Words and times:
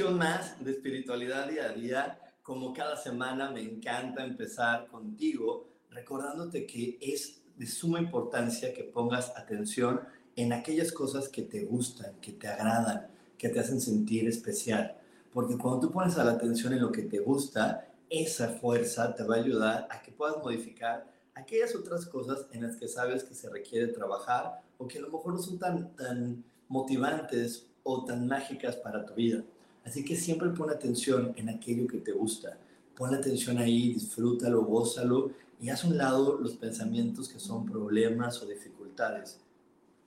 Emisión 0.00 0.18
más 0.18 0.64
de 0.64 0.70
espiritualidad 0.70 1.46
día 1.46 1.66
a 1.66 1.72
día. 1.72 2.18
Como 2.42 2.72
cada 2.72 2.96
semana 2.96 3.50
me 3.50 3.60
encanta 3.60 4.24
empezar 4.24 4.86
contigo 4.86 5.68
recordándote 5.90 6.66
que 6.66 6.96
es 7.02 7.42
de 7.58 7.66
suma 7.66 8.00
importancia 8.00 8.72
que 8.72 8.84
pongas 8.84 9.36
atención 9.36 10.00
en 10.36 10.54
aquellas 10.54 10.90
cosas 10.90 11.28
que 11.28 11.42
te 11.42 11.64
gustan, 11.64 12.14
que 12.22 12.32
te 12.32 12.48
agradan, 12.48 13.08
que 13.36 13.50
te 13.50 13.60
hacen 13.60 13.78
sentir 13.78 14.26
especial. 14.26 14.96
Porque 15.34 15.58
cuando 15.58 15.80
tú 15.80 15.90
pones 15.92 16.16
la 16.16 16.30
atención 16.30 16.72
en 16.72 16.80
lo 16.80 16.90
que 16.90 17.02
te 17.02 17.18
gusta, 17.18 17.86
esa 18.08 18.48
fuerza 18.48 19.14
te 19.14 19.22
va 19.22 19.34
a 19.36 19.40
ayudar 19.40 19.86
a 19.90 20.00
que 20.00 20.12
puedas 20.12 20.38
modificar 20.38 21.12
aquellas 21.34 21.74
otras 21.76 22.06
cosas 22.06 22.46
en 22.52 22.62
las 22.62 22.76
que 22.76 22.88
sabes 22.88 23.22
que 23.22 23.34
se 23.34 23.50
requiere 23.50 23.88
trabajar 23.88 24.62
o 24.78 24.88
que 24.88 24.96
a 24.96 25.02
lo 25.02 25.10
mejor 25.10 25.34
no 25.34 25.42
son 25.42 25.58
tan, 25.58 25.94
tan 25.94 26.42
motivantes 26.68 27.66
o 27.82 28.02
tan 28.06 28.26
mágicas 28.26 28.76
para 28.76 29.04
tu 29.04 29.12
vida. 29.12 29.44
Así 29.90 30.04
que 30.04 30.14
siempre 30.14 30.50
pon 30.50 30.70
atención 30.70 31.32
en 31.34 31.48
aquello 31.48 31.88
que 31.88 31.98
te 31.98 32.12
gusta. 32.12 32.56
Pon 32.94 33.12
atención 33.12 33.58
ahí, 33.58 33.92
disfrútalo, 33.92 34.62
gózalo 34.62 35.32
y 35.60 35.68
haz 35.68 35.82
un 35.82 35.98
lado 35.98 36.38
los 36.38 36.52
pensamientos 36.52 37.28
que 37.28 37.40
son 37.40 37.66
problemas 37.66 38.40
o 38.40 38.46
dificultades. 38.46 39.40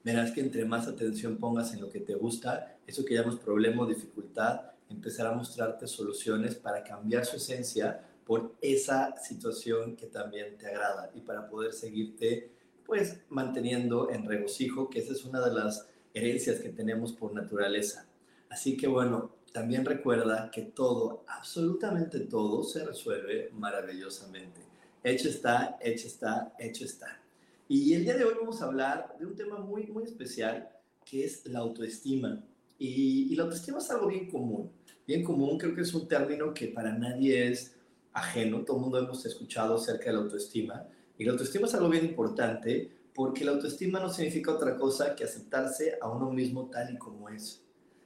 Verás 0.02 0.31
que 0.31 0.40
entre 0.40 0.64
más 0.64 0.88
atención 0.88 1.36
pongas 1.36 1.73
en 1.73 1.81
lo 1.81 1.90
que 1.90 2.00
te 2.00 2.16
gusta, 2.16 2.78
eso 2.88 3.03
que 3.03 3.16
llamamos 3.16 3.42
problema 3.42 3.84
o 3.84 3.86
dificultad, 3.86 4.62
empezará 4.90 5.31
a 5.31 5.36
mostrarte 5.36 5.86
soluciones 5.86 6.56
para 6.56 6.81
cambiar 6.81 7.25
su 7.25 7.36
esencia 7.36 8.08
por 8.25 8.56
esa 8.62 9.18
situación 9.18 9.97
que 9.97 10.06
también 10.06 10.58
te 10.58 10.68
agrada 10.68 11.12
y 11.14 11.20
para 11.20 11.50
poder 11.50 11.73
seguirte 11.73 12.52
pues 12.86 13.18
manteniendo 13.28 14.09
en 14.12 14.25
regocijo, 14.25 14.90
que 14.90 15.00
esa 15.00 15.12
es 15.12 15.25
una 15.25 15.45
de 15.45 15.53
las 15.53 15.90
herencias 16.14 16.62
que 16.62 16.70
tenemos 16.70 17.12
por 17.12 17.34
naturaleza. 17.34 18.08
Así 18.50 18.78
que 18.78 18.88
bueno, 18.88 19.42
también 19.54 19.86
recuerda 19.86 20.50
que 20.52 20.64
todo, 20.64 21.23
absolutamente 21.28 22.22
todo, 22.22 22.64
se 22.64 22.84
resuelve 22.84 23.52
maravillosamente. 23.54 24.62
Hecho 25.04 25.30
está, 25.30 25.78
hecho 25.80 26.08
está, 26.08 26.54
hecho 26.58 26.86
está. 26.86 27.22
Y 27.68 27.94
el 27.94 28.04
día 28.04 28.18
de 28.18 28.26
hoy 28.26 28.34
vamos 28.40 28.62
a 28.62 28.66
hablar 28.66 29.16
de 29.20 29.28
un 29.28 29.36
tema 29.36 29.59
muy, 29.59 29.86
muy 29.88 30.06
especial, 30.06 30.70
que 31.06 31.24
es 31.24 31.46
la 31.46 31.59
autoestima. 31.59 32.44
Y, 32.80 33.31
y 33.31 33.36
la 33.36 33.44
autoestima 33.44 33.78
es 33.78 33.90
algo 33.92 34.08
bien 34.08 34.30
común. 34.30 34.72
Bien 35.06 35.24
común, 35.24 35.59
creo 35.59 35.75
que 35.75 35.81
es 35.81 35.94
un 35.94 36.08
término 36.08 36.52
que 36.52 36.69
para 36.69 36.92
nadie 36.92 37.50
es 37.50 37.75
ajeno. 38.12 38.63
Todo 38.63 38.78
el 38.78 38.84
mundo 38.84 38.97
hemos 38.97 39.24
escuchado 39.24 39.75
acerca 39.75 40.06
de 40.06 40.13
la 40.13 40.24
autoestima. 40.24 40.88
Y 41.18 41.25
la 41.25 41.34
autoestima 41.34 41.68
es 41.68 41.75
algo 41.75 41.90
bien 41.90 42.06
importante 42.06 42.92
porque 43.13 43.46
la 43.46 43.52
autoestima 43.52 44.00
no 44.00 44.09
significa 44.09 44.52
otra 44.52 44.75
cosa 44.78 45.16
que 45.16 45.25
aceptarse 45.25 46.00
a 46.02 46.09
uno 46.09 46.31
mismo 46.31 46.72
tal 46.72 46.92
y 46.92 46.97
como 46.97 47.30
es. 47.30 47.63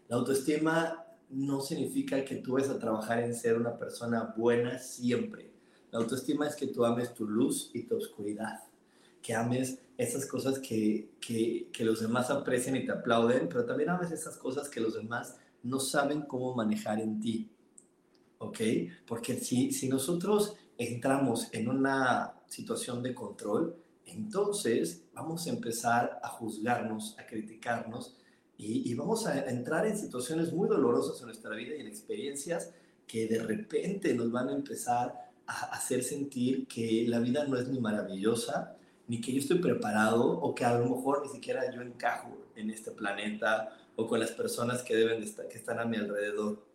La 0.09 0.17
autoestima 0.17 1.06
no 1.29 1.61
significa 1.61 2.23
que 2.23 2.37
tú 2.37 2.53
vas 2.53 2.69
a 2.69 2.79
trabajar 2.79 3.19
en 3.19 3.33
ser 3.33 3.57
una 3.57 3.77
persona 3.77 4.33
buena 4.37 4.79
siempre. 4.79 5.51
La 5.91 5.99
autoestima 5.99 6.47
es 6.47 6.55
que 6.55 6.67
tú 6.67 6.85
ames 6.85 7.13
tu 7.13 7.27
luz 7.27 7.71
y 7.73 7.83
tu 7.83 7.97
oscuridad, 7.97 8.63
que 9.21 9.33
ames 9.33 9.79
esas 9.97 10.25
cosas 10.25 10.59
que, 10.59 11.11
que, 11.19 11.69
que 11.71 11.83
los 11.83 12.01
demás 12.01 12.29
aprecian 12.29 12.75
y 12.75 12.85
te 12.85 12.91
aplauden, 12.91 13.47
pero 13.49 13.65
también 13.65 13.89
ames 13.89 14.11
esas 14.11 14.37
cosas 14.37 14.69
que 14.69 14.79
los 14.79 14.93
demás 14.93 15.37
no 15.63 15.79
saben 15.79 16.21
cómo 16.21 16.55
manejar 16.55 16.99
en 16.99 17.19
ti. 17.19 17.49
¿Ok? 18.39 18.59
Porque 19.07 19.35
si, 19.39 19.71
si 19.71 19.89
nosotros 19.89 20.55
entramos 20.77 21.47
en 21.53 21.67
una 21.67 22.35
situación 22.47 23.01
de 23.01 23.15
control, 23.15 23.75
entonces 24.05 25.03
vamos 25.13 25.47
a 25.47 25.49
empezar 25.49 26.19
a 26.23 26.29
juzgarnos, 26.29 27.17
a 27.19 27.25
criticarnos 27.25 28.15
y, 28.57 28.93
vamos 28.95 29.27
a 29.27 29.49
entrar 29.49 29.85
en 29.85 29.97
situaciones 29.97 30.51
muy 30.51 30.67
dolorosas 30.67 31.19
en 31.19 31.27
nuestra 31.27 31.55
vida 31.55 31.75
y 31.75 31.81
en 31.81 31.87
experiencias 31.87 32.71
que 33.05 33.27
de 33.27 33.39
repente 33.43 34.13
nos 34.15 34.31
van 34.31 34.49
a 34.49 34.53
empezar 34.53 35.29
a 35.45 35.65
hacer 35.67 36.03
sentir 36.03 36.67
que 36.67 37.05
la 37.07 37.19
vida 37.19 37.45
no 37.45 37.57
es 37.57 37.67
ni 37.67 37.79
maravillosa, 37.79 38.75
ni 39.07 39.21
que 39.21 39.31
yo 39.31 39.39
estoy 39.39 39.59
preparado 39.59 40.25
o 40.25 40.55
que 40.55 40.65
a 40.65 40.77
lo 40.77 40.89
mejor 40.89 41.21
ni 41.23 41.29
siquiera 41.31 41.71
yo 41.73 41.81
encajo 41.81 42.35
en 42.55 42.71
este 42.71 42.91
planeta 42.91 43.77
o 43.95 44.07
con 44.07 44.19
las 44.19 44.31
personas 44.31 44.81
que 44.81 44.95
deben 44.95 45.21
estar, 45.21 45.47
que 45.47 45.57
están 45.57 45.79
a 45.79 45.85
mi 45.85 45.97
alrededor. 45.97 46.65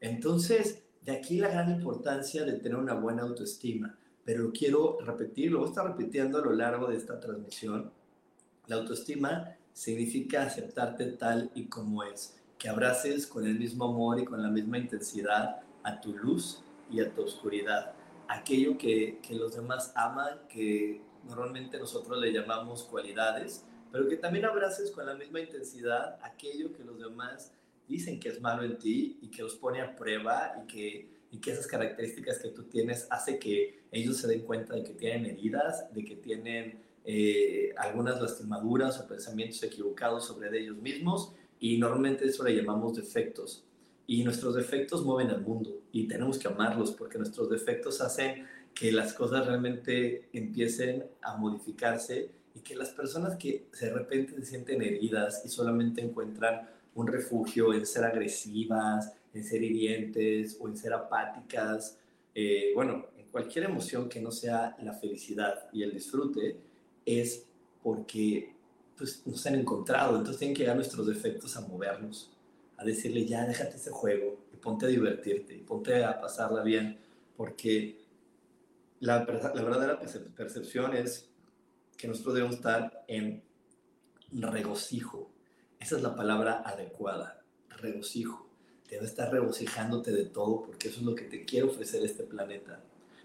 Entonces, 0.00 0.82
de 1.04 1.12
aquí 1.12 1.38
la 1.38 1.48
gran 1.48 1.70
importancia 1.70 2.44
de 2.44 2.52
tener 2.52 2.76
una 2.76 2.94
buena 2.94 3.22
autoestima 3.22 3.96
pero 4.24 4.50
quiero 4.52 4.98
repetir, 5.00 5.52
lo 5.52 5.58
voy 5.58 5.66
a 5.66 5.70
estar 5.70 5.86
repitiendo 5.86 6.38
a 6.38 6.42
lo 6.42 6.52
largo 6.52 6.86
de 6.86 6.96
esta 6.96 7.20
transmisión. 7.20 7.90
La 8.66 8.76
autoestima 8.76 9.53
significa 9.74 10.44
aceptarte 10.44 11.04
tal 11.12 11.50
y 11.54 11.66
como 11.66 12.02
es, 12.02 12.40
que 12.58 12.70
abraces 12.70 13.26
con 13.26 13.46
el 13.46 13.58
mismo 13.58 13.84
amor 13.84 14.20
y 14.20 14.24
con 14.24 14.42
la 14.42 14.48
misma 14.48 14.78
intensidad 14.78 15.60
a 15.82 16.00
tu 16.00 16.16
luz 16.16 16.62
y 16.90 17.00
a 17.00 17.12
tu 17.12 17.22
oscuridad, 17.22 17.92
aquello 18.28 18.78
que, 18.78 19.18
que 19.20 19.34
los 19.34 19.54
demás 19.54 19.92
aman, 19.94 20.38
que 20.48 21.02
normalmente 21.24 21.78
nosotros 21.78 22.18
le 22.18 22.32
llamamos 22.32 22.84
cualidades, 22.84 23.66
pero 23.92 24.08
que 24.08 24.16
también 24.16 24.46
abraces 24.46 24.90
con 24.90 25.04
la 25.04 25.14
misma 25.14 25.40
intensidad 25.40 26.18
aquello 26.22 26.72
que 26.72 26.84
los 26.84 26.98
demás 26.98 27.52
dicen 27.86 28.18
que 28.18 28.30
es 28.30 28.40
malo 28.40 28.62
en 28.62 28.78
ti 28.78 29.18
y 29.20 29.28
que 29.28 29.42
los 29.42 29.56
pone 29.56 29.82
a 29.82 29.94
prueba 29.94 30.54
y 30.62 30.66
que 30.66 31.14
y 31.34 31.38
que 31.38 31.50
esas 31.50 31.66
características 31.66 32.38
que 32.38 32.50
tú 32.50 32.62
tienes 32.62 33.08
hace 33.10 33.40
que 33.40 33.82
ellos 33.90 34.18
se 34.18 34.28
den 34.28 34.42
cuenta 34.42 34.74
de 34.74 34.84
que 34.84 34.92
tienen 34.92 35.26
heridas, 35.26 35.92
de 35.92 36.04
que 36.04 36.14
tienen 36.14 36.83
eh, 37.04 37.74
algunas 37.76 38.20
lastimaduras 38.20 38.98
o 39.00 39.06
pensamientos 39.06 39.62
equivocados 39.62 40.26
sobre 40.26 40.58
ellos 40.58 40.76
mismos 40.78 41.32
y 41.60 41.78
normalmente 41.78 42.24
eso 42.24 42.44
le 42.44 42.56
llamamos 42.56 42.96
defectos. 42.96 43.64
Y 44.06 44.22
nuestros 44.22 44.54
defectos 44.54 45.04
mueven 45.04 45.30
al 45.30 45.42
mundo 45.42 45.82
y 45.92 46.06
tenemos 46.08 46.38
que 46.38 46.48
amarlos 46.48 46.92
porque 46.92 47.18
nuestros 47.18 47.48
defectos 47.48 48.00
hacen 48.00 48.46
que 48.74 48.92
las 48.92 49.14
cosas 49.14 49.46
realmente 49.46 50.28
empiecen 50.32 51.04
a 51.22 51.36
modificarse 51.36 52.30
y 52.54 52.60
que 52.60 52.76
las 52.76 52.90
personas 52.90 53.36
que 53.36 53.66
de 53.80 53.90
repente 53.92 54.34
se 54.36 54.46
sienten 54.46 54.82
heridas 54.82 55.42
y 55.44 55.48
solamente 55.48 56.00
encuentran 56.00 56.68
un 56.94 57.06
refugio 57.06 57.72
en 57.72 57.86
ser 57.86 58.04
agresivas, 58.04 59.12
en 59.32 59.44
ser 59.44 59.62
hirientes 59.62 60.56
o 60.60 60.68
en 60.68 60.76
ser 60.76 60.92
apáticas, 60.92 61.98
eh, 62.34 62.72
bueno, 62.74 63.06
en 63.16 63.26
cualquier 63.26 63.66
emoción 63.66 64.08
que 64.08 64.20
no 64.20 64.30
sea 64.30 64.76
la 64.82 64.92
felicidad 64.92 65.68
y 65.72 65.82
el 65.82 65.92
disfrute, 65.92 66.56
es 67.04 67.44
porque 67.82 68.54
pues, 68.96 69.22
nos 69.26 69.44
han 69.46 69.56
encontrado. 69.56 70.16
Entonces 70.16 70.38
tienen 70.38 70.54
que 70.54 70.62
llegar 70.62 70.76
nuestros 70.76 71.06
defectos 71.06 71.56
a 71.56 71.62
movernos, 71.62 72.30
a 72.76 72.84
decirle 72.84 73.26
ya, 73.26 73.46
déjate 73.46 73.76
ese 73.76 73.90
juego 73.90 74.38
y 74.52 74.56
ponte 74.56 74.86
a 74.86 74.88
divertirte 74.88 75.54
y 75.54 75.60
ponte 75.60 76.04
a 76.04 76.20
pasarla 76.20 76.62
bien, 76.62 76.98
porque 77.36 78.00
la, 79.00 79.18
la 79.18 79.62
verdadera 79.62 80.00
percepción 80.36 80.94
es 80.94 81.28
que 81.96 82.08
nosotros 82.08 82.34
debemos 82.34 82.56
estar 82.56 83.04
en 83.08 83.42
regocijo. 84.32 85.30
Esa 85.78 85.96
es 85.96 86.02
la 86.02 86.14
palabra 86.14 86.62
adecuada, 86.64 87.42
regocijo 87.68 88.44
debe 88.94 89.06
estar 89.06 89.32
regocijándote 89.32 90.12
de 90.12 90.24
todo 90.24 90.62
porque 90.62 90.88
eso 90.88 91.00
es 91.00 91.06
lo 91.06 91.14
que 91.14 91.24
te 91.24 91.44
quiere 91.44 91.66
ofrecer 91.66 92.04
este 92.04 92.24
planeta. 92.24 92.80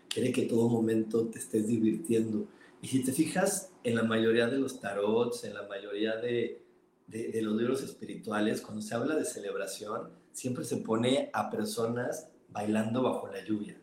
Quiere 0.07 0.31
que 0.31 0.43
todo 0.43 0.67
momento 0.67 1.27
te 1.27 1.39
estés 1.39 1.67
divirtiendo. 1.67 2.47
Y 2.81 2.87
si 2.87 3.03
te 3.03 3.11
fijas 3.11 3.68
en 3.83 3.95
la 3.95 4.03
mayoría 4.03 4.47
de 4.47 4.57
los 4.57 4.79
tarots, 4.79 5.43
en 5.43 5.53
la 5.53 5.63
mayoría 5.63 6.17
de, 6.17 6.61
de, 7.07 7.41
los 7.41 7.55
libros 7.55 7.81
espirituales, 7.81 8.61
cuando 8.61 8.81
se 8.81 8.93
habla 8.93 9.15
de 9.15 9.25
celebración, 9.25 10.09
siempre 10.31 10.63
se 10.63 10.77
pone 10.77 11.29
a 11.33 11.49
personas 11.49 12.29
bailando 12.49 13.01
bajo 13.01 13.27
la 13.27 13.43
lluvia. 13.43 13.77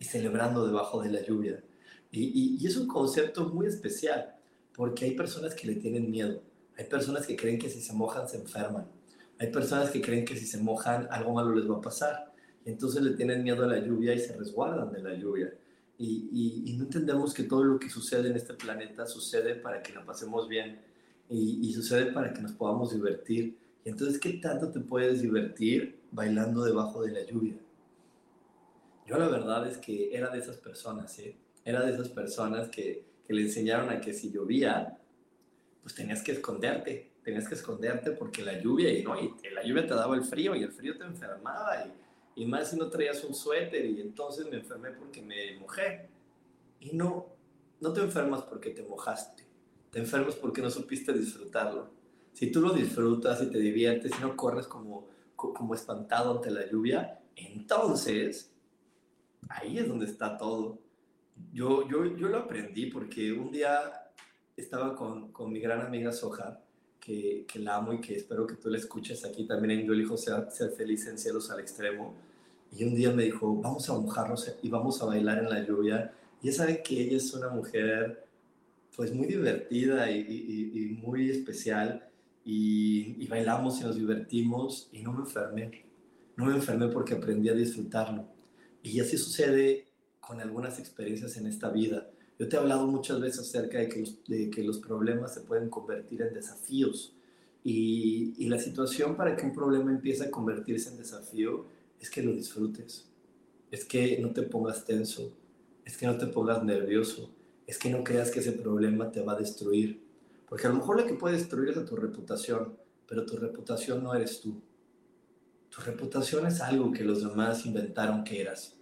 y 0.00 0.04
celebrando 0.04 0.64
debajo 0.64 1.02
de 1.02 1.10
la 1.10 1.20
lluvia. 1.24 1.60
Y, 2.12 2.56
y, 2.60 2.66
es 2.66 2.76
un 2.76 2.86
concepto 2.86 3.46
muy 3.48 3.66
especial, 3.66 4.36
porque 4.72 5.06
hay 5.06 5.16
personas 5.16 5.56
que 5.56 5.66
le 5.66 5.74
tienen 5.74 6.08
miedo, 6.08 6.40
hay 6.76 6.84
personas 6.84 7.26
que 7.26 7.34
creen 7.34 7.58
que 7.58 7.68
si 7.68 7.80
se 7.80 7.92
mojan 7.92 8.28
se 8.28 8.36
enferman, 8.36 8.86
hay 9.40 9.50
personas 9.50 9.90
que 9.90 10.00
creen 10.00 10.24
que 10.24 10.36
si 10.36 10.46
se 10.46 10.58
mojan 10.58 11.08
algo 11.10 11.32
malo 11.32 11.52
les 11.52 11.68
va 11.68 11.78
a 11.78 11.80
pasar, 11.80 12.32
y 12.64 12.70
entonces 12.70 13.02
le 13.02 13.16
tienen 13.16 13.42
miedo 13.42 13.64
a 13.64 13.66
la 13.66 13.80
lluvia 13.80 14.14
y 14.14 14.20
se 14.20 14.36
resguardan 14.36 14.92
de 14.92 15.02
la 15.02 15.14
lluvia. 15.14 15.52
Y, 16.00 16.62
y, 16.64 16.76
no 16.76 16.84
entendemos 16.84 17.34
que 17.34 17.42
todo 17.42 17.64
lo 17.64 17.78
que 17.80 17.90
sucede 17.90 18.28
en 18.28 18.36
este 18.36 18.54
planeta 18.54 19.04
sucede 19.04 19.56
para 19.56 19.82
que 19.82 19.92
la 19.92 20.04
pasemos 20.04 20.46
bien 20.46 20.80
y, 21.28 21.72
sucede 21.72 22.12
para 22.12 22.32
que 22.32 22.40
nos 22.40 22.52
podamos 22.52 22.92
divertir. 22.94 23.58
Y 23.84 23.88
entonces, 23.88 24.18
¿qué 24.20 24.34
tanto 24.34 24.70
te 24.70 24.78
puedes 24.78 25.22
divertir 25.22 25.98
bailando 26.12 26.62
debajo 26.62 27.02
de 27.02 27.10
la 27.10 27.24
lluvia? 27.24 27.56
Yo 29.06 29.18
la 29.18 29.28
verdad 29.28 29.66
es 29.66 29.78
que 29.78 30.14
era 30.14 30.30
de 30.30 30.38
esas 30.38 30.58
personas, 30.58 31.18
¿eh? 31.18 31.36
Era 31.64 31.84
de 31.84 31.92
esas 31.92 32.08
personas 32.10 32.68
que, 32.68 33.04
que 33.26 33.34
le 33.34 33.42
enseñaron 33.42 33.90
a 33.90 34.00
que 34.00 34.12
si 34.12 34.30
llovía, 34.30 34.98
pues 35.82 35.94
tenías 35.94 36.22
que 36.22 36.32
esconderte, 36.32 37.10
tenías 37.24 37.48
que 37.48 37.54
esconderte 37.54 38.12
porque 38.12 38.42
la 38.42 38.60
lluvia, 38.60 38.92
y, 38.92 39.02
no, 39.02 39.20
y 39.20 39.32
la 39.52 39.64
lluvia 39.64 39.86
te 39.86 39.94
daba 39.94 40.14
el 40.14 40.22
frío 40.22 40.54
y 40.54 40.62
el 40.62 40.70
frío 40.70 40.96
te 40.96 41.04
enfermaba 41.04 41.84
y 41.86 41.92
y 42.38 42.46
más 42.46 42.70
si 42.70 42.76
no 42.76 42.88
traías 42.88 43.24
un 43.24 43.34
suéter 43.34 43.84
y 43.84 44.00
entonces 44.00 44.46
me 44.48 44.58
enfermé 44.58 44.92
porque 44.92 45.20
me 45.20 45.58
mojé. 45.58 46.08
Y 46.78 46.92
no, 46.92 47.26
no 47.80 47.92
te 47.92 48.00
enfermas 48.00 48.42
porque 48.42 48.70
te 48.70 48.84
mojaste, 48.84 49.42
te 49.90 49.98
enfermas 49.98 50.36
porque 50.36 50.62
no 50.62 50.70
supiste 50.70 51.12
disfrutarlo. 51.12 51.90
Si 52.32 52.52
tú 52.52 52.60
lo 52.60 52.72
disfrutas 52.72 53.42
y 53.42 53.50
te 53.50 53.58
diviertes 53.58 54.12
y 54.16 54.22
no 54.22 54.36
corres 54.36 54.68
como, 54.68 55.08
como 55.34 55.74
espantado 55.74 56.36
ante 56.36 56.52
la 56.52 56.70
lluvia, 56.70 57.20
entonces 57.34 58.52
ahí 59.48 59.78
es 59.78 59.88
donde 59.88 60.06
está 60.06 60.38
todo. 60.38 60.78
Yo, 61.52 61.88
yo, 61.88 62.04
yo 62.16 62.28
lo 62.28 62.38
aprendí 62.38 62.86
porque 62.86 63.32
un 63.32 63.50
día 63.50 64.12
estaba 64.56 64.94
con, 64.94 65.32
con 65.32 65.52
mi 65.52 65.58
gran 65.58 65.80
amiga 65.80 66.12
Soja, 66.12 66.62
que, 67.00 67.46
que, 67.48 67.58
la 67.58 67.76
amo 67.76 67.94
y 67.94 68.00
que 68.00 68.14
espero 68.14 68.46
que 68.46 68.54
tú 68.54 68.68
la 68.68 68.78
escuches 68.78 69.24
aquí 69.24 69.44
también 69.44 69.80
en 69.80 69.86
Yo 69.86 69.92
elijo 69.92 70.16
ser, 70.16 70.48
ser 70.52 70.70
feliz 70.70 71.04
en 71.08 71.18
cielos 71.18 71.50
al 71.50 71.58
extremo 71.58 72.27
y 72.76 72.84
un 72.84 72.94
día 72.94 73.10
me 73.12 73.24
dijo, 73.24 73.56
vamos 73.56 73.88
a 73.88 73.94
mojarnos 73.94 74.52
y 74.62 74.68
vamos 74.68 75.00
a 75.02 75.06
bailar 75.06 75.38
en 75.38 75.48
la 75.48 75.64
lluvia. 75.66 76.12
Y 76.42 76.48
ya 76.48 76.52
saben 76.52 76.80
que 76.84 77.00
ella 77.00 77.16
es 77.16 77.32
una 77.34 77.48
mujer 77.48 78.26
pues 78.94 79.14
muy 79.14 79.26
divertida 79.26 80.10
y, 80.10 80.98
muy 81.02 81.30
especial. 81.30 82.08
Y, 82.44 83.26
bailamos 83.26 83.80
y 83.80 83.84
nos 83.84 83.96
divertimos 83.96 84.88
y 84.92 85.02
no 85.02 85.12
me 85.12 85.20
enfermé. 85.20 85.84
No 86.36 86.46
me 86.46 86.54
enfermé 86.54 86.88
porque 86.88 87.14
aprendí 87.14 87.48
a 87.48 87.54
disfrutarlo. 87.54 88.26
Y 88.82 89.00
así 89.00 89.16
sucede 89.16 89.86
con 90.20 90.40
algunas 90.40 90.78
experiencias 90.78 91.36
en 91.36 91.46
esta 91.46 91.70
vida. 91.70 92.08
Yo 92.38 92.48
te 92.48 92.56
he 92.56 92.58
hablado 92.58 92.86
muchas 92.86 93.20
veces 93.20 93.40
acerca 93.40 93.78
de 93.78 93.88
que 93.88 94.00
los, 94.00 94.24
de 94.26 94.50
que 94.50 94.62
los 94.62 94.78
problemas 94.78 95.34
se 95.34 95.40
pueden 95.40 95.68
convertir 95.68 96.22
en 96.22 96.34
desafíos. 96.34 97.14
Y, 97.64 98.34
y 98.38 98.48
la 98.48 98.58
situación 98.58 99.16
para 99.16 99.34
que 99.34 99.44
un 99.44 99.52
problema 99.52 99.90
empiece 99.90 100.24
a 100.24 100.30
convertirse 100.30 100.90
en 100.90 100.98
desafío 100.98 101.66
es 102.00 102.10
que 102.10 102.22
lo 102.22 102.32
disfrutes, 102.32 103.08
es 103.70 103.84
que 103.84 104.18
no 104.18 104.32
te 104.32 104.42
pongas 104.42 104.84
tenso, 104.84 105.32
es 105.84 105.96
que 105.96 106.06
no 106.06 106.16
te 106.16 106.26
pongas 106.26 106.62
nervioso, 106.62 107.34
es 107.66 107.78
que 107.78 107.90
no 107.90 108.04
creas 108.04 108.30
que 108.30 108.40
ese 108.40 108.52
problema 108.52 109.10
te 109.10 109.20
va 109.20 109.32
a 109.32 109.38
destruir. 109.38 110.02
Porque 110.48 110.66
a 110.66 110.70
lo 110.70 110.76
mejor 110.76 111.00
lo 111.00 111.06
que 111.06 111.14
puede 111.14 111.36
destruir 111.36 111.70
es 111.70 111.76
a 111.76 111.84
tu 111.84 111.96
reputación, 111.96 112.76
pero 113.06 113.26
tu 113.26 113.36
reputación 113.36 114.02
no 114.02 114.14
eres 114.14 114.40
tú. 114.40 114.62
Tu 115.68 115.80
reputación 115.82 116.46
es 116.46 116.60
algo 116.60 116.92
que 116.92 117.04
los 117.04 117.22
demás 117.22 117.66
inventaron 117.66 118.24
que 118.24 118.40
eras, 118.40 118.78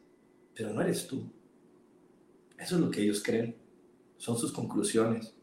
pero 0.54 0.72
no 0.72 0.80
eres 0.80 1.06
tú. 1.06 1.24
Eso 2.58 2.76
es 2.76 2.80
lo 2.80 2.90
que 2.90 3.02
ellos 3.02 3.22
creen, 3.22 3.56
son 4.16 4.38
sus 4.38 4.52
conclusiones. 4.52 5.34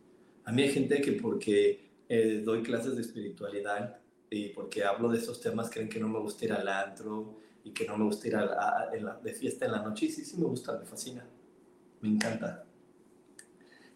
A 0.46 0.52
mí 0.52 0.64
hay 0.64 0.70
gente 0.70 1.02
que 1.02 1.14
porque 1.14 1.92
eh, 2.10 2.42
doy 2.44 2.64
clases 2.64 2.96
de 2.96 3.02
espiritualidad 3.02 4.00
y 4.30 4.50
porque 4.50 4.84
hablo 4.84 5.10
de 5.10 5.20
esos 5.20 5.40
temas 5.40 5.70
creen 5.70 5.90
que 5.90 6.00
no 6.00 6.08
me 6.08 6.20
gusta 6.20 6.46
ir 6.46 6.54
al 6.54 6.68
antro, 6.68 7.38
y 7.64 7.72
que 7.72 7.86
no 7.88 7.98
me 7.98 8.06
gusta 8.06 8.28
ir 8.28 8.36
a, 8.36 8.90
de 9.24 9.34
fiesta 9.34 9.66
en 9.66 9.72
la 9.72 9.82
noche. 9.82 10.08
Y 10.08 10.12
sí, 10.12 10.26
sí 10.26 10.38
me 10.38 10.46
gusta, 10.46 10.78
me 10.78 10.86
fascina, 10.86 11.26
me 12.02 12.10
encanta. 12.10 12.66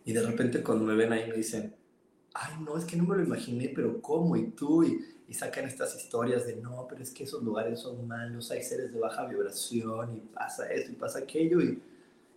Y 0.06 0.14
de 0.14 0.22
repente 0.22 0.64
cuando 0.64 0.86
me 0.86 0.96
ven 0.96 1.12
ahí 1.12 1.30
me 1.30 1.36
dicen, 1.36 1.76
ay, 2.34 2.54
no, 2.64 2.78
es 2.78 2.86
que 2.86 2.96
no 2.96 3.04
me 3.04 3.18
lo 3.18 3.24
imaginé, 3.24 3.72
pero 3.76 4.02
¿cómo? 4.02 4.38
¿Y 4.38 4.52
tú? 4.52 4.84
Y, 4.84 5.00
y 5.28 5.34
sacan 5.34 5.66
estas 5.66 5.96
historias 5.96 6.46
de, 6.46 6.56
no, 6.56 6.86
pero 6.88 7.04
es 7.04 7.12
que 7.12 7.26
esos 7.26 7.44
lugares 7.44 7.82
son 7.82 8.08
malos, 8.08 8.50
hay 8.52 8.64
seres 8.64 8.94
de 8.94 9.00
baja 9.00 9.26
vibración 9.26 10.16
y 10.16 10.20
pasa 10.22 10.72
esto 10.72 10.92
y 10.92 10.96
pasa 10.96 11.20
aquello. 11.20 11.60
Y, 11.60 11.82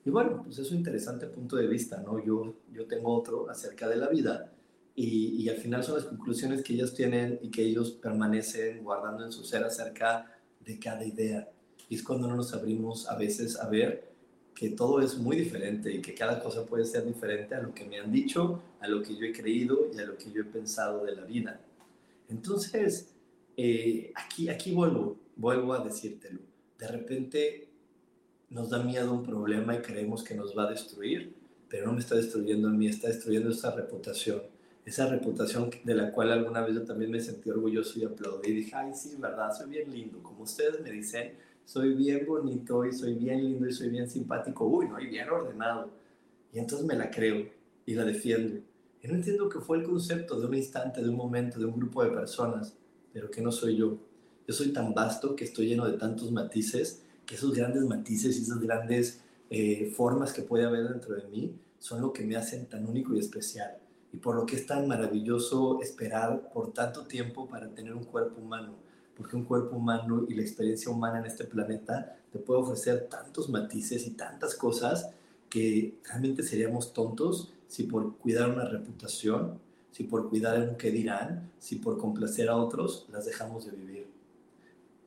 y 0.04 0.10
bueno, 0.10 0.42
pues 0.42 0.58
es 0.58 0.70
un 0.72 0.78
interesante 0.78 1.26
punto 1.26 1.56
de 1.56 1.68
vista, 1.68 2.02
¿no? 2.02 2.24
Yo, 2.24 2.54
yo 2.72 2.86
tengo 2.86 3.14
otro 3.14 3.48
acerca 3.48 3.88
de 3.88 3.96
la 3.96 4.08
vida. 4.08 4.50
Y, 4.96 5.42
y, 5.42 5.48
al 5.48 5.56
final 5.56 5.84
son 5.84 5.94
las 5.94 6.04
conclusiones 6.04 6.62
que 6.62 6.74
ellos 6.74 6.92
tienen 6.92 7.38
y 7.40 7.50
que 7.50 7.62
ellos 7.62 7.92
permanecen 7.92 8.82
guardando 8.82 9.24
en 9.24 9.32
su 9.32 9.44
ser 9.44 9.62
acerca 9.62 10.26
de 10.64 10.78
cada 10.78 11.04
idea. 11.04 11.50
Y 11.88 11.96
es 11.96 12.02
cuando 12.02 12.28
no 12.28 12.36
nos 12.36 12.52
abrimos 12.54 13.08
a 13.08 13.16
veces 13.16 13.58
a 13.58 13.68
ver 13.68 14.10
que 14.54 14.70
todo 14.70 15.00
es 15.00 15.16
muy 15.16 15.36
diferente 15.36 15.92
y 15.92 16.00
que 16.00 16.14
cada 16.14 16.42
cosa 16.42 16.66
puede 16.66 16.84
ser 16.84 17.06
diferente 17.06 17.54
a 17.54 17.62
lo 17.62 17.74
que 17.74 17.84
me 17.84 17.98
han 17.98 18.12
dicho, 18.12 18.62
a 18.80 18.88
lo 18.88 19.02
que 19.02 19.16
yo 19.16 19.24
he 19.26 19.32
creído 19.32 19.90
y 19.94 19.98
a 19.98 20.04
lo 20.04 20.16
que 20.16 20.30
yo 20.30 20.42
he 20.42 20.44
pensado 20.44 21.04
de 21.04 21.16
la 21.16 21.24
vida. 21.24 21.60
Entonces, 22.28 23.08
eh, 23.56 24.12
aquí, 24.14 24.48
aquí 24.48 24.72
vuelvo, 24.72 25.16
vuelvo 25.36 25.72
a 25.72 25.82
decírtelo. 25.82 26.40
De 26.78 26.88
repente 26.88 27.68
nos 28.50 28.70
da 28.70 28.82
miedo 28.82 29.12
un 29.12 29.24
problema 29.24 29.74
y 29.74 29.78
creemos 29.80 30.22
que 30.22 30.34
nos 30.34 30.56
va 30.56 30.64
a 30.64 30.70
destruir, 30.70 31.34
pero 31.68 31.86
no 31.86 31.94
me 31.94 32.00
está 32.00 32.16
destruyendo 32.16 32.68
a 32.68 32.72
mí, 32.72 32.88
está 32.88 33.08
destruyendo 33.08 33.50
esa 33.50 33.74
reputación 33.74 34.42
esa 34.90 35.06
reputación 35.06 35.70
de 35.84 35.94
la 35.94 36.10
cual 36.10 36.32
alguna 36.32 36.62
vez 36.62 36.74
yo 36.74 36.82
también 36.82 37.12
me 37.12 37.20
sentí 37.20 37.48
orgulloso 37.48 37.96
y 38.00 38.04
aplaudí. 38.04 38.50
Y 38.50 38.54
dije, 38.54 38.74
ay, 38.74 38.92
sí, 38.92 39.14
verdad, 39.20 39.56
soy 39.56 39.70
bien 39.70 39.88
lindo. 39.88 40.20
Como 40.20 40.42
ustedes 40.42 40.80
me 40.80 40.90
dicen, 40.90 41.34
soy 41.64 41.94
bien 41.94 42.26
bonito 42.26 42.84
y 42.84 42.92
soy 42.92 43.14
bien 43.14 43.44
lindo 43.44 43.68
y 43.68 43.72
soy 43.72 43.88
bien 43.88 44.10
simpático. 44.10 44.66
Uy, 44.66 44.88
no, 44.88 44.98
y 44.98 45.06
bien 45.06 45.30
ordenado. 45.30 45.90
Y 46.52 46.58
entonces 46.58 46.84
me 46.84 46.96
la 46.96 47.08
creo 47.08 47.48
y 47.86 47.94
la 47.94 48.04
defiendo. 48.04 48.60
Y 49.00 49.06
no 49.06 49.14
entiendo 49.14 49.48
que 49.48 49.60
fue 49.60 49.78
el 49.78 49.84
concepto 49.84 50.40
de 50.40 50.46
un 50.46 50.54
instante, 50.54 51.00
de 51.00 51.08
un 51.08 51.16
momento, 51.16 51.60
de 51.60 51.66
un 51.66 51.76
grupo 51.76 52.02
de 52.02 52.10
personas, 52.10 52.74
pero 53.12 53.30
que 53.30 53.40
no 53.40 53.52
soy 53.52 53.76
yo. 53.76 53.96
Yo 54.48 54.52
soy 54.52 54.72
tan 54.72 54.92
vasto 54.92 55.36
que 55.36 55.44
estoy 55.44 55.68
lleno 55.68 55.86
de 55.86 55.98
tantos 55.98 56.32
matices, 56.32 57.04
que 57.24 57.36
esos 57.36 57.54
grandes 57.54 57.84
matices 57.84 58.36
y 58.40 58.42
esas 58.42 58.60
grandes 58.60 59.20
eh, 59.50 59.92
formas 59.96 60.32
que 60.32 60.42
puede 60.42 60.64
haber 60.64 60.88
dentro 60.88 61.14
de 61.14 61.28
mí 61.28 61.54
son 61.78 62.00
lo 62.00 62.12
que 62.12 62.24
me 62.24 62.34
hacen 62.34 62.66
tan 62.66 62.84
único 62.88 63.14
y 63.14 63.20
especial 63.20 63.79
y 64.12 64.16
por 64.16 64.34
lo 64.34 64.46
que 64.46 64.56
es 64.56 64.66
tan 64.66 64.88
maravilloso 64.88 65.80
esperar 65.82 66.50
por 66.52 66.72
tanto 66.72 67.06
tiempo 67.06 67.48
para 67.48 67.68
tener 67.68 67.94
un 67.94 68.04
cuerpo 68.04 68.40
humano, 68.40 68.74
porque 69.16 69.36
un 69.36 69.44
cuerpo 69.44 69.76
humano 69.76 70.24
y 70.28 70.34
la 70.34 70.42
experiencia 70.42 70.90
humana 70.90 71.20
en 71.20 71.26
este 71.26 71.44
planeta 71.44 72.16
te 72.32 72.38
puede 72.38 72.60
ofrecer 72.60 73.08
tantos 73.08 73.48
matices 73.48 74.06
y 74.06 74.12
tantas 74.12 74.54
cosas 74.54 75.10
que 75.48 75.98
realmente 76.04 76.42
seríamos 76.42 76.92
tontos 76.92 77.52
si 77.68 77.84
por 77.84 78.16
cuidar 78.16 78.50
una 78.50 78.64
reputación, 78.64 79.58
si 79.92 80.04
por 80.04 80.28
cuidar 80.28 80.68
un 80.68 80.76
qué 80.76 80.90
dirán, 80.90 81.50
si 81.58 81.76
por 81.76 81.98
complacer 81.98 82.48
a 82.48 82.56
otros, 82.56 83.06
las 83.12 83.26
dejamos 83.26 83.66
de 83.66 83.72
vivir. 83.72 84.06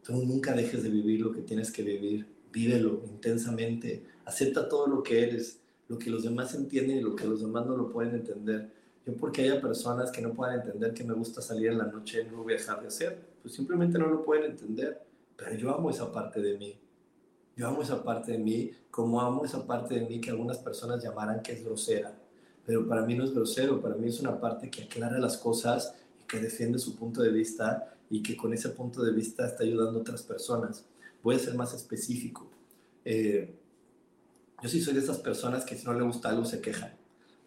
Tú 0.03 0.13
nunca 0.13 0.53
dejes 0.53 0.83
de 0.83 0.89
vivir 0.89 1.21
lo 1.21 1.31
que 1.31 1.41
tienes 1.41 1.71
que 1.71 1.81
vivir, 1.81 2.27
vívelo 2.51 3.01
intensamente, 3.05 4.05
acepta 4.25 4.67
todo 4.67 4.87
lo 4.87 5.01
que 5.01 5.23
eres, 5.23 5.59
lo 5.87 5.97
que 5.97 6.09
los 6.09 6.23
demás 6.23 6.53
entienden 6.53 6.97
y 6.97 7.01
lo 7.01 7.15
que 7.15 7.25
los 7.25 7.41
demás 7.41 7.65
no 7.65 7.75
lo 7.75 7.89
pueden 7.89 8.15
entender 8.15 8.82
yo 9.05 9.13
porque 9.17 9.41
haya 9.41 9.61
personas 9.61 10.11
que 10.11 10.21
no 10.21 10.33
puedan 10.33 10.61
entender 10.61 10.93
que 10.93 11.03
me 11.03 11.13
gusta 11.13 11.41
salir 11.41 11.67
en 11.67 11.77
la 11.77 11.85
noche 11.85 12.25
no 12.31 12.43
voy 12.43 12.53
a 12.53 12.57
dejar 12.57 12.81
de 12.81 12.87
hacer, 12.87 13.19
pues 13.41 13.53
simplemente 13.53 13.99
no 13.99 14.07
lo 14.07 14.23
pueden 14.23 14.51
entender, 14.51 15.01
pero 15.35 15.55
yo 15.55 15.75
amo 15.75 15.89
esa 15.89 16.11
parte 16.11 16.41
de 16.41 16.57
mí. 16.57 16.77
Yo 17.55 17.67
amo 17.67 17.83
esa 17.83 18.03
parte 18.03 18.31
de 18.31 18.37
mí 18.39 18.71
como 18.89 19.21
amo 19.21 19.43
esa 19.45 19.67
parte 19.67 19.95
de 19.95 20.05
mí 20.07 20.21
que 20.21 20.29
algunas 20.29 20.57
personas 20.57 21.03
llamaran 21.03 21.41
que 21.41 21.51
es 21.51 21.63
grosera, 21.63 22.15
pero 22.65 22.87
para 22.87 23.05
mí 23.05 23.15
no 23.15 23.25
es 23.25 23.33
grosero, 23.33 23.81
para 23.81 23.95
mí 23.95 24.07
es 24.07 24.19
una 24.21 24.39
parte 24.39 24.69
que 24.71 24.83
aclara 24.83 25.19
las 25.19 25.37
cosas 25.37 25.93
y 26.21 26.25
que 26.25 26.39
defiende 26.39 26.79
su 26.79 26.95
punto 26.95 27.21
de 27.21 27.29
vista 27.29 27.95
y 28.09 28.23
que 28.23 28.37
con 28.37 28.53
ese 28.53 28.69
punto 28.69 29.03
de 29.03 29.11
vista 29.11 29.45
está 29.45 29.63
ayudando 29.63 29.99
a 29.99 30.01
otras 30.01 30.23
personas. 30.23 30.85
Voy 31.21 31.35
a 31.35 31.39
ser 31.39 31.55
más 31.55 31.73
específico. 31.73 32.47
Eh, 33.03 33.53
yo 34.61 34.69
sí 34.69 34.81
soy 34.81 34.93
de 34.93 35.01
esas 35.01 35.17
personas 35.17 35.65
que 35.65 35.75
si 35.75 35.85
no 35.85 35.93
le 35.93 36.03
gusta 36.03 36.29
algo 36.29 36.45
se 36.45 36.61
quejan 36.61 37.02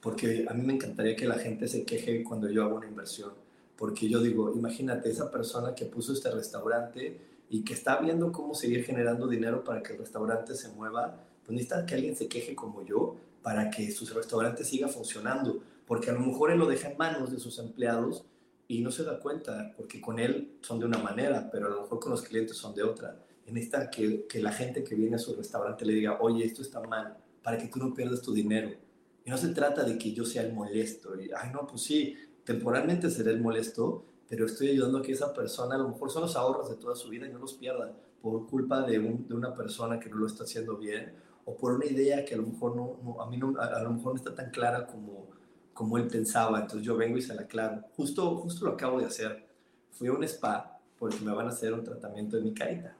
porque 0.06 0.46
a 0.48 0.54
mí 0.54 0.62
me 0.62 0.74
encantaría 0.74 1.16
que 1.16 1.26
la 1.26 1.36
gente 1.36 1.66
se 1.66 1.84
queje 1.84 2.22
cuando 2.22 2.48
yo 2.48 2.62
hago 2.62 2.76
una 2.76 2.86
inversión, 2.86 3.32
porque 3.74 4.08
yo 4.08 4.20
digo, 4.20 4.54
imagínate 4.54 5.10
esa 5.10 5.32
persona 5.32 5.74
que 5.74 5.86
puso 5.86 6.12
este 6.12 6.30
restaurante 6.30 7.18
y 7.50 7.64
que 7.64 7.74
está 7.74 7.98
viendo 7.98 8.30
cómo 8.30 8.54
seguir 8.54 8.84
generando 8.84 9.26
dinero 9.26 9.64
para 9.64 9.82
que 9.82 9.94
el 9.94 9.98
restaurante 9.98 10.54
se 10.54 10.68
mueva, 10.68 11.24
pues 11.42 11.50
necesita 11.50 11.84
que 11.84 11.96
alguien 11.96 12.14
se 12.14 12.28
queje 12.28 12.54
como 12.54 12.86
yo 12.86 13.16
para 13.42 13.68
que 13.68 13.90
su 13.90 14.06
restaurante 14.14 14.62
siga 14.62 14.86
funcionando, 14.86 15.60
porque 15.84 16.10
a 16.10 16.12
lo 16.12 16.20
mejor 16.20 16.52
él 16.52 16.60
lo 16.60 16.68
deja 16.68 16.88
en 16.88 16.96
manos 16.96 17.32
de 17.32 17.40
sus 17.40 17.58
empleados 17.58 18.24
y 18.68 18.82
no 18.82 18.92
se 18.92 19.02
da 19.02 19.18
cuenta, 19.18 19.74
porque 19.76 20.00
con 20.00 20.20
él 20.20 20.52
son 20.60 20.78
de 20.78 20.86
una 20.86 20.98
manera, 20.98 21.50
pero 21.50 21.66
a 21.66 21.70
lo 21.70 21.82
mejor 21.82 21.98
con 21.98 22.12
los 22.12 22.22
clientes 22.22 22.56
son 22.56 22.76
de 22.76 22.84
otra. 22.84 23.18
en 23.44 23.56
esta 23.56 23.90
que, 23.90 24.24
que 24.28 24.40
la 24.40 24.52
gente 24.52 24.84
que 24.84 24.94
viene 24.94 25.16
a 25.16 25.18
su 25.18 25.34
restaurante 25.34 25.84
le 25.84 25.94
diga, 25.94 26.18
oye, 26.20 26.44
esto 26.44 26.62
está 26.62 26.80
mal, 26.80 27.16
para 27.42 27.58
que 27.58 27.66
tú 27.66 27.80
no 27.80 27.92
pierdas 27.92 28.22
tu 28.22 28.32
dinero. 28.32 28.85
Y 29.26 29.30
no 29.30 29.36
se 29.36 29.48
trata 29.48 29.84
de 29.84 29.98
que 29.98 30.14
yo 30.14 30.24
sea 30.24 30.42
el 30.42 30.54
molesto. 30.54 31.20
Y, 31.20 31.30
Ay, 31.36 31.50
no, 31.52 31.66
pues 31.66 31.82
sí, 31.82 32.16
temporalmente 32.44 33.10
seré 33.10 33.32
el 33.32 33.40
molesto, 33.42 34.04
pero 34.26 34.46
estoy 34.46 34.68
ayudando 34.70 34.98
a 34.98 35.02
que 35.02 35.12
esa 35.12 35.34
persona, 35.34 35.74
a 35.74 35.78
lo 35.78 35.88
mejor 35.88 36.10
son 36.10 36.22
los 36.22 36.34
ahorros 36.36 36.70
de 36.70 36.76
toda 36.76 36.96
su 36.96 37.10
vida 37.10 37.26
y 37.26 37.32
no 37.32 37.38
los 37.40 37.52
pierda 37.54 37.92
por 38.22 38.46
culpa 38.46 38.82
de, 38.82 38.98
de 38.98 39.34
una 39.34 39.52
persona 39.52 40.00
que 40.00 40.08
no 40.08 40.16
lo 40.16 40.26
está 40.26 40.44
haciendo 40.44 40.78
bien 40.78 41.12
o 41.46 41.56
por 41.56 41.74
una 41.74 41.86
idea 41.86 42.24
que 42.24 42.34
a 42.34 42.38
lo 42.38 42.42
mejor 42.42 42.74
no, 42.76 43.22
a 43.22 43.30
mí 43.30 43.36
no, 43.36 43.54
a, 43.58 43.80
lo 43.80 43.92
mejor 43.92 44.14
no 44.14 44.16
está 44.16 44.34
tan 44.34 44.50
clara 44.50 44.84
como, 44.84 45.28
como 45.72 45.96
él 45.96 46.08
pensaba. 46.08 46.60
Entonces 46.60 46.84
yo 46.84 46.96
vengo 46.96 47.16
y 47.16 47.22
se 47.22 47.34
la 47.34 47.42
aclaro. 47.42 47.82
Justo, 47.96 48.36
justo 48.38 48.64
lo 48.66 48.72
acabo 48.72 48.98
de 48.98 49.06
hacer. 49.06 49.46
Fui 49.92 50.08
a 50.08 50.12
un 50.12 50.24
spa 50.24 50.80
porque 50.98 51.20
me 51.24 51.32
van 51.32 51.46
a 51.46 51.50
hacer 51.50 51.72
un 51.72 51.84
tratamiento 51.84 52.36
de 52.36 52.42
mi 52.42 52.52
carita. 52.52 52.96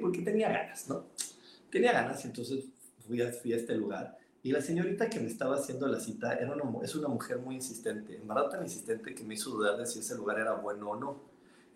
Porque 0.00 0.22
tenía 0.22 0.48
ganas, 0.48 0.88
¿no? 0.88 1.04
Tenía 1.70 1.92
ganas, 1.92 2.24
entonces 2.24 2.64
fui 3.06 3.20
a, 3.20 3.30
fui 3.30 3.52
a 3.52 3.56
este 3.56 3.76
lugar. 3.76 4.16
Y 4.46 4.52
la 4.52 4.60
señorita 4.60 5.10
que 5.10 5.18
me 5.18 5.26
estaba 5.26 5.56
haciendo 5.56 5.88
la 5.88 5.98
cita 5.98 6.36
era 6.36 6.52
una, 6.52 6.84
es 6.84 6.94
una 6.94 7.08
mujer 7.08 7.40
muy 7.40 7.56
insistente, 7.56 8.14
en 8.14 8.28
verdad 8.28 8.48
tan 8.48 8.62
insistente 8.62 9.12
que 9.12 9.24
me 9.24 9.34
hizo 9.34 9.50
dudar 9.50 9.76
de 9.76 9.84
si 9.86 9.98
ese 9.98 10.14
lugar 10.14 10.38
era 10.38 10.52
bueno 10.52 10.90
o 10.90 10.94
no. 10.94 11.20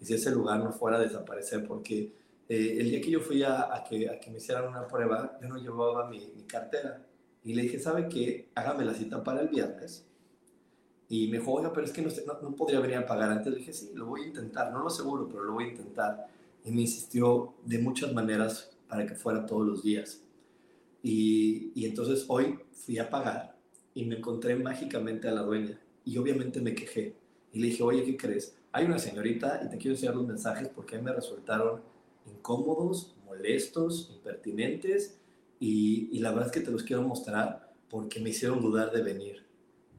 Y 0.00 0.04
si 0.04 0.14
ese 0.14 0.30
lugar 0.30 0.60
no 0.60 0.70
fuera 0.70 0.96
a 0.96 1.00
desaparecer, 1.00 1.66
porque 1.66 2.14
eh, 2.48 2.76
el 2.78 2.88
día 2.88 3.00
que 3.00 3.10
yo 3.10 3.18
fui 3.18 3.42
a, 3.42 3.82
que, 3.88 4.08
a, 4.08 4.20
que, 4.20 4.30
me 4.30 4.36
hicieran 4.36 4.68
una 4.68 4.86
prueba, 4.86 5.36
yo 5.42 5.48
no 5.48 5.56
llevaba 5.56 6.08
mi, 6.08 6.30
mi, 6.36 6.44
cartera. 6.44 7.04
Y 7.42 7.54
le 7.54 7.62
dije, 7.62 7.80
¿sabe 7.80 8.08
qué? 8.08 8.50
Hágame 8.54 8.84
la 8.84 8.94
cita 8.94 9.20
para 9.24 9.40
el 9.40 9.48
viernes. 9.48 10.06
Y 11.08 11.26
me 11.26 11.38
dijo, 11.38 11.50
oiga, 11.50 11.72
pero 11.72 11.84
es 11.84 11.92
que 11.92 12.02
no, 12.02 12.10
no, 12.40 12.54
podría 12.54 12.78
venir 12.78 12.98
a 12.98 13.04
pagar 13.04 13.32
antes. 13.32 13.52
Le 13.52 13.58
dije, 13.58 13.72
sí, 13.72 13.90
lo 13.96 14.06
voy 14.06 14.22
a 14.22 14.26
intentar. 14.28 14.70
No 14.70 14.78
lo 14.78 14.86
aseguro, 14.86 15.26
pero 15.26 15.42
lo 15.42 15.54
voy 15.54 15.64
a 15.64 15.68
intentar. 15.70 16.28
Y 16.64 16.70
me 16.70 16.82
insistió 16.82 17.54
de 17.64 17.80
muchas 17.80 18.12
maneras 18.12 18.70
para 18.86 19.04
que 19.06 19.16
fuera 19.16 19.44
todos 19.44 19.66
los 19.66 19.82
días. 19.82 20.22
Y, 21.02 21.72
y 21.74 21.86
entonces 21.86 22.24
hoy 22.28 22.58
fui 22.72 22.98
a 22.98 23.08
pagar 23.08 23.56
y 23.94 24.04
me 24.04 24.16
encontré 24.16 24.56
mágicamente 24.56 25.28
a 25.28 25.32
la 25.32 25.42
dueña. 25.42 25.80
Y 26.04 26.18
obviamente 26.18 26.60
me 26.60 26.74
quejé. 26.74 27.14
Y 27.52 27.60
le 27.60 27.68
dije, 27.68 27.82
oye, 27.82 28.04
¿qué 28.04 28.16
crees? 28.16 28.56
Hay 28.72 28.84
una 28.84 28.98
señorita 28.98 29.60
y 29.64 29.68
te 29.68 29.78
quiero 29.78 29.94
enseñar 29.94 30.14
los 30.14 30.26
mensajes 30.26 30.68
porque 30.68 30.98
me 30.98 31.12
resultaron 31.12 31.82
incómodos, 32.26 33.14
molestos, 33.26 34.10
impertinentes 34.14 35.18
y, 35.58 36.18
la 36.20 36.30
verdad 36.30 36.46
es 36.46 36.52
que 36.52 36.60
te 36.60 36.70
los 36.70 36.82
quiero 36.82 37.02
mostrar 37.02 37.72
porque 37.90 38.20
me 38.20 38.30
hicieron 38.30 38.60
dudar 38.60 38.92
de 38.92 39.02
venir. 39.02 39.44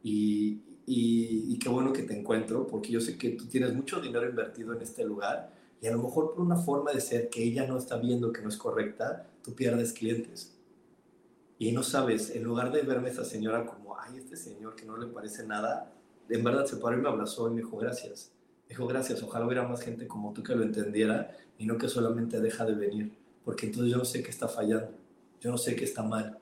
Y, 0.03 0.61
y, 0.87 1.59
qué 1.59 1.69
bueno 1.69 1.93
que 1.93 2.03
te 2.03 2.17
encuentro 2.17 2.65
porque 2.65 2.91
yo 2.91 3.01
sé 3.01 3.17
que 3.17 3.31
tú 3.31 3.45
tienes 3.45 3.73
mucho 3.73 4.01
dinero 4.01 4.27
invertido 4.27 4.73
en 4.73 4.81
este 4.81 5.03
lugar 5.03 5.53
y 5.81 5.87
a 5.87 5.91
lo 5.91 6.01
mejor 6.01 6.33
por 6.33 6.41
una 6.41 6.55
forma 6.55 6.91
de 6.91 7.01
ser 7.01 7.29
que 7.29 7.43
ella 7.43 7.67
no 7.67 7.77
está 7.77 7.97
viendo 7.97 8.31
que 8.31 8.41
no 8.41 8.49
es 8.49 8.57
correcta, 8.57 9.27
tú 9.43 9.53
pierdes 9.53 9.93
clientes. 9.93 10.55
Y 11.61 11.71
no 11.73 11.83
sabes, 11.83 12.35
en 12.35 12.43
lugar 12.43 12.71
de 12.71 12.81
verme 12.81 13.09
esa 13.09 13.23
señora 13.23 13.67
como, 13.67 13.95
ay, 13.95 14.17
este 14.17 14.35
señor 14.35 14.75
que 14.75 14.83
no 14.83 14.97
le 14.97 15.05
parece 15.05 15.45
nada, 15.45 15.93
en 16.27 16.43
verdad 16.43 16.65
se 16.65 16.77
paró 16.77 16.97
y 16.97 17.01
me 17.01 17.07
abrazó 17.07 17.49
y 17.49 17.51
me 17.51 17.57
dijo, 17.57 17.77
gracias. 17.77 18.31
Me 18.63 18.69
dijo, 18.69 18.87
gracias, 18.87 19.21
ojalá 19.21 19.45
hubiera 19.45 19.67
más 19.67 19.79
gente 19.79 20.07
como 20.07 20.33
tú 20.33 20.41
que 20.41 20.55
lo 20.55 20.63
entendiera 20.63 21.37
y 21.59 21.67
no 21.67 21.77
que 21.77 21.87
solamente 21.87 22.41
deja 22.41 22.65
de 22.65 22.73
venir, 22.73 23.15
porque 23.45 23.67
entonces 23.67 23.91
yo 23.91 23.99
no 23.99 24.05
sé 24.05 24.23
qué 24.23 24.31
está 24.31 24.47
fallando, 24.47 24.89
yo 25.39 25.51
no 25.51 25.57
sé 25.59 25.75
qué 25.75 25.83
está 25.83 26.01
mal 26.01 26.39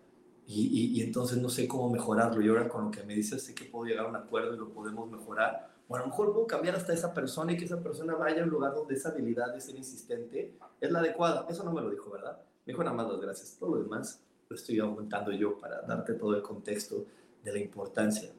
y, 0.48 0.94
y, 0.98 1.02
entonces 1.02 1.38
no 1.38 1.50
sé 1.50 1.68
cómo 1.68 1.90
mejorarlo 1.90 2.42
y 2.42 2.48
ahora 2.48 2.70
con 2.70 2.86
lo 2.86 2.90
que 2.90 3.04
me 3.04 3.14
dices 3.14 3.44
sé 3.44 3.54
que 3.54 3.66
puedo 3.66 3.90
llegar 3.90 4.06
a 4.06 4.10
un 4.10 4.16
acuerdo 4.16 4.56
y 4.56 4.58
lo 4.58 4.70
podemos 4.70 5.12
mejorar 5.12 5.70
o 5.90 5.98
a 5.98 6.00
lo 6.00 6.06
mejor 6.06 6.32
puedo 6.32 6.48
cambiar 6.48 6.78
hasta 6.78 6.94
esa 6.94 7.14
persona 7.14 7.52
y 7.52 7.58
que 7.58 7.66
esa 7.66 7.84
persona 7.84 8.16
vaya 8.16 8.40
a 8.40 8.46
un 8.46 8.52
lugar 8.52 8.74
donde 8.74 8.94
esa 8.94 9.10
habilidad 9.10 9.54
de 9.54 9.60
ser 9.60 9.76
insistente 9.76 10.56
es 10.80 10.92
la 10.92 11.00
adecuada. 11.00 11.46
Eso 11.50 11.66
no 11.66 11.74
me 11.74 11.82
lo 11.82 11.90
dijo, 11.90 12.10
¿verdad? 12.10 12.40
Me 12.66 12.72
dijo 12.72 12.84
nada 12.86 12.96
más 12.96 13.10
las 13.10 13.20
gracias. 13.20 13.58
Todo 13.60 13.76
lo 13.76 13.82
demás 13.82 14.24
lo 14.50 14.56
estoy 14.56 14.80
aumentando 14.80 15.32
yo 15.32 15.60
para 15.60 15.82
darte 15.84 16.16
todo 16.16 16.36
el 16.36 16.42
contexto 16.42 17.06
de 17.44 17.54
la 17.54 17.60
importancia. 17.60 18.32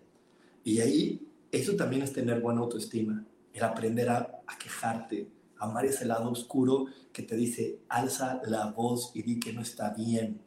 Y 0.65 0.81
ahí, 0.81 1.25
eso 1.53 1.77
también 1.77 2.03
es 2.03 2.13
tener 2.13 2.41
buena 2.41 2.63
autoestima, 2.63 3.25
el 3.53 3.63
aprender 3.63 4.09
a, 4.09 4.43
a 4.45 4.59
quejarte, 4.59 5.29
amar 5.59 5.85
ese 5.87 6.05
lado 6.05 6.29
oscuro 6.29 6.87
que 7.13 7.23
te 7.23 7.37
dice, 7.37 7.79
alza 7.89 8.41
la 8.45 8.73
voz 8.73 9.13
y 9.15 9.23
di 9.23 9.39
que 9.39 9.53
no 9.53 9.63
está 9.63 9.95
bien. 9.95 10.41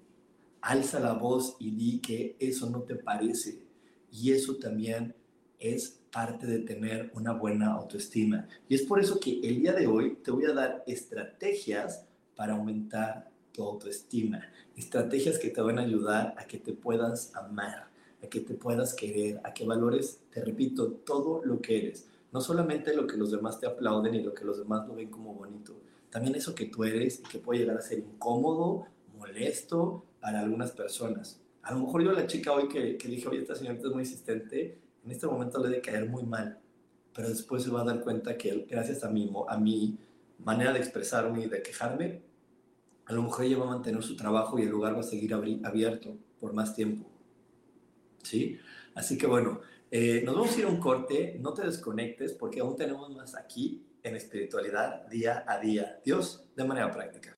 Alza 0.60 1.00
la 1.00 1.14
voz 1.14 1.56
y 1.60 1.72
di 1.72 2.00
que 2.00 2.36
eso 2.40 2.70
no 2.70 2.82
te 2.82 2.96
parece. 2.96 3.64
Y 4.12 4.34
eso 4.34 4.58
también 4.58 5.16
es 5.60 6.02
parte 6.12 6.46
de 6.46 6.60
tener 6.60 7.10
una 7.16 7.32
buena 7.32 7.72
autoestima. 7.72 8.50
Y 8.68 8.76
es 8.76 8.82
por 8.82 9.00
eso 9.00 9.18
que 9.18 9.40
el 9.40 9.62
día 9.62 9.72
de 9.72 9.88
hoy 9.88 10.18
te 10.24 10.32
voy 10.32 10.44
a 10.44 10.54
dar 10.54 10.84
estrategias 10.88 12.06
para 12.36 12.54
aumentar 12.54 13.33
tu 13.54 13.64
autoestima. 13.64 14.42
Estrategias 14.76 15.40
que 15.40 15.50
te 15.50 15.62
van 15.62 15.80
a 15.80 15.84
ayudar 15.84 16.36
a 16.38 16.46
que 16.46 16.58
te 16.58 16.74
puedas 16.74 17.34
amar, 17.36 17.88
a 18.22 18.28
que 18.28 18.42
te 18.42 18.56
puedas 18.56 18.94
querer, 18.94 19.40
a 19.44 19.54
que 19.54 19.66
valores, 19.66 20.20
te 20.32 20.44
repito, 20.44 20.92
todo 20.92 21.42
lo 21.46 21.62
que 21.62 21.78
eres. 21.78 22.10
No 22.32 22.42
solamente 22.42 22.96
lo 22.96 23.08
que 23.08 23.16
los 23.16 23.32
demás 23.32 23.60
te 23.60 23.68
aplauden 23.68 24.16
y 24.16 24.24
lo 24.24 24.34
que 24.34 24.44
los 24.44 24.58
demás 24.58 24.88
lo 24.88 24.96
ven 24.96 25.10
como 25.10 25.34
bonito, 25.34 25.80
también 26.10 26.36
eso 26.36 26.54
que 26.54 26.66
tú 26.66 26.84
eres 26.84 27.20
y 27.20 27.24
que 27.24 27.40
puede 27.40 27.62
llegar 27.62 27.78
a 27.78 27.82
ser 27.82 28.00
incómodo, 28.00 28.88
molesto 29.18 30.04
para 30.20 30.42
algunas 30.42 30.72
personas. 30.72 31.40
A 31.62 31.74
lo 31.74 31.80
mejor 31.80 32.04
yo 32.04 32.12
la 32.12 32.28
chica 32.28 32.52
hoy 32.52 32.68
que, 32.68 32.98
que 32.98 33.08
dije, 33.08 33.28
oye, 33.28 33.42
esta 33.42 33.56
señorita 33.56 33.88
es 33.88 33.94
muy 33.94 34.04
insistente, 34.04 34.78
en 35.06 35.12
este 35.12 35.28
momento 35.28 35.60
le 35.60 35.70
de 35.70 35.82
caer 35.82 36.10
muy 36.10 36.24
mal, 36.24 36.60
pero 37.14 37.30
después 37.30 37.64
se 37.64 37.70
va 37.70 37.82
a 37.82 37.86
dar 37.86 38.02
cuenta 38.02 38.38
que 38.38 38.66
gracias 38.70 39.04
a 39.04 39.10
mi, 39.10 39.32
a 39.48 39.58
mi 39.58 39.98
manera 40.40 40.74
de 40.74 40.80
expresarme 40.80 41.46
y 41.46 41.50
de 41.50 41.62
quejarme, 41.62 42.22
a 43.06 43.14
lo 43.14 43.24
mejor 43.24 43.46
ella 43.46 43.58
va 43.58 43.66
a 43.66 43.70
mantener 43.70 44.02
su 44.04 44.16
trabajo 44.16 44.58
y 44.58 44.64
el 44.64 44.70
lugar 44.70 44.96
va 44.96 45.02
a 45.02 45.04
seguir 45.04 45.34
abierto 45.34 46.18
por 46.40 46.54
más 46.54 46.76
tiempo. 46.76 47.10
¿Sí? 48.24 48.58
Así 48.96 49.18
que 49.18 49.28
bueno, 49.28 49.60
eh, 49.92 50.22
nos 50.26 50.36
vamos 50.36 50.56
a 50.56 50.60
ir 50.60 50.66
a 50.66 50.70
un 50.70 50.80
corte, 50.80 51.38
no 51.42 51.54
te 51.54 51.64
desconectes 51.64 52.34
porque 52.34 52.62
aún 52.62 52.76
tenemos 52.76 53.10
más 53.16 53.36
aquí 53.36 53.86
en 54.02 54.16
espiritualidad 54.16 55.08
día 55.08 55.44
a 55.48 55.60
día. 55.60 56.00
Dios, 56.04 56.50
de 56.56 56.64
manera 56.64 56.92
práctica. 56.92 57.38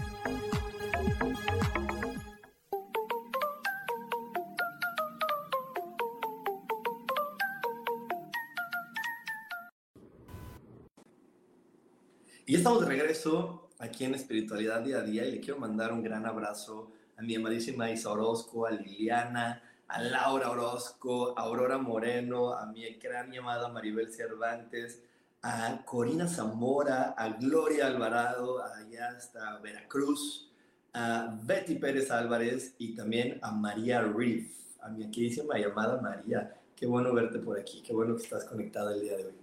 Aquí 13.91 14.05
en 14.05 14.15
Espiritualidad 14.15 14.81
Día 14.81 14.99
a 14.99 15.01
Día 15.01 15.25
y 15.25 15.31
le 15.33 15.39
quiero 15.41 15.59
mandar 15.59 15.91
un 15.91 16.01
gran 16.01 16.25
abrazo 16.25 16.91
a 17.17 17.21
mi 17.21 17.35
amadísima 17.35 17.91
Isa 17.91 18.09
Orozco, 18.09 18.65
a 18.65 18.71
Liliana, 18.71 19.61
a 19.89 20.01
Laura 20.01 20.49
Orozco, 20.49 21.37
a 21.37 21.41
Aurora 21.41 21.77
Moreno, 21.77 22.53
a 22.53 22.65
mi 22.67 22.89
gran 22.95 23.29
llamada 23.29 23.67
Maribel 23.67 24.09
Cervantes, 24.13 25.03
a 25.41 25.83
Corina 25.83 26.25
Zamora, 26.25 27.15
a 27.17 27.29
Gloria 27.33 27.87
Alvarado, 27.87 28.63
allá 28.63 29.09
hasta 29.09 29.59
Veracruz, 29.59 30.49
a 30.93 31.37
Betty 31.43 31.75
Pérez 31.75 32.09
Álvarez 32.11 32.73
y 32.77 32.95
también 32.95 33.39
a 33.41 33.51
María 33.51 34.01
Riff, 34.01 34.53
a 34.79 34.87
mi 34.87 35.11
queridísima 35.11 35.57
llamada 35.57 36.01
María. 36.01 36.55
Qué 36.77 36.85
bueno 36.85 37.13
verte 37.13 37.39
por 37.39 37.59
aquí, 37.59 37.83
qué 37.85 37.93
bueno 37.93 38.15
que 38.15 38.23
estás 38.23 38.45
conectada 38.45 38.93
el 38.93 39.01
día 39.01 39.17
de 39.17 39.25
hoy. 39.25 39.40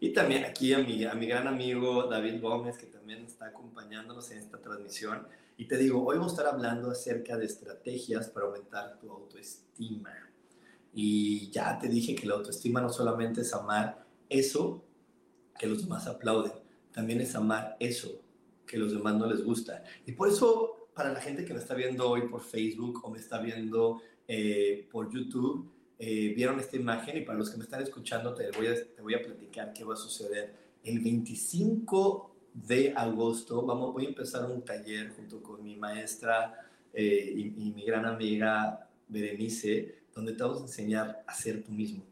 Y 0.00 0.12
también 0.12 0.44
aquí 0.44 0.72
a 0.72 0.78
mi, 0.78 1.04
a 1.04 1.14
mi 1.14 1.26
gran 1.26 1.48
amigo 1.48 2.04
David 2.04 2.40
Gómez, 2.40 2.78
que 2.78 2.86
también 2.86 3.24
está 3.24 3.46
acompañándonos 3.46 4.30
en 4.30 4.38
esta 4.38 4.60
transmisión. 4.60 5.26
Y 5.56 5.66
te 5.66 5.76
digo, 5.76 6.04
hoy 6.04 6.18
vamos 6.18 6.32
a 6.32 6.36
estar 6.36 6.54
hablando 6.54 6.90
acerca 6.90 7.36
de 7.36 7.46
estrategias 7.46 8.28
para 8.28 8.46
aumentar 8.46 8.98
tu 9.00 9.10
autoestima. 9.10 10.12
Y 10.94 11.50
ya 11.50 11.78
te 11.78 11.88
dije 11.88 12.14
que 12.14 12.26
la 12.26 12.34
autoestima 12.34 12.80
no 12.80 12.90
solamente 12.90 13.40
es 13.40 13.52
amar 13.52 14.06
eso 14.28 14.84
que 15.58 15.66
los 15.66 15.82
demás 15.82 16.06
aplauden, 16.06 16.52
también 16.92 17.20
es 17.20 17.34
amar 17.34 17.76
eso 17.80 18.22
que 18.66 18.78
los 18.78 18.92
demás 18.92 19.16
no 19.16 19.26
les 19.26 19.42
gusta. 19.42 19.82
Y 20.06 20.12
por 20.12 20.28
eso, 20.28 20.88
para 20.94 21.12
la 21.12 21.20
gente 21.20 21.44
que 21.44 21.52
me 21.52 21.58
está 21.58 21.74
viendo 21.74 22.08
hoy 22.08 22.28
por 22.28 22.42
Facebook 22.42 23.00
o 23.02 23.10
me 23.10 23.18
está 23.18 23.40
viendo 23.40 24.00
eh, 24.28 24.86
por 24.92 25.12
YouTube, 25.12 25.70
eh, 25.98 26.32
vieron 26.34 26.60
esta 26.60 26.76
imagen 26.76 27.16
y 27.16 27.20
para 27.22 27.38
los 27.38 27.50
que 27.50 27.56
me 27.56 27.64
están 27.64 27.82
escuchando 27.82 28.34
te 28.34 28.50
voy, 28.52 28.68
a, 28.68 28.74
te 28.74 29.02
voy 29.02 29.14
a 29.14 29.22
platicar 29.22 29.72
qué 29.72 29.84
va 29.84 29.94
a 29.94 29.96
suceder. 29.96 30.54
El 30.84 31.00
25 31.00 32.34
de 32.54 32.92
agosto 32.94 33.62
vamos, 33.62 33.92
voy 33.92 34.06
a 34.06 34.08
empezar 34.08 34.50
un 34.50 34.64
taller 34.64 35.10
junto 35.10 35.42
con 35.42 35.62
mi 35.62 35.76
maestra 35.76 36.54
eh, 36.92 37.32
y, 37.34 37.68
y 37.68 37.72
mi 37.72 37.84
gran 37.84 38.06
amiga 38.06 38.88
Berenice, 39.08 40.02
donde 40.14 40.32
te 40.32 40.42
vamos 40.42 40.58
a 40.58 40.62
enseñar 40.62 41.22
a 41.26 41.34
ser 41.34 41.62
tú 41.62 41.72
mismo 41.72 42.02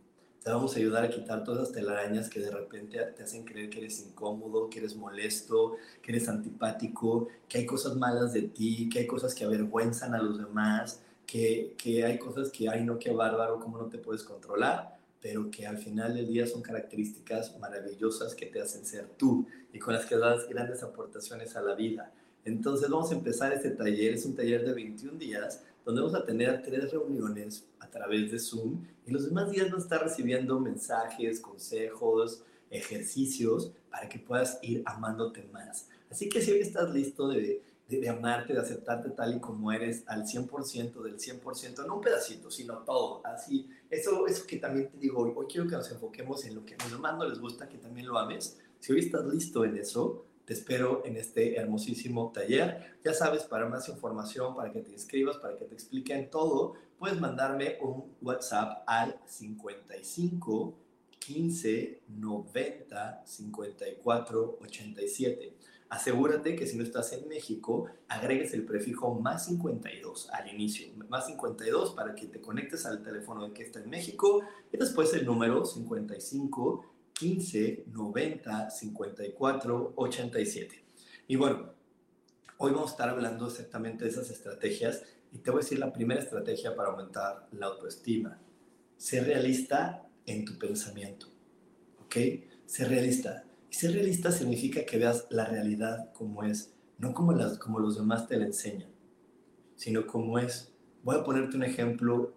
te 0.47 0.53
vamos 0.53 0.77
a 0.77 0.79
ayudar 0.79 1.03
a 1.03 1.11
quitar 1.11 1.43
todas 1.43 1.59
las 1.59 1.73
telarañas 1.73 2.29
que 2.29 2.39
de 2.39 2.53
repente 2.53 3.01
te 3.17 3.25
hacen 3.25 3.45
creer 3.45 3.69
que 3.69 3.79
eres 3.79 3.99
incómodo, 3.99 4.71
que 4.71 4.79
eres 4.79 4.95
molesto, 4.95 5.75
que 6.01 6.13
eres 6.13 6.29
antipático, 6.29 7.27
que 7.49 7.59
hay 7.59 7.67
cosas 7.67 7.97
malas 7.97 8.33
de 8.33 8.43
ti, 8.43 8.89
que 8.89 9.01
hay 9.01 9.07
cosas 9.09 9.35
que 9.35 9.43
avergüenzan 9.43 10.15
a 10.15 10.23
los 10.23 10.39
demás, 10.39 11.03
que, 11.27 11.75
que 11.77 12.05
hay 12.05 12.19
cosas 12.19 12.51
que, 12.51 12.69
ay 12.69 12.85
no, 12.85 12.99
qué 12.99 13.11
bárbaro, 13.11 13.59
cómo 13.61 13.79
no 13.79 13.87
te 13.87 13.99
puedes 13.99 14.23
controlar, 14.23 14.97
pero 15.21 15.51
que 15.51 15.67
al 15.67 15.79
final 15.79 16.15
del 16.15 16.29
día 16.29 16.47
son 16.47 16.63
características 16.63 17.59
maravillosas 17.59 18.35
que 18.35 18.47
te 18.47 18.61
hacen 18.61 18.85
ser 18.85 19.09
tú 19.17 19.47
y 19.73 19.79
con 19.79 19.95
las 19.95 20.07
que 20.07 20.17
das 20.17 20.49
grandes 20.49 20.83
aportaciones 20.83 21.57
a 21.57 21.63
la 21.63 21.75
vida. 21.75 22.13
Entonces 22.45 22.89
vamos 22.89 23.11
a 23.11 23.15
empezar 23.15 23.53
este 23.53 23.71
taller, 23.71 24.15
es 24.15 24.25
un 24.25 24.37
taller 24.37 24.65
de 24.65 24.73
21 24.73 25.19
días 25.19 25.65
donde 25.85 26.01
vamos 26.01 26.17
a 26.17 26.25
tener 26.25 26.63
tres 26.63 26.91
reuniones 26.93 27.67
a 27.81 27.89
través 27.89 28.31
de 28.31 28.39
Zoom 28.39 28.85
y 29.07 29.11
los 29.11 29.25
demás 29.25 29.51
días 29.51 29.67
vamos 29.67 29.83
a 29.83 29.87
estar 29.87 30.03
recibiendo 30.03 30.61
mensajes, 30.61 31.41
consejos, 31.41 32.43
ejercicios 32.71 33.73
para 33.91 34.09
que 34.09 34.19
puedas 34.19 34.59
ir 34.63 34.83
amándote 34.85 35.45
más. 35.53 35.89
Así 36.11 36.29
que 36.29 36.41
si 36.41 36.53
hoy 36.53 36.61
estás 36.61 36.93
listo 36.93 37.29
de, 37.29 37.63
de, 37.89 38.09
amarte, 38.09 38.53
de 38.53 38.61
aceptarte 38.61 39.11
tal 39.11 39.37
y 39.37 39.41
como 39.41 39.71
eres 39.71 40.03
al 40.07 40.25
100% 40.25 41.03
del 41.03 41.19
100%, 41.19 41.87
no 41.87 41.97
un 41.97 42.01
pedacito, 42.01 42.51
sino 42.51 42.79
todo. 42.79 43.23
Así, 43.25 43.69
eso, 43.89 44.27
eso 44.27 44.47
que 44.47 44.57
también 44.57 44.91
te 44.91 44.99
digo, 44.99 45.21
hoy, 45.21 45.33
hoy 45.37 45.47
quiero 45.47 45.69
que 45.69 45.77
nos 45.77 45.91
enfoquemos 45.91 46.45
en 46.45 46.57
lo 46.57 46.65
que 46.65 46.75
a 46.75 46.79
los 46.79 46.93
demás 46.93 47.17
no 47.17 47.29
les 47.29 47.39
gusta, 47.39 47.69
que 47.69 47.79
también 47.79 48.09
lo 48.09 48.19
ames. 48.19 48.59
Si 48.81 48.93
hoy 48.93 49.01
estás 49.01 49.25
listo 49.27 49.65
en 49.65 49.77
eso, 49.77 50.27
te 50.45 50.53
espero 50.53 51.03
en 51.05 51.17
este 51.17 51.57
hermosísimo 51.57 52.33
taller. 52.33 52.99
Ya 53.05 53.13
sabes, 53.13 53.43
para 53.43 53.69
más 53.69 53.89
información, 53.89 54.55
para 54.55 54.73
que 54.73 54.81
te 54.81 54.93
inscribas, 54.93 55.37
para 55.39 55.57
que 55.57 55.65
te 55.65 55.75
expliquen 55.75 56.31
todo, 56.31 56.75
puedes 56.99 57.21
mandarme 57.21 57.79
un 57.83 58.17
WhatsApp 58.23 58.83
al 58.87 59.21
55 59.27 60.75
15 61.19 62.03
90 62.09 63.23
54 63.27 64.59
87. 64.61 65.57
Asegúrate 65.89 66.57
que 66.57 66.67
si 66.67 66.77
no 66.77 66.83
estás 66.83 67.13
en 67.13 67.29
México, 67.29 67.87
agregues 68.09 68.53
el 68.55 68.65
prefijo 68.65 69.15
más 69.15 69.47
52 69.47 70.31
al 70.31 70.53
inicio, 70.53 70.89
más 71.09 71.27
52 71.27 71.95
para 71.95 72.15
que 72.15 72.27
te 72.27 72.41
conectes 72.41 72.87
al 72.87 73.03
teléfono 73.03 73.47
de 73.47 73.53
que 73.53 73.63
está 73.63 73.79
en 73.81 73.91
México 73.91 74.43
y 74.73 74.77
después 74.77 75.15
el 75.15 75.25
número 75.25 75.65
55 75.65 76.85
15 77.13 77.85
90 77.87 78.71
54 78.71 79.93
87. 79.95 80.85
Y 81.29 81.37
bueno, 81.37 81.73
hoy 82.59 82.73
vamos 82.73 82.91
a 82.91 82.93
estar 82.93 83.09
hablando 83.09 83.47
exactamente 83.47 84.05
de 84.05 84.11
esas 84.11 84.29
estrategias 84.31 85.05
y 85.33 85.39
te 85.39 85.51
voy 85.51 85.61
a 85.61 85.63
decir 85.63 85.79
la 85.79 85.93
primera 85.93 86.21
estrategia 86.21 86.75
para 86.75 86.91
aumentar 86.91 87.49
la 87.53 87.67
autoestima. 87.67 88.41
Ser 88.97 89.25
realista 89.25 90.07
en 90.27 90.45
tu 90.45 90.59
pensamiento, 90.59 91.29
¿ok? 92.05 92.17
Ser 92.67 92.89
realista. 92.89 93.46
Ser 93.77 93.93
realista 93.93 94.33
significa 94.33 94.87
que 94.87 94.99
veas 94.99 95.27
la 95.31 95.45
realidad 95.45 96.13
como 96.13 96.43
es, 96.45 96.73
no 96.99 97.13
como, 97.13 97.33
las, 97.33 97.59
como 97.59 97.79
los 97.79 97.97
demás 97.97 98.27
te 98.27 98.39
la 98.39 98.47
enseñan, 98.47 98.89
sino 99.75 100.07
como 100.07 100.39
es. 100.39 100.73
Voy 101.03 101.17
a 101.17 101.25
ponerte 101.25 101.57
un 101.57 101.63
ejemplo 101.63 102.33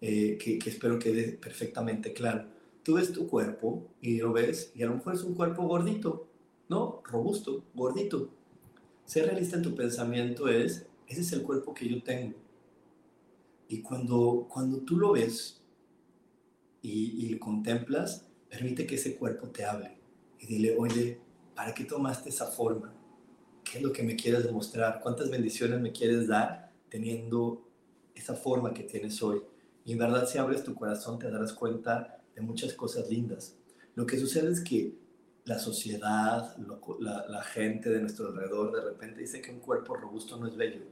eh, 0.00 0.36
que, 0.36 0.58
que 0.58 0.70
espero 0.70 0.98
quede 0.98 1.32
perfectamente 1.32 2.12
claro 2.12 2.46
tú 2.82 2.94
ves 2.94 3.12
tu 3.12 3.28
cuerpo 3.28 3.88
y 4.00 4.18
lo 4.18 4.32
ves 4.32 4.72
y 4.74 4.82
a 4.82 4.86
lo 4.86 4.96
mejor 4.96 5.14
es 5.14 5.22
un 5.22 5.34
cuerpo 5.34 5.62
gordito, 5.66 6.28
¿no? 6.68 7.02
Robusto, 7.04 7.64
gordito. 7.74 8.30
Ser 9.04 9.26
realista 9.26 9.56
en 9.56 9.62
tu 9.62 9.74
pensamiento 9.74 10.48
es, 10.48 10.86
ese 11.06 11.20
es 11.20 11.32
el 11.32 11.42
cuerpo 11.42 11.74
que 11.74 11.88
yo 11.88 12.02
tengo. 12.02 12.36
Y 13.68 13.82
cuando, 13.82 14.48
cuando 14.52 14.78
tú 14.78 14.96
lo 14.96 15.12
ves 15.12 15.62
y, 16.82 17.24
y 17.24 17.28
lo 17.28 17.38
contemplas, 17.38 18.26
permite 18.48 18.86
que 18.86 18.96
ese 18.96 19.16
cuerpo 19.16 19.48
te 19.48 19.64
hable. 19.64 19.99
Y 20.40 20.46
dile, 20.46 20.76
oye, 20.78 21.20
¿para 21.54 21.74
qué 21.74 21.84
tomaste 21.84 22.30
esa 22.30 22.46
forma? 22.46 22.92
¿Qué 23.62 23.78
es 23.78 23.84
lo 23.84 23.92
que 23.92 24.02
me 24.02 24.16
quieres 24.16 24.44
demostrar? 24.44 25.00
¿Cuántas 25.00 25.30
bendiciones 25.30 25.80
me 25.80 25.92
quieres 25.92 26.26
dar 26.26 26.72
teniendo 26.88 27.68
esa 28.14 28.34
forma 28.34 28.74
que 28.74 28.82
tienes 28.82 29.22
hoy? 29.22 29.42
Y 29.84 29.92
en 29.92 29.98
verdad, 29.98 30.26
si 30.26 30.38
abres 30.38 30.64
tu 30.64 30.74
corazón, 30.74 31.18
te 31.18 31.30
darás 31.30 31.52
cuenta 31.52 32.22
de 32.34 32.40
muchas 32.40 32.72
cosas 32.74 33.08
lindas. 33.08 33.56
Lo 33.94 34.06
que 34.06 34.18
sucede 34.18 34.50
es 34.50 34.60
que 34.60 34.94
la 35.44 35.58
sociedad, 35.58 36.56
la, 37.00 37.26
la, 37.28 37.42
gente 37.42 37.90
de 37.90 38.00
nuestro 38.00 38.28
alrededor 38.28 38.72
de 38.72 38.82
repente 38.82 39.20
dice 39.20 39.40
que 39.40 39.50
un 39.50 39.60
cuerpo 39.60 39.94
robusto 39.94 40.36
no 40.36 40.46
es 40.46 40.56
bello, 40.56 40.82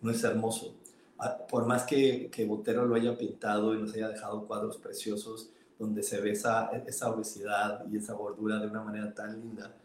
no 0.00 0.10
es 0.10 0.22
hermoso. 0.24 0.74
Ah, 1.18 1.46
por 1.48 1.66
más 1.66 1.84
que, 1.84 2.30
que 2.30 2.44
Botero 2.44 2.86
lo 2.86 2.94
haya 2.94 3.16
pintado 3.16 3.74
y 3.74 3.78
nos 3.78 3.94
haya 3.94 4.08
dejado 4.08 4.46
cuadros 4.46 4.78
preciosos 4.78 5.50
donde 5.78 6.02
se 6.02 6.20
ve 6.20 6.32
esa, 6.32 6.70
esa 6.86 7.10
obesidad 7.10 7.84
y 7.90 7.96
esa 7.96 8.14
gordura 8.14 8.58
de 8.58 8.66
una 8.66 8.82
manera 8.82 9.12
tan 9.14 9.40
linda, 9.40 9.76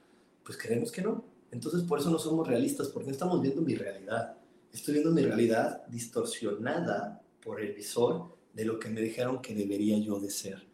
pues 0.43 0.57
creemos 0.57 0.91
que 0.91 1.01
no. 1.01 1.23
Entonces 1.51 1.83
por 1.83 1.99
eso 1.99 2.09
no 2.09 2.17
somos 2.17 2.47
realistas, 2.47 2.87
porque 2.87 3.07
no 3.07 3.11
estamos 3.11 3.41
viendo 3.41 3.61
mi 3.61 3.75
realidad. 3.75 4.37
Estoy 4.71 4.95
viendo 4.95 5.11
mi 5.11 5.21
realidad 5.21 5.85
distorsionada 5.87 7.21
por 7.43 7.59
el 7.59 7.73
visor 7.73 8.37
de 8.53 8.65
lo 8.65 8.79
que 8.79 8.89
me 8.89 9.01
dijeron 9.01 9.41
que 9.41 9.53
debería 9.53 9.97
yo 9.97 10.19
de 10.19 10.29
ser. 10.29 10.65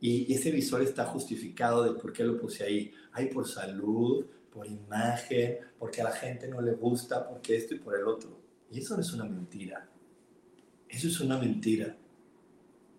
Y 0.00 0.34
ese 0.34 0.50
visor 0.50 0.82
está 0.82 1.04
justificado 1.04 1.84
de 1.84 1.92
por 1.92 2.12
qué 2.12 2.24
lo 2.24 2.36
puse 2.36 2.64
ahí. 2.64 2.92
Hay 3.12 3.26
por 3.26 3.46
salud, 3.46 4.26
por 4.52 4.66
imagen, 4.66 5.58
porque 5.78 6.00
a 6.00 6.04
la 6.04 6.10
gente 6.10 6.48
no 6.48 6.60
le 6.60 6.72
gusta, 6.72 7.28
porque 7.28 7.56
esto 7.56 7.76
y 7.76 7.78
por 7.78 7.96
el 7.96 8.08
otro. 8.08 8.36
Y 8.72 8.80
eso 8.80 8.96
no 8.96 9.02
es 9.02 9.12
una 9.12 9.24
mentira. 9.24 9.88
Eso 10.88 11.06
es 11.06 11.20
una 11.20 11.38
mentira. 11.38 11.96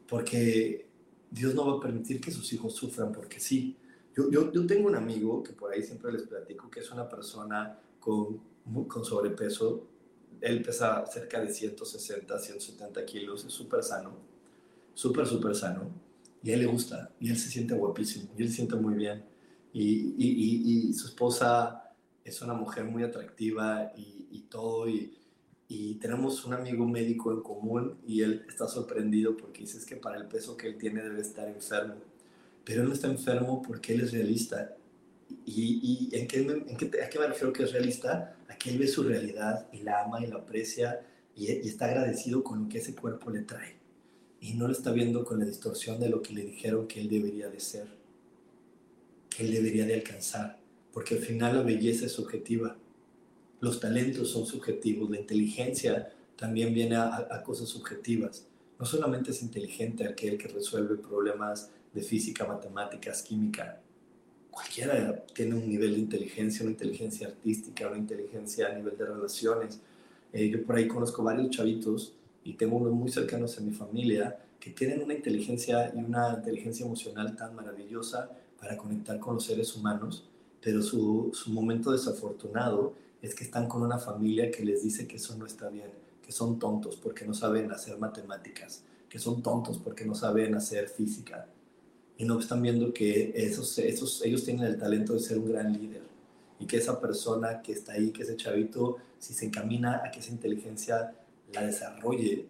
Porque 0.07 0.87
Dios 1.33 1.55
no 1.55 1.65
va 1.65 1.77
a 1.77 1.81
permitir 1.81 2.21
que 2.21 2.31
sus 2.31 2.51
hijos 2.53 2.75
sufran 2.75 3.11
porque 3.11 3.39
sí. 3.39 3.75
Yo, 4.15 4.29
yo, 4.29 4.51
yo 4.51 4.67
tengo 4.67 4.87
un 4.87 4.95
amigo 4.95 5.41
que 5.41 5.53
por 5.53 5.71
ahí 5.71 5.81
siempre 5.81 6.11
les 6.11 6.23
platico 6.23 6.69
que 6.69 6.81
es 6.81 6.91
una 6.91 7.09
persona 7.09 7.79
con, 7.99 8.39
con 8.87 9.03
sobrepeso 9.03 9.87
él 10.43 10.61
pesa 10.61 11.05
cerca 11.05 11.39
de 11.39 11.47
160, 11.47 12.37
170 12.37 13.05
kilos, 13.05 13.45
es 13.45 13.53
súper 13.53 13.81
sano, 13.81 14.11
súper, 14.93 15.25
súper 15.25 15.55
sano. 15.55 15.89
Y 16.43 16.51
a 16.51 16.55
él 16.55 16.59
le 16.59 16.65
gusta, 16.65 17.11
y 17.21 17.29
él 17.29 17.37
se 17.37 17.49
siente 17.49 17.73
guapísimo, 17.73 18.29
y 18.37 18.41
él 18.41 18.49
se 18.49 18.55
siente 18.55 18.75
muy 18.75 18.95
bien. 18.95 19.23
Y, 19.71 20.13
y, 20.17 20.89
y, 20.89 20.93
su 20.93 21.07
esposa 21.07 21.95
es 22.25 22.41
una 22.41 22.53
mujer 22.53 22.83
muy 22.83 23.03
atractiva 23.03 23.93
y, 23.95 24.41
todo. 24.49 24.89
Y, 24.89 25.17
y 25.75 25.95
tenemos 25.95 26.45
un 26.45 26.53
amigo 26.53 26.87
médico 26.87 27.31
en 27.31 27.41
común 27.41 27.97
y 28.05 28.21
él 28.21 28.45
está 28.47 28.67
sorprendido 28.67 29.35
porque 29.35 29.61
dice 29.61 29.83
que 29.87 29.95
para 29.95 30.17
el 30.17 30.27
peso 30.27 30.55
que 30.55 30.67
él 30.67 30.77
tiene 30.77 31.01
debe 31.01 31.19
estar 31.19 31.47
enfermo. 31.47 31.95
Pero 32.63 32.83
él 32.83 32.89
no 32.89 32.93
está 32.93 33.07
enfermo 33.07 33.59
porque 33.63 33.93
él 33.93 34.01
es 34.01 34.11
realista. 34.11 34.75
¿Y, 35.47 36.09
y 36.11 36.15
en, 36.15 36.27
qué, 36.27 36.41
en 36.41 36.77
qué, 36.77 37.01
a 37.01 37.09
qué 37.09 37.17
me 37.17 37.25
refiero 37.25 37.51
que 37.51 37.63
es 37.63 37.71
realista? 37.71 38.37
A 38.47 38.55
que 38.55 38.69
él 38.69 38.77
ve 38.77 38.87
su 38.87 39.01
realidad 39.01 39.67
y 39.73 39.79
la 39.79 40.03
ama 40.03 40.23
y 40.23 40.27
la 40.27 40.35
aprecia 40.35 41.07
y, 41.35 41.51
y 41.51 41.67
está 41.67 41.85
agradecido 41.85 42.43
con 42.43 42.63
lo 42.63 42.69
que 42.69 42.77
ese 42.77 42.93
cuerpo 42.93 43.31
le 43.31 43.41
trae. 43.41 43.77
Y 44.41 44.53
no 44.53 44.67
lo 44.67 44.73
está 44.73 44.91
viendo 44.91 45.25
con 45.25 45.39
la 45.39 45.45
distorsión 45.45 45.99
de 45.99 46.09
lo 46.09 46.21
que 46.21 46.33
le 46.33 46.43
dijeron 46.43 46.87
que 46.87 47.01
él 47.01 47.09
debería 47.09 47.49
de 47.49 47.59
ser 47.59 47.87
que 49.35 49.43
él 49.43 49.51
debería 49.51 49.85
de 49.85 49.95
alcanzar, 49.95 50.59
porque 50.91 51.15
al 51.15 51.21
final 51.21 51.55
la 51.55 51.63
belleza 51.63 52.05
es 52.05 52.11
subjetiva, 52.11 52.77
los 53.63 53.79
talentos 53.79 54.29
son 54.29 54.45
subjetivos, 54.45 55.09
la 55.09 55.21
inteligencia 55.21 56.11
también 56.35 56.73
viene 56.73 56.97
a, 56.97 57.41
cosas 57.45 57.69
subjetivas. 57.69 58.45
No 58.77 58.85
solamente 58.85 59.31
es 59.31 59.41
inteligente 59.41 60.05
aquel 60.05 60.37
que 60.37 60.49
resuelve 60.49 60.97
problemas 60.97 61.71
de 61.93 62.01
física, 62.01 62.45
matemáticas, 62.45 63.21
química. 63.21 63.79
Cualquiera 64.51 65.23
tiene 65.33 65.55
un 65.55 65.65
nivel 65.69 65.93
de 65.93 65.99
inteligencia, 65.99 66.63
una 66.63 66.71
inteligencia 66.71 67.27
artística, 67.27 67.87
una 67.87 67.99
inteligencia 67.99 68.67
a 68.67 68.73
nivel 68.73 68.97
de 68.97 69.05
relaciones. 69.05 69.79
Eh, 70.33 70.49
yo 70.49 70.61
por 70.65 70.75
ahí 70.75 70.85
conozco 70.85 71.23
varios 71.23 71.49
chavitos 71.49 72.15
y 72.43 72.55
tengo 72.55 72.75
unos 72.75 72.91
muy 72.91 73.09
cercanos 73.09 73.57
en 73.57 73.69
mi 73.69 73.73
familia 73.73 74.39
que 74.59 74.71
tienen 74.71 75.01
una 75.01 75.13
inteligencia 75.13 75.93
y 75.95 75.99
una 75.99 76.33
inteligencia 76.33 76.85
emocional 76.85 77.37
tan 77.37 77.55
maravillosa 77.55 78.29
para 78.59 78.75
conectar 78.75 79.19
con 79.21 79.35
los 79.35 79.45
seres 79.45 79.73
humanos, 79.73 80.27
pero 80.61 80.81
su, 80.81 81.31
su 81.33 81.49
momento 81.49 81.93
desafortunado 81.93 83.01
es 83.23 83.33
que 83.33 83.43
están 83.43 83.67
con 83.67 83.81
una 83.81 83.97
familia 83.97 84.51
que 84.51 84.63
les 84.63 84.83
dice 84.83 85.07
que 85.07 85.15
eso 85.15 85.35
no 85.35 85.47
está 85.47 85.69
bien, 85.69 85.89
que 86.21 86.31
son 86.31 86.59
tontos 86.59 86.97
porque 86.97 87.25
no 87.25 87.33
saben 87.33 87.71
hacer 87.71 87.97
matemáticas, 87.97 88.83
que 89.09 89.17
son 89.17 89.41
tontos 89.41 89.79
porque 89.79 90.05
no 90.05 90.13
saben 90.13 90.53
hacer 90.53 90.87
física. 90.89 91.47
Y 92.17 92.25
no 92.25 92.39
están 92.39 92.61
viendo 92.61 92.93
que 92.93 93.33
esos, 93.35 93.79
esos, 93.79 94.21
ellos 94.23 94.43
tienen 94.43 94.65
el 94.65 94.77
talento 94.77 95.13
de 95.13 95.19
ser 95.19 95.39
un 95.39 95.51
gran 95.51 95.73
líder 95.73 96.03
y 96.59 96.67
que 96.67 96.77
esa 96.77 97.01
persona 97.01 97.63
que 97.63 97.71
está 97.71 97.93
ahí, 97.93 98.11
que 98.11 98.21
ese 98.21 98.37
chavito, 98.37 98.97
si 99.17 99.33
se 99.33 99.45
encamina 99.45 100.03
a 100.05 100.11
que 100.11 100.19
esa 100.19 100.29
inteligencia 100.29 101.15
la 101.51 101.65
desarrolle, 101.65 102.45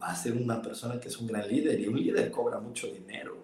va 0.00 0.08
a 0.08 0.16
ser 0.16 0.34
una 0.34 0.60
persona 0.60 1.00
que 1.00 1.08
es 1.08 1.16
un 1.16 1.26
gran 1.26 1.48
líder 1.48 1.80
y 1.80 1.86
un 1.86 1.96
líder 1.96 2.30
cobra 2.30 2.60
mucho 2.60 2.86
dinero 2.88 3.42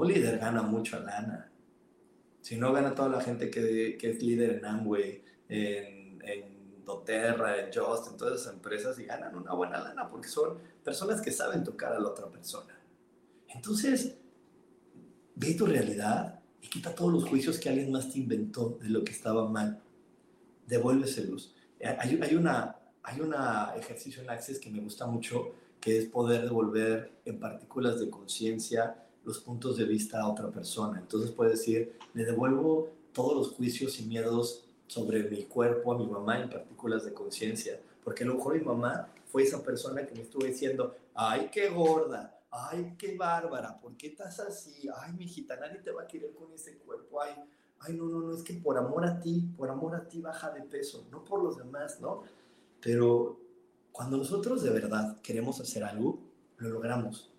un 0.00 0.08
líder 0.08 0.38
gana 0.38 0.62
mucha 0.62 0.98
lana. 0.98 1.50
Si 2.40 2.56
no 2.56 2.72
gana 2.72 2.94
toda 2.94 3.08
la 3.08 3.20
gente 3.20 3.48
que, 3.48 3.96
que 3.98 4.10
es 4.10 4.22
líder 4.22 4.58
en 4.58 4.64
Amway, 4.64 5.22
en, 5.48 6.22
en 6.24 6.84
doTERRA, 6.84 7.60
en 7.60 7.72
Just, 7.72 8.08
en 8.08 8.16
todas 8.16 8.40
esas 8.40 8.54
empresas 8.54 8.98
y 8.98 9.04
ganan 9.04 9.34
una 9.34 9.52
buena 9.54 9.80
lana 9.80 10.08
porque 10.08 10.28
son 10.28 10.58
personas 10.82 11.20
que 11.20 11.30
saben 11.30 11.64
tocar 11.64 11.92
a 11.92 11.98
la 11.98 12.08
otra 12.08 12.28
persona. 12.28 12.78
Entonces, 13.48 14.16
ve 15.34 15.54
tu 15.54 15.66
realidad 15.66 16.40
y 16.60 16.68
quita 16.68 16.94
todos 16.94 17.12
los 17.12 17.24
juicios 17.24 17.58
que 17.58 17.68
alguien 17.68 17.90
más 17.90 18.10
te 18.10 18.18
inventó 18.18 18.78
de 18.80 18.88
lo 18.88 19.04
que 19.04 19.12
estaba 19.12 19.48
mal. 19.48 19.80
Devuélveselos. 20.66 21.54
Eh, 21.78 21.96
hay, 21.98 22.18
hay 22.22 22.34
una 22.34 22.76
hay 23.04 23.20
un 23.20 23.34
ejercicio 23.76 24.22
en 24.22 24.30
Access 24.30 24.58
que 24.58 24.70
me 24.70 24.80
gusta 24.80 25.06
mucho, 25.06 25.52
que 25.78 25.98
es 25.98 26.06
poder 26.06 26.42
devolver 26.42 27.12
en 27.26 27.38
partículas 27.38 28.00
de 28.00 28.08
conciencia 28.08 28.96
los 29.24 29.40
puntos 29.40 29.76
de 29.76 29.84
vista 29.84 30.22
a 30.22 30.28
otra 30.28 30.50
persona. 30.50 30.98
Entonces 31.00 31.30
puede 31.30 31.50
decir, 31.50 31.98
le 32.14 32.24
devuelvo 32.24 32.88
todos 33.12 33.36
los 33.36 33.52
juicios 33.52 34.00
y 34.00 34.06
miedos 34.06 34.64
sobre 34.94 35.24
mi 35.24 35.44
cuerpo 35.44 35.92
a 35.92 35.98
mi 35.98 36.06
mamá 36.06 36.40
en 36.40 36.50
partículas 36.50 37.04
de 37.04 37.12
conciencia, 37.12 37.80
porque 38.02 38.24
a 38.24 38.26
lo 38.26 38.34
mejor 38.34 38.56
mi 38.56 38.64
mamá 38.64 39.08
fue 39.26 39.42
esa 39.42 39.62
persona 39.62 40.06
que 40.06 40.14
me 40.14 40.22
estuvo 40.22 40.44
diciendo, 40.44 40.94
ay, 41.14 41.50
qué 41.52 41.68
gorda, 41.68 42.40
ay, 42.50 42.94
qué 42.98 43.16
bárbara, 43.16 43.80
¿por 43.80 43.96
qué 43.96 44.08
estás 44.08 44.38
así? 44.40 44.88
Ay, 44.96 45.12
mi 45.14 45.24
hijita, 45.24 45.56
nadie 45.56 45.78
te 45.78 45.90
va 45.90 46.02
a 46.02 46.06
querer 46.06 46.32
con 46.34 46.52
ese 46.52 46.78
cuerpo, 46.78 47.20
ay, 47.20 47.34
ay, 47.80 47.94
no, 47.94 48.04
no, 48.04 48.20
no, 48.20 48.34
es 48.34 48.42
que 48.42 48.54
por 48.54 48.78
amor 48.78 49.04
a 49.04 49.18
ti, 49.18 49.48
por 49.56 49.68
amor 49.68 49.96
a 49.96 50.08
ti 50.08 50.20
baja 50.20 50.50
de 50.50 50.62
peso, 50.62 51.06
no 51.10 51.24
por 51.24 51.42
los 51.42 51.56
demás, 51.56 52.00
¿no? 52.00 52.22
Pero 52.80 53.40
cuando 53.90 54.16
nosotros 54.16 54.62
de 54.62 54.70
verdad 54.70 55.20
queremos 55.22 55.60
hacer 55.60 55.82
algo, 55.82 56.20
lo 56.58 56.68
logramos 56.68 57.34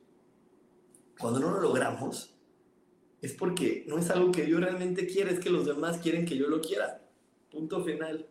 cuando 1.19 1.39
no 1.39 1.51
lo 1.51 1.61
logramos, 1.61 2.33
es 3.21 3.33
porque 3.33 3.85
no 3.87 3.97
es 3.97 4.09
algo 4.09 4.31
que 4.31 4.47
yo 4.47 4.59
realmente 4.59 5.07
quiera, 5.07 5.31
es 5.31 5.39
que 5.39 5.49
los 5.49 5.65
demás 5.65 5.97
quieren 5.97 6.25
que 6.25 6.37
yo 6.37 6.47
lo 6.47 6.61
quiera. 6.61 7.01
Punto 7.55 7.81
final. 7.85 8.27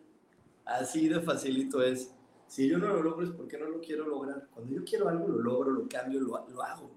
Así 0.65 1.09
de 1.09 1.19
facilito 1.19 1.81
es. 1.81 2.11
Si 2.47 2.67
yo 2.67 2.77
no 2.77 2.89
lo 2.89 3.01
logro 3.01 3.25
es 3.25 3.31
porque 3.31 3.57
no 3.57 3.65
lo 3.65 3.81
quiero 3.81 4.07
lograr. 4.07 4.47
Cuando 4.53 4.71
yo 4.71 4.85
quiero 4.85 5.09
algo, 5.09 5.27
lo 5.27 5.39
logro, 5.39 5.71
lo 5.71 5.89
cambio, 5.89 6.21
lo, 6.21 6.47
lo 6.47 6.61
hago. 6.61 6.91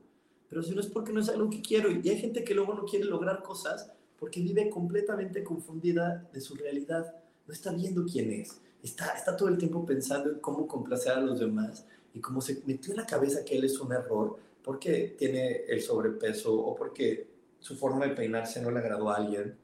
Pero 0.46 0.62
si 0.62 0.74
no 0.74 0.82
es 0.82 0.88
porque 0.88 1.10
no 1.10 1.20
es 1.20 1.30
algo 1.30 1.48
que 1.48 1.62
quiero. 1.62 1.90
Y 1.90 2.06
hay 2.06 2.18
gente 2.18 2.44
que 2.44 2.52
luego 2.52 2.74
no 2.74 2.84
quiere 2.84 3.06
lograr 3.06 3.42
cosas 3.42 3.90
porque 4.18 4.42
vive 4.42 4.68
completamente 4.68 5.42
confundida 5.42 6.28
de 6.30 6.40
su 6.42 6.54
realidad. 6.54 7.16
No 7.46 7.54
está 7.54 7.72
viendo 7.72 8.04
quién 8.04 8.30
es. 8.30 8.60
Está, 8.82 9.12
está 9.16 9.34
todo 9.34 9.48
el 9.48 9.56
tiempo 9.56 9.86
pensando 9.86 10.30
en 10.30 10.40
cómo 10.40 10.68
complacer 10.68 11.12
a 11.12 11.20
los 11.22 11.40
demás 11.40 11.86
y 12.12 12.20
cómo 12.20 12.42
se 12.42 12.62
metió 12.66 12.92
en 12.92 12.98
la 12.98 13.06
cabeza 13.06 13.42
que 13.42 13.56
él 13.56 13.64
es 13.64 13.80
un 13.80 13.90
error 13.90 14.38
porque 14.62 15.16
tiene 15.18 15.64
el 15.66 15.80
sobrepeso 15.80 16.54
o 16.54 16.76
porque 16.76 17.26
su 17.58 17.74
forma 17.74 18.06
de 18.06 18.14
peinarse 18.14 18.60
no 18.60 18.70
le 18.70 18.80
agradó 18.80 19.08
a 19.08 19.16
alguien, 19.16 19.56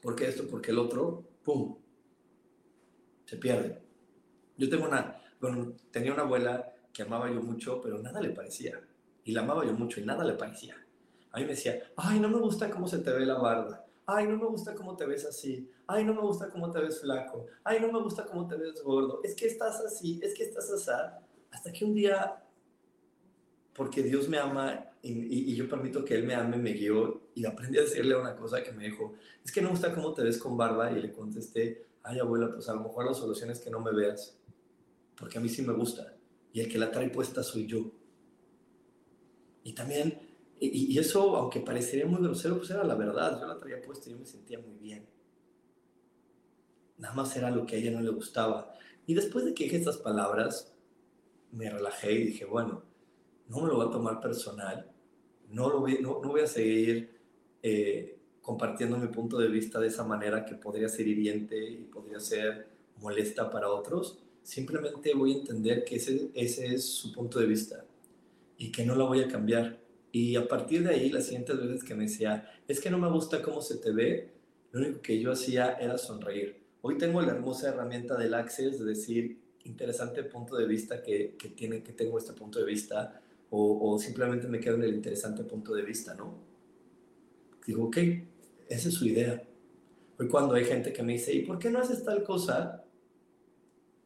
porque 0.00 0.28
esto, 0.28 0.44
porque 0.48 0.70
el 0.70 0.78
otro, 0.78 1.24
¡pum! 1.44 1.76
Se 3.24 3.36
pierde. 3.36 3.82
Yo 4.56 4.68
tengo 4.68 4.86
una, 4.86 5.20
bueno, 5.40 5.74
tenía 5.90 6.12
una 6.12 6.22
abuela 6.22 6.74
que 6.92 7.02
amaba 7.02 7.30
yo 7.30 7.40
mucho, 7.42 7.80
pero 7.80 7.98
nada 7.98 8.20
le 8.20 8.30
parecía. 8.30 8.80
Y 9.24 9.32
la 9.32 9.42
amaba 9.42 9.64
yo 9.64 9.72
mucho 9.72 10.00
y 10.00 10.04
nada 10.04 10.24
le 10.24 10.34
parecía. 10.34 10.76
A 11.32 11.38
mí 11.38 11.44
me 11.44 11.50
decía, 11.50 11.80
ay, 11.96 12.18
no 12.18 12.28
me 12.28 12.38
gusta 12.38 12.70
cómo 12.70 12.88
se 12.88 12.98
te 12.98 13.10
ve 13.12 13.24
la 13.24 13.38
barba. 13.38 13.84
Ay, 14.06 14.26
no 14.26 14.36
me 14.36 14.46
gusta 14.46 14.74
cómo 14.74 14.96
te 14.96 15.06
ves 15.06 15.24
así. 15.24 15.70
Ay, 15.86 16.04
no 16.04 16.12
me 16.12 16.20
gusta 16.20 16.50
cómo 16.50 16.70
te 16.70 16.80
ves 16.80 17.00
flaco. 17.00 17.46
Ay, 17.62 17.78
no 17.80 17.92
me 17.92 18.02
gusta 18.02 18.26
cómo 18.26 18.48
te 18.48 18.56
ves 18.56 18.82
gordo. 18.82 19.20
Es 19.22 19.36
que 19.36 19.46
estás 19.46 19.80
así, 19.80 20.18
es 20.22 20.34
que 20.34 20.42
estás 20.42 20.70
así. 20.70 20.90
Hasta 21.52 21.72
que 21.72 21.84
un 21.84 21.94
día 21.94 22.42
porque 23.80 24.02
Dios 24.02 24.28
me 24.28 24.38
ama 24.38 24.89
y, 25.02 25.54
yo 25.54 25.68
permito 25.68 26.04
que 26.04 26.14
Él 26.14 26.24
me 26.24 26.34
ame, 26.34 26.56
me 26.58 26.72
guió 26.72 27.30
y 27.34 27.46
aprendí 27.46 27.78
a 27.78 27.82
decirle 27.82 28.16
una 28.16 28.36
cosa 28.36 28.62
que 28.62 28.72
me 28.72 28.84
dijo, 28.84 29.14
es 29.44 29.50
que 29.50 29.62
no 29.62 29.70
gusta 29.70 29.94
cómo 29.94 30.12
te 30.12 30.22
ves 30.22 30.38
con 30.38 30.56
barba 30.56 30.92
y 30.92 31.00
le 31.00 31.10
contesté, 31.10 31.86
ay 32.02 32.18
abuela, 32.18 32.52
pues 32.52 32.68
a 32.68 32.74
lo 32.74 32.82
mejor 32.82 33.06
la 33.06 33.14
solución 33.14 33.50
es 33.50 33.60
que 33.60 33.70
no 33.70 33.80
me 33.80 33.92
veas, 33.92 34.38
porque 35.16 35.38
a 35.38 35.40
mí 35.40 35.48
sí 35.48 35.62
me 35.62 35.72
gusta 35.72 36.16
y 36.52 36.60
el 36.60 36.68
que 36.68 36.78
la 36.78 36.90
trae 36.90 37.08
puesta 37.10 37.42
soy 37.42 37.66
yo. 37.66 37.92
Y 39.62 39.72
también, 39.72 40.18
y, 40.58 40.92
y 40.92 40.98
eso, 40.98 41.36
aunque 41.36 41.60
parecería 41.60 42.06
muy 42.06 42.20
grosero, 42.20 42.58
pues 42.58 42.70
era 42.70 42.84
la 42.84 42.94
verdad, 42.94 43.40
yo 43.40 43.46
la 43.46 43.58
traía 43.58 43.80
puesta 43.80 44.08
y 44.08 44.12
yo 44.12 44.18
me 44.18 44.26
sentía 44.26 44.58
muy 44.58 44.76
bien. 44.76 45.06
Nada 46.98 47.14
más 47.14 47.34
era 47.36 47.50
lo 47.50 47.64
que 47.64 47.76
a 47.76 47.78
ella 47.78 47.92
no 47.92 48.00
le 48.00 48.10
gustaba. 48.10 48.74
Y 49.06 49.14
después 49.14 49.44
de 49.44 49.54
que 49.54 49.64
dije 49.64 49.76
estas 49.76 49.96
palabras, 49.96 50.74
me 51.52 51.70
relajé 51.70 52.12
y 52.12 52.24
dije, 52.24 52.44
bueno, 52.44 52.82
no 53.48 53.60
me 53.60 53.68
lo 53.68 53.76
voy 53.76 53.88
a 53.88 53.90
tomar 53.90 54.20
personal, 54.20 54.89
no, 55.50 55.68
lo 55.68 55.80
voy, 55.80 55.98
no, 56.00 56.20
no 56.22 56.28
voy 56.30 56.40
a 56.40 56.46
seguir 56.46 57.10
eh, 57.62 58.16
compartiendo 58.40 58.96
mi 58.96 59.08
punto 59.08 59.38
de 59.38 59.48
vista 59.48 59.78
de 59.78 59.88
esa 59.88 60.04
manera 60.04 60.44
que 60.44 60.54
podría 60.54 60.88
ser 60.88 61.06
hiriente 61.06 61.62
y 61.62 61.76
podría 61.84 62.20
ser 62.20 62.68
molesta 62.98 63.50
para 63.50 63.68
otros. 63.68 64.18
Simplemente 64.42 65.14
voy 65.14 65.34
a 65.34 65.38
entender 65.38 65.84
que 65.84 65.96
ese, 65.96 66.30
ese 66.34 66.74
es 66.74 66.84
su 66.84 67.12
punto 67.12 67.38
de 67.38 67.46
vista 67.46 67.84
y 68.56 68.72
que 68.72 68.84
no 68.84 68.94
la 68.94 69.04
voy 69.04 69.20
a 69.20 69.28
cambiar. 69.28 69.78
Y 70.12 70.36
a 70.36 70.48
partir 70.48 70.82
de 70.82 70.90
ahí, 70.90 71.10
las 71.10 71.24
siguientes 71.24 71.56
veces 71.60 71.84
que 71.84 71.94
me 71.94 72.04
decía, 72.04 72.50
es 72.66 72.80
que 72.80 72.90
no 72.90 72.98
me 72.98 73.10
gusta 73.10 73.42
cómo 73.42 73.60
se 73.60 73.76
te 73.76 73.92
ve, 73.92 74.30
lo 74.72 74.80
único 74.80 75.00
que 75.00 75.20
yo 75.20 75.32
hacía 75.32 75.74
era 75.74 75.98
sonreír. 75.98 76.56
Hoy 76.82 76.96
tengo 76.98 77.20
la 77.20 77.32
hermosa 77.32 77.68
herramienta 77.68 78.16
del 78.16 78.34
Access 78.34 78.78
de 78.78 78.86
decir, 78.86 79.38
interesante 79.64 80.22
punto 80.24 80.56
de 80.56 80.66
vista 80.66 81.02
que, 81.02 81.36
que, 81.38 81.50
tiene, 81.50 81.82
que 81.82 81.92
tengo 81.92 82.18
este 82.18 82.32
punto 82.32 82.58
de 82.58 82.64
vista 82.64 83.20
o, 83.50 83.98
simplemente 83.98 84.46
me 84.46 84.60
quedo 84.60 84.76
en 84.76 84.84
el 84.84 84.94
interesante 84.94 85.42
punto 85.42 85.74
de 85.74 85.82
vista, 85.82 86.14
¿no? 86.14 86.38
Digo, 87.66 87.84
ok, 87.84 87.96
esa 88.68 88.88
es 88.88 88.94
su 88.94 89.06
idea. 89.06 89.42
Hoy 90.18 90.28
cuando 90.28 90.54
hay 90.54 90.64
gente 90.64 90.92
que 90.92 91.02
me 91.02 91.14
dice, 91.14 91.32
¿y 91.32 91.44
por 91.44 91.58
qué 91.58 91.70
no 91.70 91.80
haces 91.80 92.04
tal 92.04 92.22
cosa? 92.22 92.84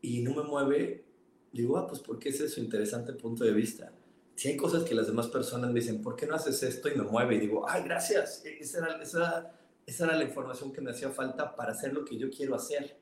Y 0.00 0.22
no 0.22 0.34
me 0.34 0.42
mueve, 0.44 1.04
digo, 1.52 1.76
ah, 1.76 1.86
pues 1.86 2.00
porque 2.00 2.30
ese 2.30 2.46
es 2.46 2.54
su 2.54 2.60
interesante 2.60 3.12
punto 3.12 3.44
de 3.44 3.52
vista. 3.52 3.92
Si 4.34 4.48
hay 4.48 4.56
cosas 4.56 4.82
que 4.84 4.94
las 4.94 5.06
demás 5.06 5.28
personas 5.28 5.70
me 5.70 5.80
dicen, 5.80 6.00
¿por 6.00 6.16
qué 6.16 6.26
no 6.26 6.34
haces 6.34 6.62
esto? 6.62 6.88
Y 6.88 6.96
me 6.96 7.04
mueve 7.04 7.36
y 7.36 7.40
digo, 7.40 7.68
ay, 7.68 7.82
gracias, 7.84 8.42
esa 8.44 8.78
era, 8.78 9.02
esa, 9.02 9.52
esa 9.86 10.04
era 10.06 10.16
la 10.16 10.24
información 10.24 10.72
que 10.72 10.80
me 10.80 10.90
hacía 10.90 11.10
falta 11.10 11.54
para 11.54 11.72
hacer 11.72 11.92
lo 11.92 12.04
que 12.04 12.16
yo 12.16 12.30
quiero 12.30 12.54
hacer. 12.54 12.98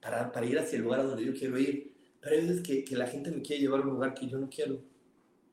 para, 0.00 0.32
para 0.32 0.46
ir 0.46 0.58
hacia 0.58 0.76
el 0.76 0.84
lugar 0.84 1.00
a 1.00 1.04
donde 1.04 1.24
yo 1.24 1.34
quiero 1.34 1.58
ir. 1.58 1.92
Pero 2.20 2.36
hay 2.36 2.46
veces 2.46 2.62
que, 2.62 2.84
que 2.84 2.96
la 2.96 3.06
gente 3.06 3.30
me 3.30 3.42
quiere 3.42 3.62
llevar 3.62 3.80
a 3.80 3.82
un 3.84 3.90
lugar 3.90 4.14
que 4.14 4.26
yo 4.26 4.38
no 4.38 4.48
quiero, 4.48 4.80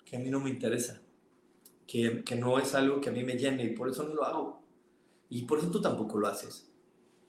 que 0.07 0.15
a 0.15 0.19
mí 0.19 0.29
no 0.29 0.39
me 0.39 0.49
interesa, 0.49 1.01
que, 1.85 2.23
que 2.23 2.35
no 2.35 2.59
es 2.59 2.73
algo 2.75 3.01
que 3.01 3.09
a 3.09 3.11
mí 3.11 3.23
me 3.23 3.37
llene 3.37 3.65
y 3.65 3.75
por 3.75 3.89
eso 3.89 4.03
no 4.03 4.13
lo 4.13 4.23
hago. 4.23 4.63
Y 5.29 5.43
por 5.43 5.59
eso 5.59 5.69
tú 5.69 5.81
tampoco 5.81 6.17
lo 6.17 6.27
haces. 6.27 6.71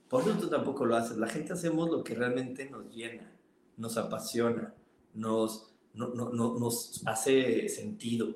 Por 0.07 0.21
eso 0.21 0.37
tú 0.39 0.47
tampoco 0.47 0.85
lo 0.85 0.95
haces. 0.95 1.17
La 1.17 1.27
gente 1.27 1.51
hacemos 1.51 1.89
lo 1.89 2.03
que 2.03 2.15
realmente 2.15 2.69
nos 2.69 2.89
llena, 2.89 3.29
nos 3.75 3.97
apasiona, 3.97 4.73
nos, 5.13 5.73
no, 5.93 6.07
no, 6.07 6.31
nos 6.31 7.01
hace 7.05 7.67
sentido. 7.67 8.35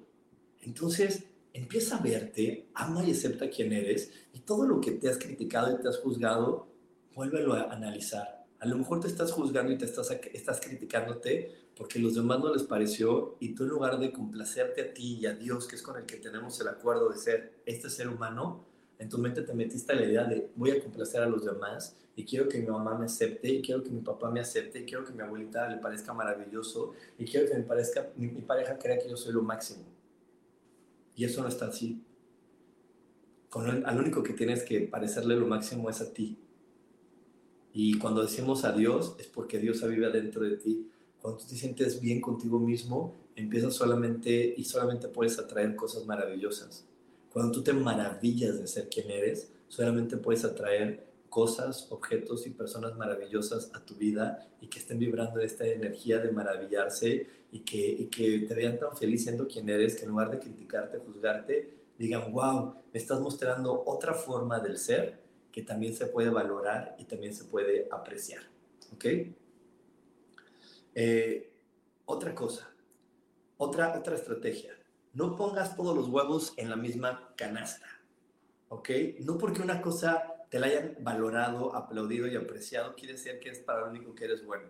Entonces, 0.62 1.24
empieza 1.54 1.98
a 1.98 2.02
verte, 2.02 2.68
ama 2.74 3.04
y 3.06 3.12
acepta 3.12 3.50
quién 3.50 3.72
eres 3.72 4.12
y 4.34 4.40
todo 4.40 4.68
lo 4.68 4.82
que 4.82 4.92
te 4.92 5.10
has 5.10 5.18
criticado 5.18 5.74
y 5.74 5.82
te 5.82 5.88
has 5.88 6.00
juzgado, 6.00 6.68
vuélvelo 7.16 7.54
a 7.54 7.72
analizar. 7.72 8.46
A 8.60 8.66
lo 8.66 8.78
mejor 8.78 9.00
te 9.00 9.08
estás 9.08 9.32
juzgando 9.32 9.72
y 9.72 9.78
te 9.78 9.86
estás, 9.86 10.12
estás 10.34 10.60
criticándote 10.60 11.63
porque 11.76 12.00
los 12.00 12.16
demás 12.16 12.40
no 12.40 12.54
les 12.54 12.64
pareció 12.64 13.36
y 13.40 13.56
tú 13.56 13.64
en 13.64 13.70
lugar 13.70 14.00
de 14.00 14.12
complacerte 14.12 14.82
a 14.82 14.94
ti 14.94 15.18
y 15.22 15.26
a 15.26 15.34
Dios, 15.34 15.68
que 15.68 15.76
es 15.76 15.82
con 15.82 15.98
el 15.98 16.06
que 16.06 16.18
tenemos 16.18 16.60
el 16.62 16.68
acuerdo 16.68 17.10
de 17.10 17.18
ser 17.18 17.62
este 17.66 17.90
ser 17.90 18.10
humano, 18.10 18.66
en 19.00 19.10
tu 19.10 19.18
mente 19.18 19.42
te 19.42 19.54
metiste 19.54 19.96
la 19.96 20.06
idea 20.06 20.24
de 20.26 20.52
voy 20.56 20.72
a 20.72 20.82
complacer 20.82 21.22
a 21.22 21.28
los 21.28 21.44
demás 21.44 21.96
y 22.16 22.26
quiero 22.26 22.48
que 22.48 22.60
mi 22.60 22.68
mamá 22.68 22.98
me 22.98 23.06
acepte 23.06 23.50
y 23.50 23.62
quiero 23.62 23.84
que 23.84 23.90
mi 23.90 24.02
papá 24.02 24.30
me 24.30 24.40
acepte 24.40 24.80
y 24.80 24.86
quiero 24.86 25.04
que 25.04 25.14
mi 25.14 25.22
abuelita 25.22 25.68
le 25.68 25.78
parezca 25.78 26.14
maravilloso 26.14 26.94
y 27.18 27.26
quiero 27.26 27.50
que 27.50 27.56
me 27.58 27.64
parezca, 27.64 28.10
mi, 28.16 28.28
mi 28.28 28.42
pareja 28.42 28.78
crea 28.78 29.00
que 29.00 29.10
yo 29.10 29.18
soy 29.18 29.34
lo 29.34 29.42
máximo. 29.42 29.84
Y 31.16 31.26
eso 31.26 31.42
no 31.42 31.48
está 31.48 31.68
así. 31.68 32.04
Con 33.50 33.86
al 33.86 34.00
único 34.00 34.24
que 34.24 34.34
tienes 34.34 34.64
que 34.64 34.82
parecerle 34.82 35.36
lo 35.36 35.48
máximo 35.48 35.90
es 35.90 36.02
a 36.02 36.14
ti. 36.14 36.38
Y 37.74 37.98
cuando 37.98 38.22
decimos 38.22 38.64
a 38.64 38.72
Dios 38.72 39.16
es 39.20 39.28
porque 39.28 39.58
Dios 39.58 39.88
vive 39.88 40.10
dentro 40.12 40.44
de 40.44 40.58
ti. 40.58 40.90
Cuando 41.24 41.40
tú 41.40 41.48
te 41.48 41.56
sientes 41.56 42.02
bien 42.02 42.20
contigo 42.20 42.60
mismo, 42.60 43.16
empiezas 43.38 43.76
solamente 43.76 44.56
y 44.58 44.66
solamente 44.66 45.08
puedes 45.08 45.40
atraer 45.40 45.74
cosas 45.74 46.06
maravillosas. 46.06 46.86
Cuando 47.32 47.54
tú 47.54 47.64
te 47.64 47.72
maravillas 47.72 48.60
de 48.60 48.68
ser 48.68 48.90
quien 48.90 49.10
eres, 49.10 49.50
solamente 49.70 50.18
puedes 50.18 50.44
atraer 50.44 51.08
cosas, 51.30 51.88
objetos 51.92 52.46
y 52.46 52.50
personas 52.50 52.98
maravillosas 52.98 53.72
a 53.74 53.86
tu 53.86 53.96
vida 53.96 54.50
y 54.60 54.68
que 54.68 54.80
estén 54.80 55.00
vibrando 55.00 55.40
esta 55.40 55.66
energía 55.66 56.20
de 56.20 56.30
maravillarse 56.30 57.26
y 57.54 57.60
que, 57.60 57.78
y 57.78 58.08
que 58.08 58.40
te 58.40 58.54
vean 58.54 58.78
tan 58.78 58.98
feliz 58.98 59.24
siendo 59.24 59.48
quien 59.48 59.70
eres 59.70 59.96
que 59.96 60.04
en 60.04 60.10
lugar 60.10 60.30
de 60.30 60.40
criticarte, 60.40 60.98
juzgarte, 60.98 61.74
digan, 61.98 62.34
wow, 62.34 62.76
me 62.94 63.00
estás 63.00 63.22
mostrando 63.22 63.82
otra 63.86 64.14
forma 64.14 64.60
del 64.60 64.78
ser 64.78 65.22
que 65.54 65.62
también 65.62 65.96
se 65.96 66.08
puede 66.08 66.30
valorar 66.30 66.98
y 67.00 67.06
también 67.06 67.34
se 67.34 67.46
puede 67.46 67.88
apreciar. 67.90 68.42
¿Ok? 68.92 69.06
Eh, 70.96 71.52
otra 72.06 72.36
cosa, 72.36 72.70
otra, 73.58 73.98
otra 73.98 74.16
estrategia 74.16 74.78
no 75.14 75.36
pongas 75.36 75.76
todos 75.76 75.96
los 75.96 76.10
huevos 76.10 76.54
en 76.58 76.70
la 76.70 76.76
misma 76.76 77.34
canasta, 77.38 77.86
¿ok? 78.70 78.90
No 79.20 79.38
porque 79.38 79.62
una 79.62 79.80
cosa 79.82 80.48
te 80.50 80.60
la 80.60 80.68
hayan 80.68 80.98
valorado, 81.02 81.76
aplaudido 81.76 82.28
y 82.28 82.36
apreciado, 82.36 82.96
quiere 82.96 83.14
decir 83.14 83.40
que 83.40 83.50
es 83.50 83.60
para 83.60 83.82
lo 83.82 83.92
único 83.92 84.16
que 84.16 84.26
eres 84.26 84.44
bueno. 84.44 84.68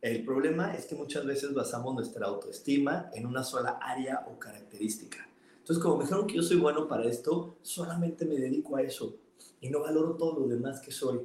El 0.00 0.24
problema 0.24 0.74
es 0.74 0.86
que 0.86 0.94
muchas 0.94 1.24
veces 1.26 1.54
basamos 1.54 1.94
nuestra 1.94 2.26
autoestima 2.26 3.10
en 3.14 3.26
una 3.26 3.44
sola 3.44 3.78
área 3.82 4.26
o 4.28 4.38
característica. 4.38 5.28
Entonces, 5.58 5.82
como 5.82 5.98
me 5.98 6.04
dijeron 6.04 6.26
que 6.26 6.36
yo 6.36 6.42
soy 6.42 6.56
bueno 6.56 6.88
para 6.88 7.04
esto, 7.04 7.56
solamente 7.62 8.24
me 8.24 8.36
dedico 8.36 8.76
a 8.76 8.82
eso 8.82 9.14
y 9.60 9.68
no 9.68 9.80
valoro 9.80 10.16
todo 10.16 10.40
lo 10.40 10.48
demás 10.48 10.80
que 10.80 10.90
soy. 10.90 11.20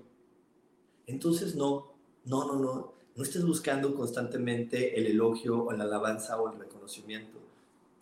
Entonces, 1.07 1.55
no, 1.55 1.93
no, 2.25 2.45
no, 2.45 2.59
no, 2.59 2.93
no 3.17 3.23
estés 3.23 3.43
buscando 3.43 3.93
constantemente 3.93 4.97
el 4.97 5.07
elogio 5.07 5.65
o 5.65 5.73
la 5.73 5.83
alabanza 5.83 6.39
o 6.39 6.53
el 6.53 6.57
reconocimiento 6.57 7.47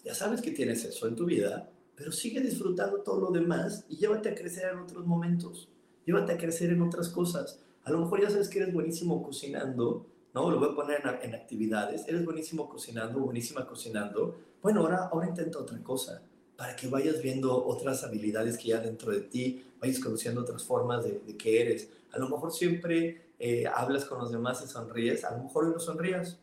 ya 0.06 0.14
sabes 0.14 0.40
que 0.40 0.52
tienes 0.52 0.86
eso 0.86 1.08
en 1.08 1.16
tu 1.16 1.26
vida, 1.26 1.68
pero 1.96 2.12
sigue 2.12 2.40
disfrutando 2.40 3.00
todo 3.00 3.20
lo 3.20 3.32
demás 3.32 3.86
y 3.90 3.98
llévate 3.98 4.30
a 4.30 4.36
crecer 4.36 4.72
en 4.72 4.78
otros 4.78 5.04
momentos, 5.08 5.68
llévate 6.06 6.34
a 6.34 6.38
crecer 6.38 6.70
en 6.70 6.84
otras 6.84 7.10
cosas. 7.10 7.60
A 7.84 7.92
lo 7.92 8.00
mejor 8.00 8.22
ya 8.22 8.30
sabes 8.30 8.48
que 8.48 8.60
eres 8.60 8.72
buenísimo 8.72 9.24
cocinando, 9.24 10.06
¿no? 10.32 10.52
Lo 10.52 10.60
voy 10.60 10.70
a 10.70 10.76
poner 10.76 11.02
en, 11.04 11.30
en 11.30 11.36
actividades, 11.36 12.08
eres 12.08 12.24
buenísimo 12.24 12.70
cocinando, 12.70 13.20
buenísima 13.20 13.66
cocinando. 13.66 14.36
Bueno, 14.62 14.82
ahora, 14.82 15.10
ahora 15.12 15.28
intenta 15.28 15.58
otra 15.58 15.82
cosa 15.82 16.22
para 16.56 16.76
que 16.76 16.88
vayas 16.88 17.22
viendo 17.24 17.66
otras 17.66 18.04
habilidades 18.04 18.60
que 18.60 18.70
ya 18.70 18.80
dentro 18.80 19.12
de 19.12 19.22
ti, 19.22 19.66
vayas 19.82 20.00
conociendo 20.00 20.42
otras 20.42 20.64
formas 20.64 21.04
de, 21.04 21.20
de 21.26 21.36
que 21.36 21.62
eres. 21.62 21.90
A 22.12 22.20
lo 22.20 22.30
mejor 22.30 22.52
siempre 22.52 23.25
eh, 23.40 23.66
hablas 23.68 24.06
con 24.06 24.20
los 24.20 24.32
demás 24.32 24.64
y 24.64 24.68
sonríes, 24.68 25.24
a 25.24 25.36
lo 25.36 25.44
mejor 25.44 25.66
hoy 25.66 25.74
no 25.74 25.80
sonrías. 25.80 26.40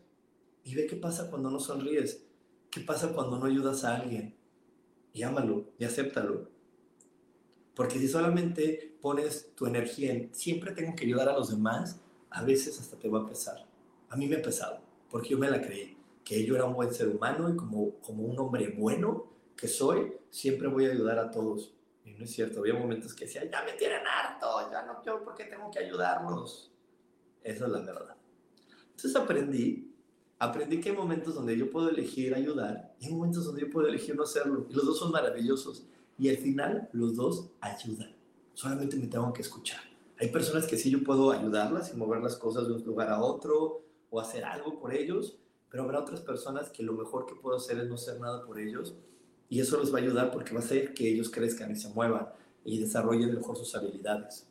Y 0.63 0.75
ve 0.75 0.87
qué 0.87 0.95
pasa 0.95 1.29
cuando 1.29 1.49
no 1.49 1.59
sonríes. 1.59 2.23
¿Qué 2.69 2.81
pasa 2.81 3.13
cuando 3.13 3.37
no 3.37 3.45
ayudas 3.45 3.83
a 3.83 3.95
alguien? 3.95 4.35
Y 5.11 5.23
ámalo 5.23 5.65
y 5.77 5.85
acéptalo. 5.85 6.49
Porque 7.75 7.99
si 7.99 8.07
solamente 8.07 8.97
pones 9.01 9.53
tu 9.55 9.65
energía 9.65 10.11
en 10.11 10.33
siempre 10.33 10.71
tengo 10.71 10.95
que 10.95 11.05
ayudar 11.05 11.29
a 11.29 11.33
los 11.33 11.49
demás, 11.49 11.99
a 12.29 12.43
veces 12.43 12.79
hasta 12.79 12.97
te 12.97 13.09
va 13.09 13.21
a 13.21 13.27
pesar. 13.27 13.65
A 14.09 14.15
mí 14.15 14.27
me 14.27 14.37
ha 14.37 14.41
pesado, 14.41 14.79
porque 15.09 15.29
yo 15.29 15.37
me 15.37 15.49
la 15.49 15.61
creí, 15.61 15.97
que 16.23 16.45
yo 16.45 16.55
era 16.55 16.65
un 16.65 16.73
buen 16.73 16.93
ser 16.93 17.09
humano 17.09 17.49
y 17.49 17.55
como, 17.55 17.99
como 17.99 18.23
un 18.23 18.39
hombre 18.39 18.73
bueno 18.77 19.27
que 19.55 19.67
soy, 19.67 20.13
siempre 20.29 20.67
voy 20.67 20.85
a 20.85 20.91
ayudar 20.91 21.19
a 21.19 21.31
todos. 21.31 21.73
Y 22.05 22.13
no 22.13 22.25
es 22.25 22.31
cierto, 22.31 22.59
había 22.59 22.73
momentos 22.73 23.13
que 23.13 23.25
decía, 23.25 23.49
ya 23.49 23.63
me 23.63 23.73
tienen 23.73 24.05
harto, 24.05 24.69
ya 24.71 24.83
no 24.83 25.01
quiero 25.01 25.23
porque 25.23 25.45
tengo 25.45 25.69
que 25.71 25.79
ayudarlos. 25.79 26.72
Esa 27.43 27.65
es 27.65 27.71
la 27.71 27.79
verdad. 27.79 28.15
Entonces 28.95 29.15
aprendí 29.15 29.93
aprendí 30.43 30.81
que 30.81 30.89
hay 30.89 30.95
momentos 30.95 31.35
donde 31.35 31.57
yo 31.57 31.71
puedo 31.71 31.89
elegir 31.89 32.35
ayudar 32.35 32.93
y 32.99 33.05
hay 33.05 33.13
momentos 33.13 33.45
donde 33.45 33.61
yo 33.61 33.69
puedo 33.69 33.87
elegir 33.87 34.15
no 34.15 34.23
hacerlo. 34.23 34.65
Y 34.69 34.73
los 34.73 34.85
dos 34.85 34.99
son 34.99 35.11
maravillosos. 35.11 35.85
Y 36.17 36.29
al 36.29 36.37
final, 36.37 36.89
los 36.91 37.15
dos 37.15 37.49
ayudan. 37.61 38.15
Solamente 38.53 38.97
me 38.97 39.07
tengo 39.07 39.31
que 39.33 39.41
escuchar. 39.41 39.79
Hay 40.19 40.29
personas 40.29 40.67
que 40.67 40.77
sí 40.77 40.89
yo 40.89 41.03
puedo 41.03 41.31
ayudarlas 41.31 41.93
y 41.93 41.97
mover 41.97 42.21
las 42.21 42.35
cosas 42.35 42.67
de 42.67 42.73
un 42.73 42.83
lugar 42.83 43.09
a 43.09 43.21
otro 43.21 43.81
o 44.09 44.19
hacer 44.19 44.45
algo 44.45 44.79
por 44.79 44.93
ellos, 44.93 45.37
pero 45.69 45.83
habrá 45.83 45.99
otras 45.99 46.21
personas 46.21 46.69
que 46.69 46.83
lo 46.83 46.93
mejor 46.93 47.25
que 47.25 47.35
puedo 47.35 47.57
hacer 47.57 47.79
es 47.79 47.87
no 47.87 47.95
hacer 47.95 48.19
nada 48.19 48.45
por 48.45 48.59
ellos 48.59 48.95
y 49.49 49.59
eso 49.59 49.79
les 49.79 49.93
va 49.93 49.99
a 49.99 50.01
ayudar 50.01 50.31
porque 50.31 50.53
va 50.53 50.59
a 50.59 50.63
hacer 50.63 50.93
que 50.93 51.09
ellos 51.09 51.29
crezcan 51.29 51.71
y 51.71 51.75
se 51.75 51.89
muevan 51.89 52.29
y 52.63 52.79
desarrollen 52.79 53.33
mejor 53.33 53.57
sus 53.57 53.73
habilidades. 53.75 54.47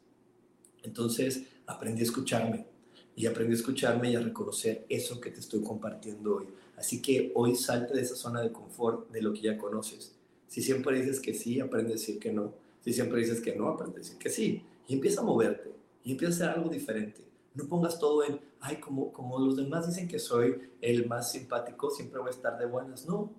Entonces, 0.83 1.45
aprendí 1.67 2.01
a 2.01 2.05
escucharme, 2.05 2.67
y 3.15 3.27
aprendí 3.27 3.53
a 3.53 3.57
escucharme 3.57 4.11
y 4.11 4.17
a 4.17 4.21
reconocer 4.21 4.87
eso 4.89 5.21
que 5.21 5.31
te 5.31 5.41
estoy 5.41 5.63
compartiendo 5.63 6.37
hoy. 6.37 6.47
Así 6.77 7.03
que 7.03 7.33
hoy 7.35 7.55
salte 7.55 7.95
de 7.95 8.03
esa 8.03 8.17
zona 8.17 8.41
de 8.41 8.53
confort 8.53 9.11
de 9.11 9.23
lo 9.23 9.33
que 9.33 9.43
ya 9.43 9.59
conoces. 9.59 10.15
Si 10.49 10.63
siempre 10.63 10.99
dices 10.99 11.21
que 11.21 11.35
sí, 11.35 11.61
aprende 11.61 11.91
a 11.91 11.95
decir 11.95 12.19
que 12.19 12.33
no. 12.33 12.55
Si 12.81 12.93
siempre 12.93 13.21
dices 13.21 13.41
que 13.41 13.55
no, 13.55 13.69
aprende 13.69 13.97
a 13.97 13.99
decir 14.01 14.19
que 14.19 14.31
sí. 14.31 14.65
Y 14.89 14.95
empieza 14.95 15.21
a 15.21 15.25
moverte 15.25 15.73
y 16.05 16.13
empieza 16.13 16.33
a 16.33 16.49
hacer 16.49 16.59
algo 16.59 16.71
diferente. 16.71 17.23
No 17.55 17.67
pongas 17.67 17.99
todo 17.99 18.25
en, 18.25 18.41
ay, 18.61 18.77
como, 18.77 19.13
como 19.13 19.39
los 19.39 19.57
demás 19.57 19.87
dicen 19.87 20.09
que 20.09 20.19
soy 20.19 20.57
el 20.81 21.07
más 21.07 21.33
simpático, 21.33 21.91
siempre 21.91 22.19
voy 22.19 22.29
a 22.29 22.33
estar 22.33 22.59
de 22.59 22.67
buenas. 22.67 23.07
No, 23.07 23.31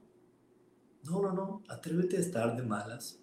no, 1.04 1.22
no, 1.22 1.34
no. 1.34 1.64
Atrévete 1.68 2.18
a 2.18 2.20
estar 2.20 2.56
de 2.56 2.64
malas. 2.64 3.20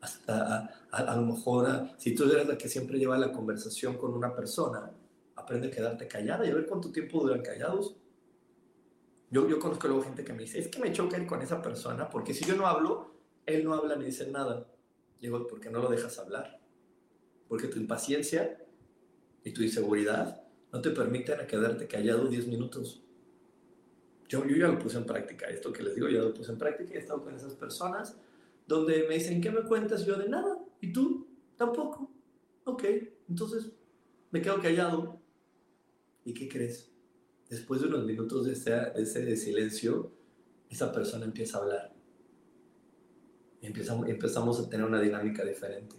Hasta 0.00 0.86
a, 0.90 0.96
a 0.96 1.16
lo 1.16 1.26
mejor, 1.26 1.90
si 1.98 2.14
tú 2.14 2.24
eres 2.24 2.48
la 2.48 2.56
que 2.56 2.68
siempre 2.68 2.98
lleva 2.98 3.18
la 3.18 3.32
conversación 3.32 3.96
con 3.96 4.14
una 4.14 4.34
persona, 4.34 4.90
aprende 5.42 5.68
a 5.68 5.70
quedarte 5.70 6.08
callada 6.08 6.46
y 6.46 6.50
a 6.50 6.54
ver 6.54 6.66
cuánto 6.66 6.90
tiempo 6.90 7.20
duran 7.20 7.42
callados. 7.42 7.96
Yo, 9.30 9.48
yo 9.48 9.58
conozco 9.58 9.88
luego 9.88 10.02
gente 10.04 10.24
que 10.24 10.32
me 10.32 10.42
dice, 10.42 10.58
es 10.58 10.68
que 10.68 10.78
me 10.78 10.92
choca 10.92 11.18
ir 11.18 11.26
con 11.26 11.40
esa 11.42 11.62
persona, 11.62 12.08
porque 12.08 12.34
si 12.34 12.44
yo 12.44 12.56
no 12.56 12.66
hablo, 12.66 13.14
él 13.46 13.64
no 13.64 13.74
habla 13.74 13.96
ni 13.96 14.06
dice 14.06 14.30
nada. 14.30 14.66
Digo, 15.20 15.46
¿por 15.46 15.60
qué 15.60 15.70
no 15.70 15.80
lo 15.80 15.88
dejas 15.88 16.18
hablar? 16.18 16.60
Porque 17.48 17.68
tu 17.68 17.78
impaciencia 17.78 18.64
y 19.44 19.52
tu 19.52 19.62
inseguridad 19.62 20.42
no 20.72 20.80
te 20.80 20.90
permiten 20.90 21.40
a 21.40 21.46
quedarte 21.46 21.86
callado 21.86 22.26
10 22.26 22.48
minutos. 22.48 23.02
Yo, 24.28 24.46
yo 24.46 24.56
ya 24.56 24.68
lo 24.68 24.78
puse 24.78 24.96
en 24.96 25.04
práctica, 25.04 25.46
esto 25.46 25.72
que 25.72 25.82
les 25.82 25.94
digo, 25.94 26.08
ya 26.08 26.20
lo 26.20 26.32
puse 26.32 26.52
en 26.52 26.58
práctica, 26.58 26.94
he 26.94 26.98
estado 26.98 27.22
con 27.22 27.34
esas 27.34 27.54
personas 27.54 28.16
donde 28.66 29.06
me 29.08 29.14
dicen, 29.14 29.40
¿qué 29.40 29.50
me 29.50 29.62
cuentas? 29.62 30.06
Yo 30.06 30.16
de 30.16 30.28
nada, 30.28 30.58
¿y 30.80 30.92
tú? 30.92 31.26
Tampoco. 31.56 32.10
Ok, 32.64 32.84
entonces 33.28 33.70
me 34.30 34.40
quedo 34.40 34.60
callado 34.60 35.21
¿Y 36.24 36.34
qué 36.34 36.48
crees? 36.48 36.90
Después 37.48 37.80
de 37.80 37.88
unos 37.88 38.04
minutos 38.04 38.46
de 38.46 38.52
ese, 38.52 39.36
silencio, 39.36 40.10
esa 40.70 40.92
persona 40.92 41.24
empieza 41.24 41.58
a 41.58 41.62
hablar. 41.62 41.92
Y 43.60 43.66
empezamos, 43.66 44.08
empezamos 44.08 44.60
a 44.60 44.68
tener 44.68 44.86
una 44.86 45.00
dinámica 45.00 45.44
diferente. 45.44 45.96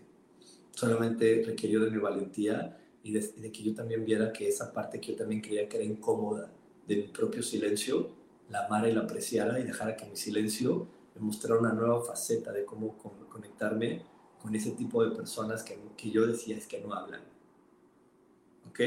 Solamente 0.71 1.43
requirió 1.45 1.79
de 1.81 1.91
mi 1.91 1.97
valentía 1.97 2.77
y 3.03 3.11
de, 3.11 3.51
que 3.51 3.63
yo 3.63 3.75
también 3.75 4.05
viera 4.05 4.31
que 4.33 4.47
esa 4.47 4.73
parte 4.73 4.99
que 4.99 5.11
yo 5.11 5.17
también 5.17 5.41
creía 5.41 5.67
que 5.67 5.77
era 5.77 5.85
incómoda 5.85 6.51
de 6.87 6.95
mi 6.95 7.07
propio 7.09 7.43
silencio, 7.43 8.15
la 8.49 8.65
amara 8.65 8.89
y 8.89 8.93
la 8.93 9.01
apreciara 9.01 9.59
y 9.59 9.63
dejara 9.63 9.95
que 9.95 10.05
mi 10.05 10.15
silencio 10.15 10.87
me 11.15 11.21
mostrara 11.21 11.59
una 11.59 11.73
nueva 11.73 12.03
faceta 12.03 12.51
de 12.51 12.65
cómo 12.65 12.97
conectarme 13.29 14.03
con 14.41 14.55
ese 14.55 14.71
tipo 14.71 15.03
de 15.03 15.15
personas 15.15 15.63
que, 15.63 15.77
que 15.95 16.09
yo 16.09 16.25
decía 16.25 16.57
es 16.57 16.65
que 16.65 16.81
no 16.81 16.93
hablan. 16.93 17.21
¿Ok? 18.67 18.79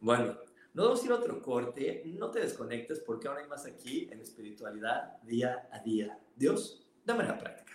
Bueno, 0.00 0.36
nos 0.76 0.84
vamos 0.84 1.02
a 1.02 1.06
ir 1.06 1.12
a 1.12 1.14
otro 1.14 1.40
corte. 1.40 2.02
No 2.04 2.30
te 2.30 2.40
desconectes 2.40 3.00
porque 3.00 3.26
ahora 3.26 3.40
hay 3.40 3.48
más 3.48 3.64
aquí 3.64 4.10
en 4.12 4.20
espiritualidad 4.20 5.18
día 5.22 5.68
a 5.72 5.78
día. 5.78 6.18
Dios, 6.36 6.86
dame 7.02 7.24
la 7.24 7.38
práctica. 7.38 7.72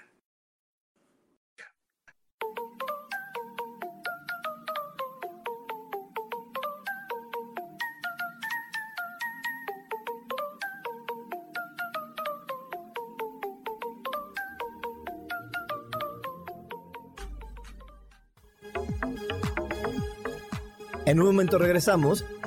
En 21.07 21.19
un 21.19 21.25
momento 21.25 21.57
regresamos 21.57 22.23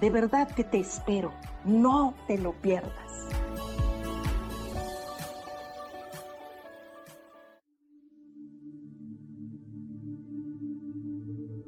De 0.00 0.10
verdad 0.10 0.48
que 0.54 0.64
te 0.64 0.78
espero. 0.78 1.32
No 1.64 2.14
te 2.26 2.38
lo 2.38 2.52
pierdas. 2.52 2.92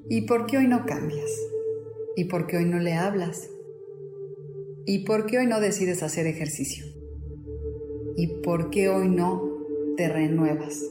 ¿Y 0.08 0.22
por 0.22 0.46
qué 0.46 0.58
hoy 0.58 0.66
no 0.66 0.86
cambias? 0.86 1.30
¿Y 2.16 2.24
por 2.24 2.46
qué 2.46 2.56
hoy 2.56 2.64
no 2.64 2.80
le 2.80 2.94
hablas? 2.94 3.48
¿Y 4.84 5.04
por 5.04 5.26
qué 5.26 5.38
hoy 5.38 5.46
no 5.46 5.60
decides 5.60 6.02
hacer 6.02 6.26
ejercicio? 6.26 6.84
¿Y 8.16 8.26
por 8.42 8.70
qué 8.70 8.88
hoy 8.88 9.08
no 9.08 9.40
te 9.96 10.08
renuevas? 10.08 10.84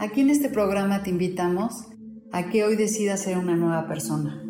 Aquí 0.00 0.22
en 0.22 0.30
este 0.30 0.48
programa 0.48 1.02
te 1.02 1.10
invitamos 1.10 1.86
a 2.32 2.50
que 2.50 2.64
hoy 2.64 2.74
decidas 2.74 3.22
ser 3.22 3.38
una 3.38 3.54
nueva 3.54 3.86
persona. 3.86 4.49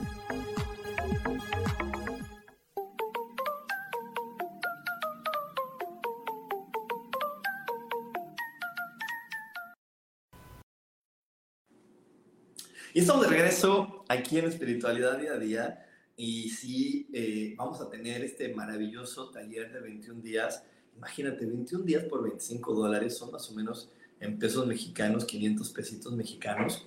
Aquí 14.11 14.37
en 14.37 14.45
Espiritualidad 14.45 15.19
Día 15.19 15.33
a 15.33 15.37
Día. 15.37 15.87
Y 16.17 16.49
sí, 16.49 17.09
eh, 17.13 17.55
vamos 17.57 17.81
a 17.81 17.89
tener 17.89 18.23
este 18.23 18.53
maravilloso 18.53 19.31
taller 19.31 19.71
de 19.71 19.79
21 19.79 20.21
días. 20.21 20.63
Imagínate, 20.95 21.45
21 21.45 21.83
días 21.83 22.03
por 22.03 22.23
25 22.23 22.73
dólares 22.73 23.17
son 23.17 23.31
más 23.31 23.49
o 23.49 23.55
menos 23.55 23.91
en 24.19 24.37
pesos 24.37 24.67
mexicanos, 24.67 25.25
500 25.25 25.69
pesitos 25.71 26.13
mexicanos. 26.13 26.85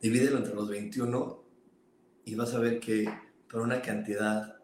Divídelo 0.00 0.38
entre 0.38 0.54
los 0.54 0.68
21 0.68 1.42
y 2.24 2.34
vas 2.34 2.54
a 2.54 2.58
ver 2.58 2.80
que 2.80 3.06
por 3.48 3.60
una 3.60 3.82
cantidad 3.82 4.56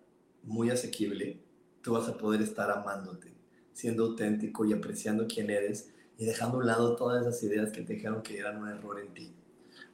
muy 0.43 0.71
asequible, 0.71 1.41
tú 1.83 1.93
vas 1.93 2.09
a 2.09 2.17
poder 2.17 2.43
estar 2.43 2.71
amándote, 2.71 3.33
siendo 3.73 4.07
auténtico 4.07 4.65
y 4.65 4.73
apreciando 4.73 5.27
quién 5.29 5.51
eres 5.51 5.91
y 6.17 6.25
dejando 6.25 6.57
a 6.57 6.61
un 6.61 6.67
lado 6.67 6.97
todas 6.97 7.23
esas 7.23 7.41
ideas 7.45 7.71
que 7.71 7.83
te 7.83 7.95
dijeron 7.95 8.23
que 8.23 8.39
eran 8.39 8.61
un 8.61 8.69
error 8.69 8.99
en 8.99 9.15
ti. 9.15 9.33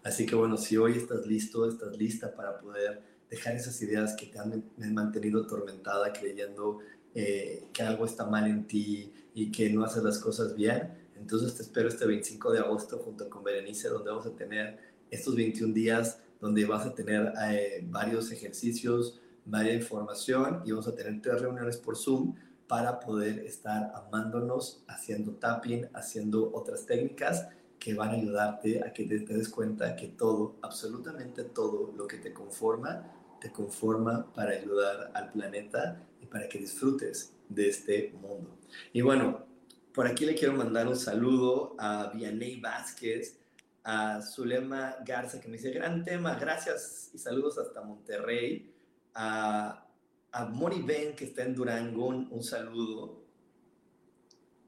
Así 0.04 0.26
que 0.26 0.36
bueno, 0.36 0.58
si 0.58 0.76
hoy 0.76 0.98
estás 0.98 1.26
listo, 1.26 1.66
estás 1.68 1.96
lista 1.96 2.34
para 2.34 2.58
poder 2.58 3.02
dejar 3.30 3.56
esas 3.56 3.80
ideas 3.82 4.14
que 4.14 4.26
te 4.26 4.38
han 4.38 4.62
mantenido 4.92 5.42
atormentada 5.42 6.12
creyendo 6.12 6.78
eh, 7.14 7.68
que 7.72 7.82
algo 7.82 8.04
está 8.04 8.26
mal 8.26 8.46
en 8.46 8.66
ti 8.66 9.12
y 9.34 9.50
que 9.50 9.70
no 9.70 9.82
haces 9.82 10.04
las 10.04 10.18
cosas 10.18 10.54
bien, 10.54 10.92
entonces 11.16 11.54
te 11.54 11.62
espero 11.62 11.88
este 11.88 12.06
25 12.06 12.52
de 12.52 12.58
agosto 12.58 12.98
junto 12.98 13.30
con 13.30 13.42
Berenice, 13.42 13.88
donde 13.88 14.10
vamos 14.10 14.26
a 14.26 14.36
tener 14.36 14.78
estos 15.10 15.34
21 15.34 15.72
días, 15.72 16.20
donde 16.38 16.66
vas 16.66 16.84
a 16.84 16.94
tener 16.94 17.32
eh, 17.48 17.82
varios 17.88 18.30
ejercicios, 18.30 19.20
varias 19.46 19.76
información 19.76 20.60
y 20.66 20.72
vamos 20.72 20.86
a 20.86 20.94
tener 20.94 21.22
tres 21.22 21.40
reuniones 21.40 21.78
por 21.78 21.96
Zoom 21.96 22.34
para 22.66 23.00
poder 23.00 23.38
estar 23.40 23.90
amándonos, 23.94 24.84
haciendo 24.86 25.32
tapping, 25.32 25.88
haciendo 25.94 26.52
otras 26.52 26.84
técnicas 26.84 27.48
que 27.85 27.92
van 27.92 28.09
a 28.09 28.12
ayudarte 28.12 28.83
a 28.83 28.94
que 28.94 29.05
te, 29.05 29.18
des 29.18 29.51
cuenta 29.51 29.94
que 29.94 30.09
todo, 30.09 30.57
absolutamente 30.62 31.44
todo 31.44 31.92
lo 31.94 32.07
que 32.07 32.16
te 32.16 32.33
conforma, 32.33 33.12
te 33.38 33.53
conforma 33.53 34.33
para 34.33 34.53
ayudar 34.53 35.11
al 35.12 35.31
planeta 35.31 36.03
y 36.18 36.25
para 36.25 36.49
que 36.49 36.59
disfrutes 36.61 37.35
de 37.47 37.68
este 37.68 38.14
mundo. 38.23 38.57
Y 38.94 39.03
bueno, 39.03 39.44
por 39.92 40.07
aquí 40.07 40.25
le 40.25 40.35
quiero 40.35 40.55
mandar 40.55 40.88
un 40.88 40.97
saludo 40.97 41.77
a 41.79 42.11
Vianey 42.14 42.59
Vázquez, 42.59 43.38
a 43.83 44.23
Zulema 44.23 44.97
Garza, 45.05 45.38
que 45.38 45.49
me 45.49 45.59
dice, 45.59 45.70
gran 45.70 46.03
tema, 46.05 46.37
gracias 46.37 47.11
y 47.12 47.18
saludos 47.18 47.59
hasta 47.59 47.83
Monterrey, 47.83 48.73
a, 49.12 49.87
a 50.33 50.44
Mori 50.47 50.81
Ben, 50.81 51.14
que 51.14 51.27
está 51.27 51.42
en 51.42 51.55
Durango, 51.55 52.07
un, 52.07 52.29
un 52.31 52.42
saludo, 52.42 53.27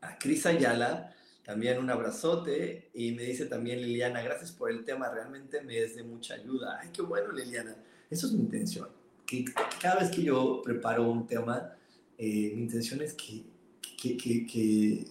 a 0.03 0.19
Cris 0.19 0.45
Ayala, 0.45 1.15
también 1.47 1.79
un 1.79 1.89
abrazote 1.89 2.91
y 2.93 3.13
me 3.13 3.23
dice 3.23 3.47
también 3.47 3.81
Liliana, 3.81 4.21
gracias 4.21 4.51
por 4.51 4.69
el 4.69 4.85
tema, 4.85 5.09
realmente 5.09 5.63
me 5.63 5.79
es 5.79 5.95
de 5.95 6.03
mucha 6.03 6.35
ayuda. 6.35 6.81
Ay, 6.83 6.91
qué 6.93 7.03
bueno 7.03 7.31
Liliana, 7.31 7.77
eso 8.11 8.27
es 8.27 8.33
mi 8.33 8.41
intención. 8.41 8.89
Que 9.25 9.45
cada 9.81 10.01
vez 10.01 10.11
que 10.11 10.25
yo 10.25 10.61
preparo 10.65 11.09
un 11.09 11.25
tema, 11.25 11.73
eh, 12.19 12.53
mi 12.53 12.63
intención 12.63 13.01
es 13.01 13.15
que, 13.15 13.45
que, 13.97 14.17
que, 14.17 14.45
que, 14.45 15.07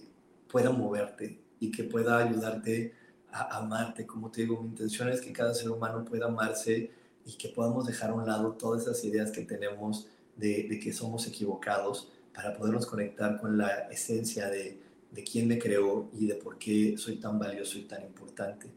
pueda 0.46 0.70
moverte 0.70 1.40
y 1.58 1.70
que 1.70 1.84
pueda 1.84 2.18
ayudarte 2.18 2.92
a 3.32 3.56
amarte. 3.56 4.06
Como 4.06 4.30
te 4.30 4.42
digo, 4.42 4.60
mi 4.60 4.68
intención 4.68 5.08
es 5.08 5.22
que 5.22 5.32
cada 5.32 5.54
ser 5.54 5.70
humano 5.70 6.04
pueda 6.04 6.26
amarse 6.26 6.90
y 7.24 7.32
que 7.38 7.48
podamos 7.48 7.86
dejar 7.86 8.10
a 8.10 8.14
un 8.14 8.26
lado 8.26 8.52
todas 8.52 8.82
esas 8.82 9.02
ideas 9.04 9.30
que 9.30 9.42
tenemos 9.42 10.06
de, 10.36 10.66
de 10.68 10.78
que 10.78 10.92
somos 10.92 11.26
equivocados 11.26 12.12
para 12.34 12.52
podernos 12.52 12.84
conectar 12.84 13.40
con 13.40 13.56
la 13.56 13.88
esencia 13.90 14.48
de, 14.50 14.85
de 15.10 15.24
quién 15.24 15.48
me 15.48 15.58
creó 15.58 16.10
y 16.12 16.26
de 16.26 16.34
por 16.34 16.58
qué 16.58 16.96
soy 16.98 17.16
tan 17.16 17.38
valioso 17.38 17.78
y 17.78 17.82
tan 17.82 18.02
importante. 18.02 18.68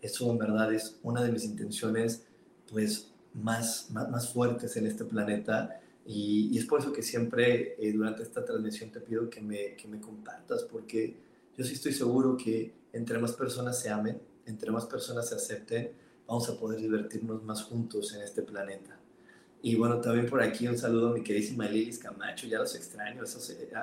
Eso 0.00 0.30
en 0.30 0.38
verdad 0.38 0.72
es 0.72 0.98
una 1.02 1.22
de 1.22 1.30
mis 1.30 1.44
intenciones 1.44 2.24
pues 2.70 3.12
más, 3.34 3.90
más, 3.90 4.32
fuertes 4.32 4.76
en 4.76 4.86
este 4.86 5.04
planeta 5.04 5.80
y, 6.06 6.56
es 6.58 6.66
por 6.66 6.80
eso 6.80 6.92
que 6.92 7.02
siempre 7.02 7.76
eh, 7.78 7.92
durante 7.92 8.22
esta 8.22 8.44
transmisión 8.44 8.90
te 8.90 9.00
pido 9.00 9.30
que 9.30 9.40
me, 9.40 9.76
que 9.76 9.86
me 9.86 10.00
compartas 10.00 10.64
porque 10.64 11.16
yo 11.56 11.64
sí 11.64 11.74
estoy 11.74 11.92
seguro 11.92 12.36
que 12.36 12.74
entre 12.92 13.18
más 13.18 13.32
personas 13.32 13.78
se 13.78 13.90
amen, 13.90 14.20
entre 14.46 14.70
más 14.70 14.86
personas 14.86 15.28
se 15.28 15.34
acepten, 15.34 15.92
vamos 16.26 16.48
a 16.48 16.58
poder 16.58 16.80
divertirnos 16.80 17.42
más 17.42 17.62
juntos 17.62 18.14
en 18.14 18.22
este 18.22 18.42
planeta. 18.42 18.98
Y 19.62 19.76
bueno, 19.76 20.00
también 20.00 20.26
por 20.28 20.42
aquí 20.42 20.66
un 20.66 20.76
saludo 20.76 21.10
a 21.10 21.12
mi 21.12 21.22
queridísima 21.22 21.68
Lilis 21.68 21.98
Camacho, 21.98 22.48
ya 22.48 22.58
los 22.58 22.74
extraño, 22.74 23.22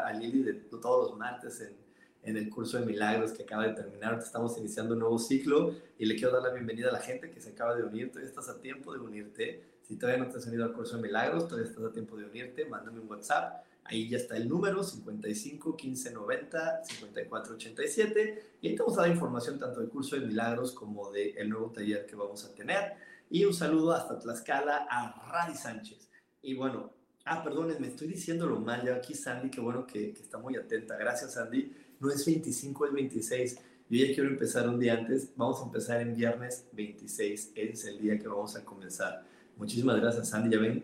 a 0.04 0.14
Lili 0.14 0.44
de 0.44 0.54
todos 0.54 1.10
los 1.10 1.18
martes 1.18 1.62
en, 1.62 1.89
en 2.24 2.38
el 2.38 2.50
curso 2.50 2.80
de 2.80 2.86
milagros 2.86 3.32
que 3.32 3.44
acaba 3.44 3.68
de 3.68 3.74
terminar. 3.74 4.18
Estamos 4.20 4.58
iniciando 4.58 4.94
un 4.94 5.00
nuevo 5.00 5.18
ciclo 5.20 5.76
y 5.98 6.06
le 6.06 6.16
quiero 6.16 6.34
dar 6.34 6.44
la 6.44 6.50
bienvenida 6.50 6.90
a 6.90 6.92
la 6.92 7.00
gente 7.00 7.30
que 7.30 7.40
se 7.40 7.52
acaba 7.52 7.76
de 7.76 7.84
unir. 7.84 8.10
Todavía 8.10 8.30
estás 8.30 8.50
a 8.50 8.60
tiempo 8.60 8.94
de 8.94 9.00
unirte. 9.00 9.64
Si 9.82 9.96
todavía 9.96 10.24
no 10.24 10.30
te 10.30 10.38
has 10.38 10.46
unido 10.46 10.66
al 10.66 10.74
curso 10.74 10.98
de 10.98 11.04
milagros, 11.04 11.48
todavía 11.48 11.70
estás 11.70 11.86
a 11.86 11.92
tiempo 11.92 12.18
de 12.18 12.26
unirte. 12.26 12.66
Mándame 12.66 13.00
un 13.00 13.10
WhatsApp. 13.10 13.64
Ahí 13.86 14.08
ya 14.08 14.18
está 14.18 14.38
el 14.38 14.48
número 14.48 14.84
55 14.84 15.76
15 15.76 16.12
90 16.12 16.84
54 16.84 17.56
87. 17.56 18.44
Y 18.62 18.68
ahí 18.68 18.76
te 18.76 18.84
vamos 18.84 18.98
a 18.98 19.02
dar 19.02 19.12
información 19.12 19.58
tanto 19.58 19.80
del 19.80 19.90
curso 19.90 20.16
de 20.16 20.26
milagros 20.26 20.74
como 20.74 21.12
del 21.12 21.50
nuevo 21.50 21.72
taller 21.72 22.06
que 22.06 22.16
vamos 22.16 22.46
a 22.46 22.54
tener. 22.54 22.94
Y 23.32 23.46
un 23.46 23.54
saludo 23.54 23.94
hasta 23.94 24.20
Tlaxcala 24.20 24.88
a 24.90 25.32
Radi 25.32 25.56
Sánchez. 25.56 26.10
Y 26.42 26.56
bueno, 26.56 26.94
ah, 27.26 27.44
perdónenme, 27.44 27.88
estoy 27.88 28.08
diciéndolo 28.08 28.60
mal 28.60 28.84
ya 28.84 28.96
aquí, 28.96 29.14
Sandy, 29.14 29.50
qué 29.50 29.62
bueno 29.62 29.86
que, 29.86 30.14
que 30.14 30.22
está 30.22 30.38
muy 30.38 30.56
atenta. 30.56 30.96
Gracias, 30.98 31.34
Sandy 31.34 31.89
no 32.00 32.12
es 32.12 32.26
25, 32.26 32.86
es 32.86 32.94
26. 32.94 33.58
Yo 33.90 34.06
ya 34.06 34.14
quiero 34.14 34.30
empezar 34.30 34.70
un 34.70 34.80
día 34.80 34.94
antes. 34.94 35.32
Vamos 35.36 35.62
a 35.62 35.66
empezar 35.66 36.02
en 36.02 36.16
viernes 36.16 36.66
26. 36.74 37.52
Es 37.56 37.86
el 37.86 38.00
día 38.00 38.20
que 38.20 38.28
vamos 38.28 38.56
a 38.56 38.64
comenzar. 38.64 39.26
Muchísimas 39.58 40.00
gracias, 40.00 40.30
Sandy. 40.30 40.56
Ya 40.56 40.62
ven, 40.62 40.84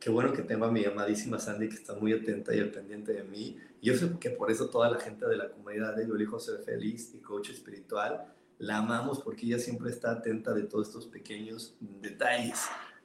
qué 0.00 0.10
bueno 0.10 0.32
que 0.32 0.42
tengo 0.42 0.64
a 0.64 0.72
mi 0.72 0.84
amadísima 0.84 1.38
Sandy 1.38 1.68
que 1.68 1.76
está 1.76 1.94
muy 1.94 2.12
atenta 2.12 2.54
y 2.54 2.60
al 2.60 2.70
pendiente 2.70 3.12
de 3.12 3.24
mí. 3.24 3.56
Yo 3.82 3.96
sé 3.96 4.10
que 4.18 4.30
por 4.30 4.50
eso 4.50 4.68
toda 4.68 4.90
la 4.90 4.98
gente 4.98 5.26
de 5.26 5.36
la 5.36 5.50
comunidad 5.50 5.94
de 5.94 6.06
Yo 6.06 6.14
elijo 6.14 6.40
ser 6.40 6.60
feliz 6.60 7.12
y 7.14 7.18
coach 7.18 7.50
espiritual 7.50 8.34
la 8.58 8.78
amamos 8.78 9.20
porque 9.20 9.46
ella 9.46 9.58
siempre 9.58 9.90
está 9.90 10.12
atenta 10.12 10.52
de 10.52 10.64
todos 10.64 10.88
estos 10.88 11.06
pequeños 11.06 11.76
detalles. 11.80 12.58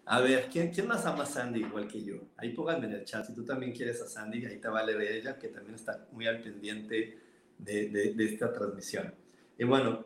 A 0.05 0.19
ver, 0.19 0.49
¿quién, 0.51 0.71
¿quién, 0.71 0.87
más 0.87 1.05
ama 1.05 1.23
a 1.23 1.25
Sandy 1.25 1.61
igual 1.61 1.87
que 1.87 2.03
yo? 2.03 2.15
Ahí 2.35 2.49
pónganme 2.49 2.87
en 2.87 2.93
el 2.93 3.05
chat. 3.05 3.25
Si 3.25 3.33
tú 3.33 3.45
también 3.45 3.71
quieres 3.71 4.01
a 4.01 4.07
Sandy, 4.07 4.45
ahí 4.45 4.57
te 4.57 4.67
vale 4.67 4.95
de 4.95 5.17
ella, 5.17 5.39
que 5.39 5.47
también 5.47 5.75
está 5.75 6.07
muy 6.11 6.27
al 6.27 6.41
pendiente 6.41 7.17
de, 7.63 8.15
esta 8.19 8.51
transmisión. 8.51 9.13
Y 9.57 9.63
bueno, 9.63 10.05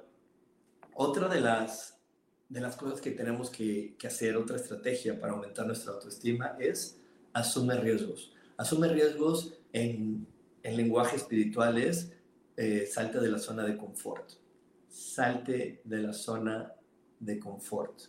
otra 0.94 1.28
de 1.28 1.42
las, 1.42 1.98
de 2.50 2.62
las 2.62 2.76
cosas 2.76 3.02
que 3.02 3.12
tenemos 3.12 3.50
que, 3.50 3.96
hacer, 4.06 4.36
otra 4.38 4.58
estrategia 4.58 5.20
para 5.20 5.34
aumentar 5.34 5.66
nuestra 5.66 5.94
autoestima 5.94 6.58
es 6.60 7.00
asume 7.34 7.76
riesgos. 7.76 8.34
Asume 8.58 8.88
riesgos 8.90 9.54
en, 9.74 10.28
en 10.64 10.78
lenguaje 10.78 11.16
espiritual 11.16 11.78
es 11.78 12.12
eh, 12.56 12.88
salte 12.92 13.20
de 13.20 13.30
la 13.30 13.38
zona 13.38 13.64
de 13.64 13.78
confort. 13.78 14.32
Salte 14.90 15.82
de 15.84 15.98
la 16.00 16.14
zona 16.14 16.74
de 17.20 17.40
confort. 17.40 18.02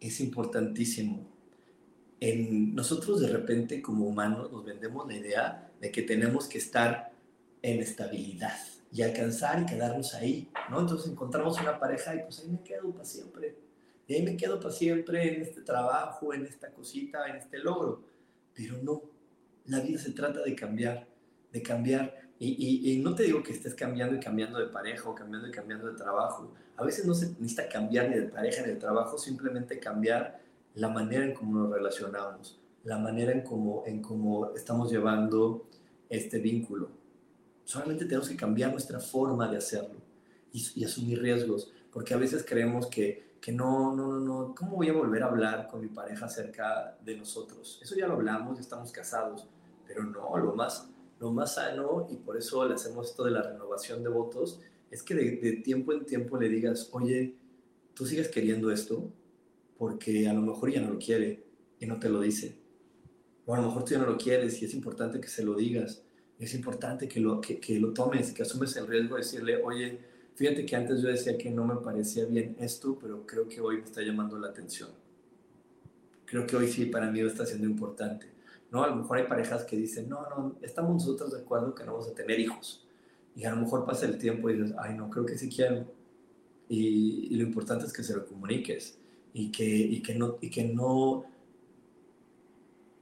Es 0.00 0.20
importantísimo. 0.20 1.30
En 2.20 2.74
nosotros 2.74 3.20
de 3.20 3.28
repente 3.28 3.82
como 3.82 4.06
humanos 4.06 4.50
nos 4.50 4.64
vendemos 4.64 5.06
la 5.06 5.16
idea 5.16 5.70
de 5.80 5.92
que 5.92 6.00
tenemos 6.02 6.46
que 6.46 6.56
estar 6.56 7.13
en 7.64 7.80
estabilidad 7.80 8.52
y 8.92 9.00
alcanzar 9.00 9.62
y 9.62 9.66
quedarnos 9.66 10.14
ahí, 10.14 10.50
¿no? 10.70 10.80
Entonces 10.80 11.10
encontramos 11.10 11.58
una 11.58 11.78
pareja 11.80 12.14
y 12.14 12.20
pues 12.20 12.40
ahí 12.40 12.48
me 12.48 12.62
quedo 12.62 12.92
para 12.92 13.06
siempre. 13.06 13.56
Y 14.06 14.14
ahí 14.14 14.22
me 14.22 14.36
quedo 14.36 14.60
para 14.60 14.72
siempre 14.72 15.34
en 15.34 15.42
este 15.42 15.62
trabajo, 15.62 16.34
en 16.34 16.44
esta 16.44 16.70
cosita, 16.70 17.26
en 17.26 17.36
este 17.36 17.58
logro. 17.58 18.04
Pero 18.54 18.76
no, 18.82 19.02
la 19.64 19.80
vida 19.80 19.98
se 19.98 20.12
trata 20.12 20.42
de 20.42 20.54
cambiar, 20.54 21.08
de 21.50 21.62
cambiar. 21.62 22.14
Y, 22.38 22.92
y, 22.92 22.98
no 22.98 23.14
te 23.14 23.22
digo 23.22 23.42
que 23.42 23.52
estés 23.52 23.74
cambiando 23.74 24.14
y 24.14 24.20
cambiando 24.20 24.58
de 24.58 24.66
pareja 24.66 25.08
o 25.08 25.14
cambiando 25.14 25.48
y 25.48 25.50
cambiando 25.50 25.90
de 25.90 25.96
trabajo. 25.96 26.52
A 26.76 26.84
veces 26.84 27.06
no 27.06 27.14
se 27.14 27.30
necesita 27.40 27.66
cambiar 27.66 28.10
ni 28.10 28.16
de 28.16 28.28
pareja 28.28 28.60
ni 28.60 28.68
de 28.68 28.76
trabajo, 28.76 29.16
simplemente 29.16 29.78
cambiar 29.78 30.38
la 30.74 30.88
manera 30.88 31.24
en 31.24 31.32
cómo 31.32 31.60
nos 31.60 31.72
relacionamos, 31.72 32.60
la 32.82 32.98
manera 32.98 33.32
en 33.32 33.40
cómo, 33.40 33.84
en 33.86 34.02
cómo 34.02 34.52
estamos 34.54 34.92
llevando 34.92 35.66
este 36.10 36.38
vínculo. 36.40 37.03
Solamente 37.64 38.04
tenemos 38.04 38.28
que 38.28 38.36
cambiar 38.36 38.70
nuestra 38.70 39.00
forma 39.00 39.48
de 39.48 39.56
hacerlo 39.56 39.98
y, 40.52 40.84
asumir 40.84 41.20
riesgos, 41.20 41.72
porque 41.92 42.14
a 42.14 42.16
veces 42.16 42.44
creemos 42.46 42.86
que, 42.86 43.34
que 43.40 43.52
no, 43.52 43.94
no, 43.94 44.06
no, 44.06 44.20
no, 44.20 44.54
¿cómo 44.54 44.76
voy 44.76 44.88
a 44.88 44.92
volver 44.92 45.22
a 45.22 45.26
hablar 45.26 45.68
con 45.68 45.80
mi 45.80 45.88
pareja 45.88 46.26
acerca 46.26 46.96
de 47.04 47.16
nosotros? 47.16 47.80
Eso 47.82 47.96
ya 47.96 48.06
lo 48.06 48.14
hablamos, 48.14 48.56
ya 48.56 48.60
estamos 48.60 48.92
casados, 48.92 49.48
pero 49.86 50.04
no, 50.04 50.36
lo 50.38 50.54
más, 50.54 50.88
lo 51.18 51.32
más 51.32 51.54
sano, 51.54 52.06
y 52.10 52.16
por 52.16 52.36
eso 52.36 52.66
le 52.68 52.74
hacemos 52.74 53.10
esto 53.10 53.24
de 53.24 53.32
la 53.32 53.42
renovación 53.42 54.02
de 54.02 54.10
votos, 54.10 54.60
es 54.90 55.02
que 55.02 55.14
de, 55.14 55.36
de 55.38 55.52
tiempo 55.56 55.92
en 55.92 56.04
tiempo 56.04 56.38
le 56.38 56.48
digas, 56.48 56.88
oye, 56.92 57.34
tú 57.94 58.06
sigues 58.06 58.28
queriendo 58.28 58.70
esto, 58.70 59.10
porque 59.78 60.28
a 60.28 60.34
lo 60.34 60.42
mejor 60.42 60.70
ya 60.70 60.80
no 60.80 60.92
lo 60.92 60.98
quiere 60.98 61.44
y 61.80 61.86
no 61.86 61.98
te 61.98 62.08
lo 62.08 62.20
dice. 62.20 62.58
O 63.46 63.54
a 63.54 63.60
lo 63.60 63.66
mejor 63.66 63.84
tú 63.84 63.92
ya 63.92 63.98
no 63.98 64.06
lo 64.06 64.16
quieres 64.16 64.60
y 64.62 64.66
es 64.66 64.74
importante 64.74 65.20
que 65.20 65.28
se 65.28 65.44
lo 65.44 65.54
digas 65.54 66.04
es 66.38 66.54
importante 66.54 67.08
que 67.08 67.20
lo, 67.20 67.40
que, 67.40 67.58
que 67.60 67.78
lo 67.78 67.92
tomes, 67.92 68.32
que 68.32 68.42
asumes 68.42 68.76
el 68.76 68.86
riesgo 68.86 69.16
de 69.16 69.22
decirle, 69.22 69.62
oye, 69.62 69.98
fíjate 70.34 70.66
que 70.66 70.76
antes 70.76 71.00
yo 71.00 71.08
decía 71.08 71.38
que 71.38 71.50
no 71.50 71.64
me 71.64 71.76
parecía 71.76 72.24
bien 72.24 72.56
esto, 72.58 72.98
pero 73.00 73.24
creo 73.26 73.48
que 73.48 73.60
hoy 73.60 73.78
me 73.78 73.84
está 73.84 74.02
llamando 74.02 74.38
la 74.38 74.48
atención. 74.48 74.90
Creo 76.26 76.46
que 76.46 76.56
hoy 76.56 76.68
sí 76.68 76.86
para 76.86 77.10
mí 77.10 77.20
está 77.20 77.46
siendo 77.46 77.66
importante. 77.66 78.26
¿no? 78.70 78.82
A 78.82 78.88
lo 78.88 78.96
mejor 78.96 79.18
hay 79.18 79.26
parejas 79.26 79.64
que 79.64 79.76
dicen, 79.76 80.08
no, 80.08 80.22
no, 80.22 80.56
estamos 80.62 80.94
nosotros 80.94 81.32
de 81.32 81.40
acuerdo 81.40 81.74
que 81.74 81.84
no 81.84 81.92
vamos 81.92 82.08
a 82.08 82.14
tener 82.14 82.40
hijos. 82.40 82.84
Y 83.36 83.44
a 83.44 83.50
lo 83.50 83.56
mejor 83.56 83.84
pasa 83.84 84.06
el 84.06 84.18
tiempo 84.18 84.50
y 84.50 84.54
dices, 84.54 84.74
ay, 84.78 84.96
no, 84.96 85.10
creo 85.10 85.24
que 85.24 85.38
sí 85.38 85.48
quiero. 85.48 85.86
Y, 86.68 87.28
y 87.30 87.36
lo 87.36 87.44
importante 87.44 87.86
es 87.86 87.92
que 87.92 88.02
se 88.02 88.14
lo 88.14 88.26
comuniques 88.26 88.98
y 89.32 89.50
que, 89.50 89.64
y 89.64 90.02
que, 90.02 90.14
no, 90.14 90.38
y 90.40 90.50
que 90.50 90.64
no 90.64 91.24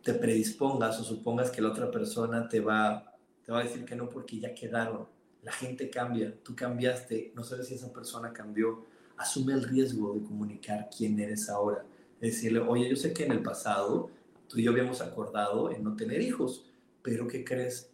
te 0.02 0.14
predispongas 0.14 0.98
o 1.00 1.04
supongas 1.04 1.50
que 1.50 1.62
la 1.62 1.68
otra 1.68 1.90
persona 1.90 2.48
te 2.48 2.60
va 2.60 3.11
te 3.44 3.52
va 3.52 3.60
a 3.60 3.64
decir 3.64 3.84
que 3.84 3.96
no 3.96 4.08
porque 4.08 4.38
ya 4.38 4.54
quedaron. 4.54 5.06
La 5.42 5.52
gente 5.52 5.90
cambia, 5.90 6.34
tú 6.42 6.54
cambiaste, 6.54 7.32
no 7.34 7.42
sabes 7.42 7.68
si 7.68 7.74
esa 7.74 7.92
persona 7.92 8.32
cambió. 8.32 8.84
Asume 9.16 9.52
el 9.52 9.64
riesgo 9.64 10.14
de 10.14 10.22
comunicar 10.22 10.88
quién 10.96 11.18
eres 11.18 11.48
ahora. 11.48 11.84
Decirle, 12.20 12.60
oye, 12.60 12.88
yo 12.88 12.96
sé 12.96 13.12
que 13.12 13.24
en 13.24 13.32
el 13.32 13.42
pasado 13.42 14.10
tú 14.48 14.58
y 14.58 14.64
yo 14.64 14.70
habíamos 14.70 15.00
acordado 15.00 15.72
en 15.72 15.82
no 15.82 15.96
tener 15.96 16.20
hijos, 16.20 16.66
pero 17.02 17.26
¿qué 17.26 17.44
crees? 17.44 17.90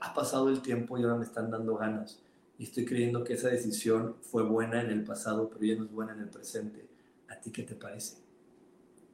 Ha 0.00 0.14
pasado 0.14 0.48
el 0.48 0.62
tiempo 0.62 0.96
y 0.98 1.02
ahora 1.02 1.16
me 1.16 1.24
están 1.24 1.50
dando 1.50 1.76
ganas. 1.76 2.20
Y 2.58 2.64
estoy 2.64 2.84
creyendo 2.84 3.24
que 3.24 3.32
esa 3.32 3.48
decisión 3.48 4.16
fue 4.20 4.44
buena 4.44 4.80
en 4.82 4.90
el 4.90 5.02
pasado, 5.04 5.48
pero 5.48 5.64
ya 5.64 5.74
no 5.74 5.84
es 5.84 5.90
buena 5.90 6.12
en 6.12 6.20
el 6.20 6.28
presente. 6.28 6.86
¿A 7.28 7.40
ti 7.40 7.50
qué 7.50 7.62
te 7.64 7.74
parece? 7.74 8.18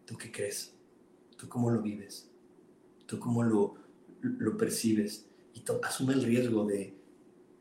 ¿Tú 0.05 0.16
qué 0.18 0.30
crees? 0.30 0.74
¿Tú 1.36 1.49
cómo 1.49 1.70
lo 1.70 1.80
vives? 1.80 2.28
¿Tú 3.07 3.18
cómo 3.18 3.43
lo, 3.43 3.76
lo 4.20 4.57
percibes? 4.57 5.28
Asume 5.82 6.14
el 6.14 6.22
riesgo 6.22 6.64
de, 6.64 6.94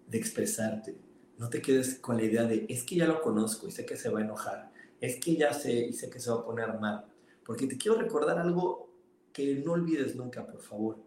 de 0.07 0.17
expresarte. 0.17 0.97
No 1.37 1.49
te 1.49 1.61
quedes 1.61 1.99
con 1.99 2.17
la 2.17 2.23
idea 2.23 2.45
de, 2.45 2.65
es 2.69 2.83
que 2.83 2.95
ya 2.95 3.05
lo 3.05 3.21
conozco 3.21 3.67
y 3.67 3.71
sé 3.71 3.85
que 3.85 3.95
se 3.95 4.09
va 4.09 4.19
a 4.19 4.23
enojar. 4.23 4.71
Es 4.99 5.17
que 5.17 5.35
ya 5.35 5.53
sé 5.53 5.87
y 5.87 5.93
sé 5.93 6.09
que 6.09 6.19
se 6.19 6.31
va 6.31 6.37
a 6.37 6.45
poner 6.45 6.79
mal. 6.79 7.05
Porque 7.45 7.67
te 7.67 7.77
quiero 7.77 7.97
recordar 7.97 8.39
algo 8.39 8.89
que 9.31 9.55
no 9.55 9.73
olvides 9.73 10.15
nunca, 10.15 10.45
por 10.45 10.61
favor. 10.61 10.97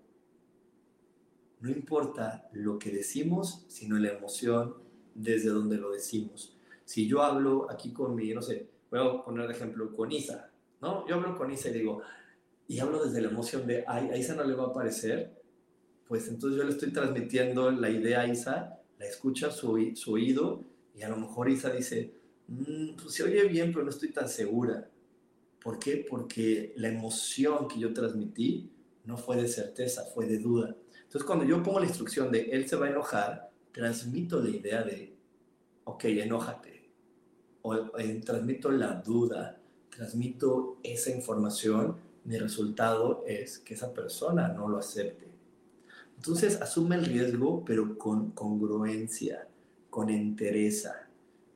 No 1.60 1.68
importa 1.68 2.48
lo 2.52 2.78
que 2.78 2.90
decimos, 2.90 3.66
sino 3.68 3.98
la 3.98 4.12
emoción 4.12 4.76
desde 5.14 5.50
donde 5.50 5.76
lo 5.76 5.90
decimos. 5.90 6.56
Si 6.84 7.06
yo 7.06 7.22
hablo 7.22 7.70
aquí 7.70 7.92
con 7.92 8.14
mi, 8.14 8.32
no 8.32 8.40
sé, 8.40 8.70
voy 8.90 9.00
a 9.00 9.22
poner 9.22 9.46
de 9.46 9.54
ejemplo 9.54 9.92
con 9.92 10.10
Isa, 10.10 10.50
¿no? 10.80 11.06
Yo 11.06 11.16
hablo 11.16 11.36
con 11.36 11.50
Isa 11.52 11.68
y 11.68 11.74
digo, 11.74 12.02
y 12.66 12.78
hablo 12.78 13.04
desde 13.04 13.20
la 13.20 13.28
emoción 13.28 13.66
de, 13.66 13.84
ay, 13.86 14.10
a 14.10 14.16
Isa 14.16 14.34
no 14.34 14.44
le 14.44 14.54
va 14.54 14.66
a 14.66 14.72
parecer, 14.72 15.39
pues 16.10 16.26
entonces 16.26 16.58
yo 16.58 16.64
le 16.64 16.72
estoy 16.72 16.92
transmitiendo 16.92 17.70
la 17.70 17.88
idea 17.88 18.22
a 18.22 18.26
Isa, 18.26 18.80
la 18.98 19.06
escucha 19.06 19.52
su, 19.52 19.92
su 19.94 20.14
oído 20.14 20.64
y 20.92 21.02
a 21.02 21.08
lo 21.08 21.16
mejor 21.16 21.48
Isa 21.48 21.70
dice, 21.70 22.12
mm, 22.48 22.96
pues 23.00 23.14
se 23.14 23.22
oye 23.22 23.44
bien, 23.44 23.70
pero 23.72 23.84
no 23.84 23.90
estoy 23.90 24.10
tan 24.10 24.28
segura. 24.28 24.90
¿Por 25.62 25.78
qué? 25.78 26.04
Porque 26.10 26.72
la 26.74 26.88
emoción 26.88 27.68
que 27.68 27.78
yo 27.78 27.92
transmití 27.92 28.72
no 29.04 29.16
fue 29.18 29.36
de 29.36 29.46
certeza, 29.46 30.02
fue 30.12 30.26
de 30.26 30.38
duda. 30.38 30.74
Entonces 31.04 31.22
cuando 31.22 31.44
yo 31.44 31.62
pongo 31.62 31.78
la 31.78 31.86
instrucción 31.86 32.32
de 32.32 32.40
él 32.40 32.68
se 32.68 32.74
va 32.74 32.86
a 32.86 32.90
enojar, 32.90 33.52
transmito 33.70 34.40
la 34.40 34.50
idea 34.50 34.82
de, 34.82 35.14
ok, 35.84 36.06
enójate. 36.06 36.90
O 37.62 37.76
eh, 37.76 38.20
transmito 38.26 38.68
la 38.72 38.94
duda, 38.94 39.60
transmito 39.88 40.80
esa 40.82 41.12
información, 41.12 41.98
mi 42.24 42.36
resultado 42.36 43.22
es 43.28 43.60
que 43.60 43.74
esa 43.74 43.94
persona 43.94 44.48
no 44.48 44.68
lo 44.68 44.78
acepte 44.78 45.29
entonces 46.20 46.60
asume 46.60 46.96
el 46.96 47.06
riesgo, 47.06 47.64
pero 47.64 47.96
con 47.96 48.32
congruencia, 48.32 49.48
con 49.88 50.10
entereza, 50.10 51.08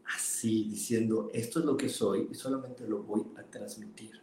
así, 0.06 0.64
diciendo, 0.64 1.28
esto 1.34 1.58
es 1.58 1.66
lo 1.66 1.76
que 1.76 1.90
soy 1.90 2.28
y 2.30 2.34
solamente 2.34 2.88
lo 2.88 3.02
voy 3.02 3.26
a 3.36 3.42
transmitir. 3.42 4.22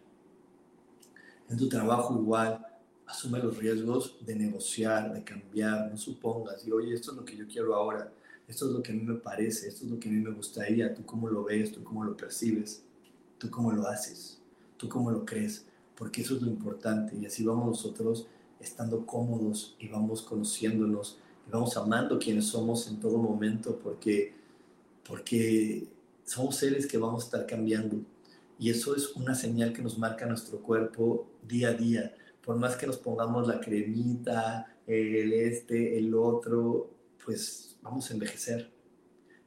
En 1.47 1.57
tu 1.57 1.69
trabajo 1.69 2.19
igual, 2.19 2.65
asume 3.05 3.37
los 3.37 3.55
riesgos 3.55 4.17
de 4.25 4.33
negociar, 4.33 5.13
de 5.13 5.23
cambiar, 5.23 5.91
no 5.91 5.95
supongas, 5.95 6.65
y 6.65 6.71
oye, 6.71 6.95
esto 6.95 7.11
es 7.11 7.17
lo 7.17 7.23
que 7.23 7.37
yo 7.37 7.45
quiero 7.47 7.75
ahora, 7.75 8.11
esto 8.47 8.65
es 8.65 8.71
lo 8.71 8.81
que 8.81 8.93
a 8.93 8.95
mí 8.95 9.03
me 9.03 9.19
parece, 9.19 9.67
esto 9.67 9.85
es 9.85 9.91
lo 9.91 9.99
que 9.99 10.09
a 10.09 10.11
mí 10.11 10.21
me 10.21 10.31
gustaría, 10.31 10.91
tú 10.91 11.05
cómo 11.05 11.29
lo 11.29 11.43
ves, 11.43 11.71
tú 11.71 11.83
cómo 11.83 12.03
lo 12.03 12.17
percibes, 12.17 12.81
tú 13.37 13.47
cómo 13.51 13.71
lo 13.71 13.85
haces, 13.85 14.39
tú 14.77 14.89
cómo 14.89 15.11
lo 15.11 15.23
crees, 15.23 15.67
porque 15.95 16.21
eso 16.23 16.35
es 16.35 16.41
lo 16.41 16.47
importante 16.47 17.15
y 17.15 17.27
así 17.27 17.45
vamos 17.45 17.67
nosotros 17.67 18.25
estando 18.61 19.05
cómodos 19.05 19.75
y 19.79 19.87
vamos 19.87 20.21
conociéndonos 20.21 21.19
y 21.47 21.51
vamos 21.51 21.75
amando 21.77 22.19
quienes 22.19 22.45
somos 22.45 22.87
en 22.87 22.99
todo 22.99 23.17
momento 23.17 23.79
porque, 23.79 24.33
porque 25.07 25.87
somos 26.23 26.55
seres 26.55 26.87
que 26.87 26.97
vamos 26.97 27.23
a 27.23 27.25
estar 27.25 27.45
cambiando 27.45 27.97
y 28.59 28.69
eso 28.69 28.95
es 28.95 29.15
una 29.15 29.35
señal 29.35 29.73
que 29.73 29.81
nos 29.81 29.97
marca 29.97 30.25
nuestro 30.25 30.59
cuerpo 30.59 31.27
día 31.47 31.69
a 31.69 31.73
día. 31.73 32.13
Por 32.45 32.57
más 32.57 32.75
que 32.75 32.85
nos 32.85 32.97
pongamos 32.97 33.47
la 33.47 33.59
cremita, 33.59 34.77
el 34.85 35.33
este, 35.33 35.97
el 35.97 36.13
otro, 36.13 36.91
pues 37.25 37.77
vamos 37.81 38.09
a 38.09 38.13
envejecer 38.13 38.71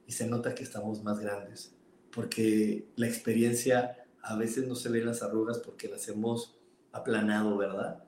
y 0.05 0.11
se 0.11 0.27
nota 0.27 0.53
que 0.53 0.63
estamos 0.63 1.01
más 1.01 1.19
grandes 1.19 1.75
porque 2.15 2.87
la 2.95 3.07
experiencia 3.07 4.05
a 4.23 4.35
veces 4.37 4.67
no 4.67 4.75
se 4.75 4.89
ven 4.89 5.05
las 5.05 5.21
arrugas 5.21 5.59
porque 5.59 5.89
las 5.89 6.07
hemos 6.07 6.57
aplanado, 6.93 7.57
¿verdad? 7.57 8.04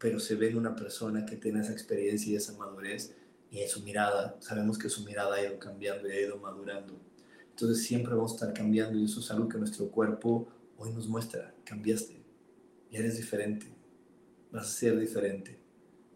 Pero 0.00 0.18
se 0.18 0.34
ve 0.34 0.48
en 0.48 0.58
una 0.58 0.74
persona 0.74 1.24
que 1.24 1.36
tiene 1.36 1.60
esa 1.60 1.72
experiencia 1.72 2.32
y 2.32 2.36
esa 2.36 2.58
madurez 2.58 3.14
y 3.50 3.60
en 3.60 3.68
su 3.68 3.82
mirada, 3.82 4.36
sabemos 4.40 4.78
que 4.78 4.88
su 4.88 5.04
mirada 5.04 5.36
ha 5.36 5.42
ido 5.44 5.58
cambiando 5.58 6.08
y 6.08 6.12
ha 6.12 6.20
ido 6.20 6.38
madurando. 6.38 6.94
Entonces 7.50 7.84
siempre 7.84 8.14
vamos 8.14 8.32
a 8.32 8.34
estar 8.36 8.54
cambiando 8.54 8.98
y 8.98 9.04
eso 9.04 9.20
es 9.20 9.30
algo 9.30 9.48
que 9.48 9.58
nuestro 9.58 9.88
cuerpo 9.90 10.48
hoy 10.78 10.92
nos 10.92 11.08
muestra. 11.08 11.54
Cambiaste 11.64 12.20
y 12.90 12.96
eres 12.96 13.16
diferente. 13.16 13.66
Vas 14.50 14.66
a 14.66 14.70
ser 14.70 14.98
diferente. 14.98 15.58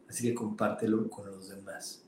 Así 0.09 0.26
que 0.26 0.35
compártelo 0.35 1.09
con 1.11 1.26
los 1.26 1.49
demás. 1.49 2.05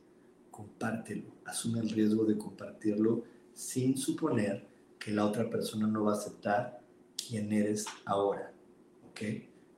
Compártelo. 0.51 1.37
Asume 1.45 1.81
el 1.81 1.91
riesgo 1.91 2.25
de 2.25 2.39
compartirlo 2.39 3.25
sin 3.53 3.97
suponer 3.97 4.67
que 4.99 5.11
la 5.11 5.25
otra 5.25 5.49
persona 5.49 5.87
no 5.87 6.05
va 6.05 6.13
a 6.13 6.17
aceptar 6.17 6.81
quién 7.17 7.53
eres 7.53 7.85
ahora, 8.05 8.53
¿ok? 9.09 9.21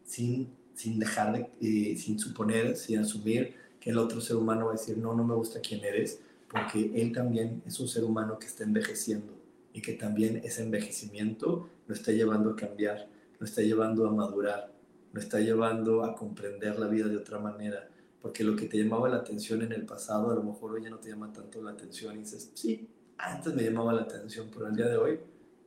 Sin, 0.05 0.55
sin 0.79 0.99
dejar 0.99 1.33
de, 1.33 1.93
eh, 1.93 1.97
sin 1.97 2.19
suponer, 2.19 2.77
sin 2.77 2.99
asumir 3.01 3.55
que 3.81 3.91
el 3.91 3.99
otro 3.99 4.21
ser 4.21 4.37
humano 4.37 4.67
va 4.67 4.73
a 4.73 4.77
decir, 4.77 4.99
no, 4.99 5.15
no 5.15 5.25
me 5.25 5.35
gusta 5.35 5.61
quién 5.61 5.85
eres, 5.85 6.21
porque 6.49 6.93
él 6.95 7.13
también 7.13 7.63
es 7.67 7.79
un 7.81 7.89
ser 7.89 8.05
humano 8.05 8.39
que 8.39 8.47
está 8.47 8.65
envejeciendo 8.65 9.35
y 9.73 9.83
que 9.83 9.93
también 9.93 10.41
ese 10.45 10.63
envejecimiento 10.63 11.69
lo 11.87 11.95
está 11.95 12.13
llevando 12.13 12.51
a 12.51 12.57
cambiar, 12.57 13.09
lo 13.39 13.47
está 13.47 13.63
llevando 13.63 14.07
a 14.07 14.13
madurar, 14.13 14.73
lo 15.13 15.21
está 15.21 15.41
llevando 15.41 16.05
a 16.05 16.15
comprender 16.15 16.79
la 16.79 16.87
vida 16.87 17.09
de 17.09 17.17
otra 17.17 17.39
manera, 17.39 17.89
porque 18.23 18.45
lo 18.45 18.57
que 18.57 18.67
te 18.67 18.79
llamaba 18.79 19.09
la 19.09 19.19
atención 19.19 19.63
en 19.63 19.73
el 19.73 19.85
pasado, 19.85 20.31
a 20.31 20.35
lo 20.35 20.43
mejor 20.43 20.73
hoy 20.73 20.85
ya 20.85 20.91
no 20.91 20.99
te 20.99 21.11
llama 21.11 21.33
tanto 21.33 21.63
la 21.63 21.73
atención 21.73 22.17
y 22.17 22.21
dices, 22.21 22.51
sí, 22.55 22.89
antes 23.19 23.55
me 23.55 23.63
llamaba 23.63 23.93
la 23.93 24.03
atención, 24.03 24.49
pero 24.53 24.69
el 24.69 24.77
día 24.77 24.89
de 24.89 24.97
hoy 24.97 25.21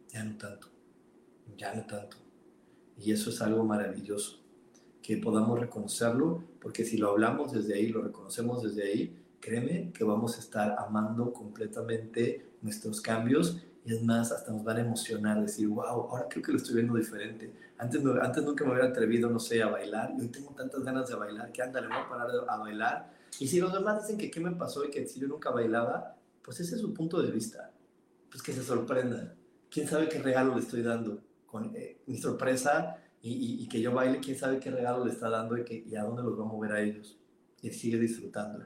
ya 0.09 0.23
no 0.23 0.37
tanto 0.37 0.71
ya 1.57 1.73
no 1.73 1.85
tanto. 1.85 2.17
Y 2.97 3.11
eso 3.11 3.29
es 3.29 3.41
algo 3.41 3.63
maravilloso, 3.63 4.40
que 5.01 5.17
podamos 5.17 5.59
reconocerlo, 5.59 6.43
porque 6.61 6.85
si 6.85 6.97
lo 6.97 7.09
hablamos 7.09 7.51
desde 7.51 7.73
ahí, 7.73 7.89
lo 7.89 8.01
reconocemos 8.01 8.63
desde 8.63 8.83
ahí, 8.83 9.17
créeme 9.39 9.91
que 9.91 10.03
vamos 10.03 10.37
a 10.37 10.39
estar 10.39 10.75
amando 10.77 11.33
completamente 11.33 12.53
nuestros 12.61 13.01
cambios 13.01 13.57
y 13.83 13.95
es 13.95 14.03
más, 14.03 14.31
hasta 14.31 14.51
nos 14.51 14.63
van 14.63 14.77
a 14.77 14.81
emocionar, 14.81 15.41
decir, 15.41 15.67
wow, 15.67 15.83
ahora 15.83 16.27
creo 16.29 16.43
que 16.43 16.51
lo 16.51 16.57
estoy 16.57 16.75
viendo 16.75 16.93
diferente. 16.93 17.51
Antes, 17.79 18.03
antes 18.21 18.43
nunca 18.43 18.63
me 18.63 18.71
hubiera 18.71 18.89
atrevido, 18.89 19.27
no 19.29 19.39
sé, 19.39 19.63
a 19.63 19.67
bailar 19.69 20.13
y 20.15 20.21
hoy 20.21 20.27
tengo 20.27 20.51
tantas 20.51 20.83
ganas 20.83 21.09
de 21.09 21.15
bailar 21.15 21.51
que 21.51 21.63
ándale, 21.63 21.87
voy 21.87 21.97
a 21.97 22.07
parar 22.07 22.29
a 22.47 22.57
bailar. 22.57 23.11
Y 23.39 23.47
si 23.47 23.59
los 23.59 23.73
demás 23.73 24.03
dicen 24.03 24.19
que 24.19 24.29
qué 24.29 24.39
me 24.39 24.51
pasó 24.51 24.85
y 24.85 24.91
que 24.91 25.07
si 25.07 25.19
yo 25.19 25.27
nunca 25.27 25.49
bailaba, 25.49 26.15
pues 26.43 26.59
ese 26.59 26.75
es 26.75 26.81
su 26.81 26.93
punto 26.93 27.21
de 27.21 27.31
vista. 27.31 27.71
Pues 28.29 28.43
que 28.43 28.53
se 28.53 28.61
sorprendan. 28.63 29.33
¿Quién 29.71 29.87
sabe 29.87 30.07
qué 30.09 30.19
regalo 30.19 30.53
le 30.53 30.61
estoy 30.61 30.83
dando? 30.83 31.21
con 31.51 31.75
eh, 31.75 31.97
mi 32.07 32.17
sorpresa 32.17 32.97
y, 33.23 33.67
que 33.67 33.81
yo 33.81 33.93
baile, 33.93 34.19
quién 34.19 34.35
sabe 34.37 34.59
qué 34.59 34.71
regalo 34.71 35.05
le 35.05 35.11
está 35.11 35.29
dando 35.29 35.55
y, 35.57 35.95
a 35.95 36.03
dónde 36.03 36.23
los 36.23 36.39
va 36.39 36.43
a 36.43 36.47
mover 36.47 36.71
a 36.71 36.81
ellos. 36.81 37.19
Y 37.61 37.69
sigue 37.69 37.99
disfrutándolo. 37.99 38.65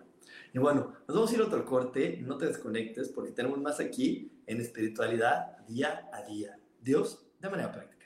Y 0.53 0.59
bueno, 0.59 0.93
nos 1.07 1.15
vamos 1.15 1.31
a 1.31 1.35
ir 1.35 1.41
a 1.41 1.45
otro 1.45 1.65
corte, 1.65 2.21
no 2.21 2.37
te 2.37 2.45
desconectes 2.45 3.09
porque 3.09 3.31
tenemos 3.31 3.59
más 3.59 3.79
aquí 3.79 4.31
en 4.47 4.61
espiritualidad 4.61 5.57
día 5.67 6.09
a 6.13 6.23
día. 6.23 6.57
Dios 6.79 7.27
de 7.39 7.49
manera 7.49 7.71
práctica. 7.71 8.05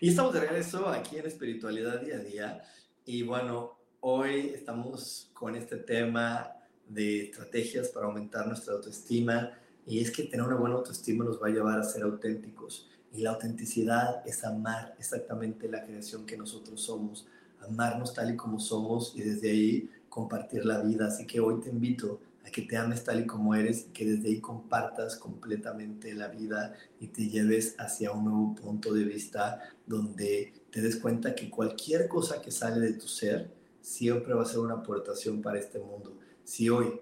Y 0.00 0.10
estamos 0.10 0.32
de 0.32 0.38
regreso 0.38 0.88
aquí 0.88 1.16
en 1.18 1.26
Espiritualidad 1.26 2.00
Día 2.00 2.16
a 2.16 2.18
Día. 2.20 2.62
Y 3.04 3.24
bueno, 3.24 3.78
hoy 3.98 4.52
estamos 4.54 5.28
con 5.32 5.56
este 5.56 5.76
tema 5.78 6.52
de 6.88 7.24
estrategias 7.24 7.88
para 7.88 8.06
aumentar 8.06 8.46
nuestra 8.46 8.74
autoestima. 8.74 9.50
Y 9.88 9.98
es 9.98 10.12
que 10.12 10.22
tener 10.22 10.46
una 10.46 10.54
buena 10.54 10.76
autoestima 10.76 11.24
nos 11.24 11.42
va 11.42 11.48
a 11.48 11.50
llevar 11.50 11.80
a 11.80 11.82
ser 11.82 12.04
auténticos. 12.04 12.88
Y 13.12 13.22
la 13.22 13.30
autenticidad 13.30 14.22
es 14.24 14.44
amar 14.44 14.94
exactamente 15.00 15.68
la 15.68 15.84
creación 15.84 16.24
que 16.26 16.36
nosotros 16.36 16.80
somos, 16.80 17.26
amarnos 17.60 18.14
tal 18.14 18.32
y 18.32 18.36
como 18.36 18.60
somos 18.60 19.14
y 19.16 19.22
desde 19.22 19.50
ahí 19.50 19.90
compartir 20.08 20.64
la 20.64 20.80
vida. 20.80 21.08
Así 21.08 21.26
que 21.26 21.40
hoy 21.40 21.60
te 21.60 21.70
invito 21.70 22.20
que 22.50 22.62
te 22.62 22.76
ames 22.76 23.04
tal 23.04 23.20
y 23.20 23.26
como 23.26 23.54
eres, 23.54 23.86
que 23.92 24.04
desde 24.04 24.28
ahí 24.28 24.40
compartas 24.40 25.16
completamente 25.16 26.14
la 26.14 26.28
vida 26.28 26.74
y 27.00 27.08
te 27.08 27.28
lleves 27.28 27.74
hacia 27.78 28.12
un 28.12 28.24
nuevo 28.24 28.54
punto 28.54 28.92
de 28.92 29.04
vista 29.04 29.60
donde 29.86 30.52
te 30.70 30.80
des 30.80 30.96
cuenta 30.96 31.34
que 31.34 31.50
cualquier 31.50 32.08
cosa 32.08 32.40
que 32.40 32.50
sale 32.50 32.80
de 32.80 32.92
tu 32.94 33.08
ser 33.08 33.50
siempre 33.80 34.34
va 34.34 34.42
a 34.42 34.46
ser 34.46 34.60
una 34.60 34.74
aportación 34.74 35.40
para 35.42 35.58
este 35.58 35.78
mundo. 35.78 36.18
Si 36.44 36.68
hoy 36.68 37.00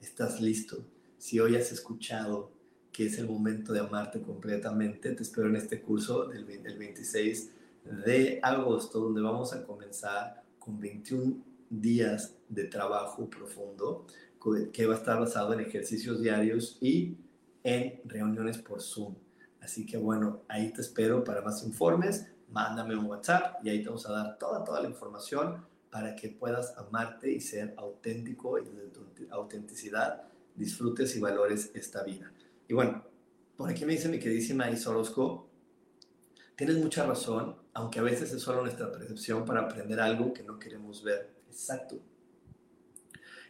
estás 0.00 0.40
listo, 0.40 0.84
si 1.18 1.40
hoy 1.40 1.56
has 1.56 1.72
escuchado 1.72 2.52
que 2.92 3.06
es 3.06 3.18
el 3.18 3.26
momento 3.26 3.72
de 3.72 3.80
amarte 3.80 4.22
completamente, 4.22 5.10
te 5.12 5.22
espero 5.22 5.48
en 5.48 5.56
este 5.56 5.80
curso 5.80 6.26
del 6.26 6.44
26 6.44 7.50
de 8.06 8.38
agosto, 8.42 9.00
donde 9.00 9.20
vamos 9.20 9.52
a 9.52 9.64
comenzar 9.64 10.44
con 10.58 10.78
21 10.78 11.36
días 11.68 12.34
de 12.48 12.64
trabajo 12.64 13.28
profundo 13.28 14.06
que 14.72 14.86
va 14.86 14.94
a 14.94 14.96
estar 14.98 15.18
basado 15.18 15.52
en 15.52 15.60
ejercicios 15.60 16.20
diarios 16.20 16.78
y 16.80 17.16
en 17.62 18.00
reuniones 18.04 18.58
por 18.58 18.82
Zoom. 18.82 19.14
Así 19.60 19.86
que 19.86 19.96
bueno, 19.96 20.42
ahí 20.48 20.72
te 20.72 20.82
espero 20.82 21.24
para 21.24 21.40
más 21.40 21.64
informes, 21.64 22.26
mándame 22.50 22.96
un 22.96 23.06
WhatsApp 23.06 23.64
y 23.64 23.70
ahí 23.70 23.82
te 23.82 23.88
vamos 23.88 24.06
a 24.06 24.12
dar 24.12 24.38
toda, 24.38 24.62
toda 24.62 24.82
la 24.82 24.88
información 24.88 25.64
para 25.90 26.14
que 26.14 26.28
puedas 26.28 26.76
amarte 26.76 27.30
y 27.30 27.40
ser 27.40 27.74
auténtico 27.78 28.58
y 28.58 28.64
desde 28.64 28.88
tu 28.88 29.04
autenticidad 29.30 30.24
disfrutes 30.54 31.16
y 31.16 31.20
valores 31.20 31.70
esta 31.74 32.02
vida. 32.02 32.32
Y 32.68 32.74
bueno, 32.74 33.04
por 33.56 33.70
aquí 33.70 33.84
me 33.84 33.92
dice 33.92 34.08
mi 34.08 34.18
queridísima 34.18 34.70
Isa 34.70 34.90
Orozco, 34.90 35.48
tienes 36.56 36.76
mucha 36.78 37.06
razón, 37.06 37.56
aunque 37.72 38.00
a 38.00 38.02
veces 38.02 38.32
es 38.32 38.42
solo 38.42 38.62
nuestra 38.62 38.90
percepción 38.90 39.44
para 39.44 39.60
aprender 39.60 40.00
algo 40.00 40.32
que 40.32 40.42
no 40.42 40.58
queremos 40.58 41.02
ver. 41.02 41.34
Exacto. 41.48 42.00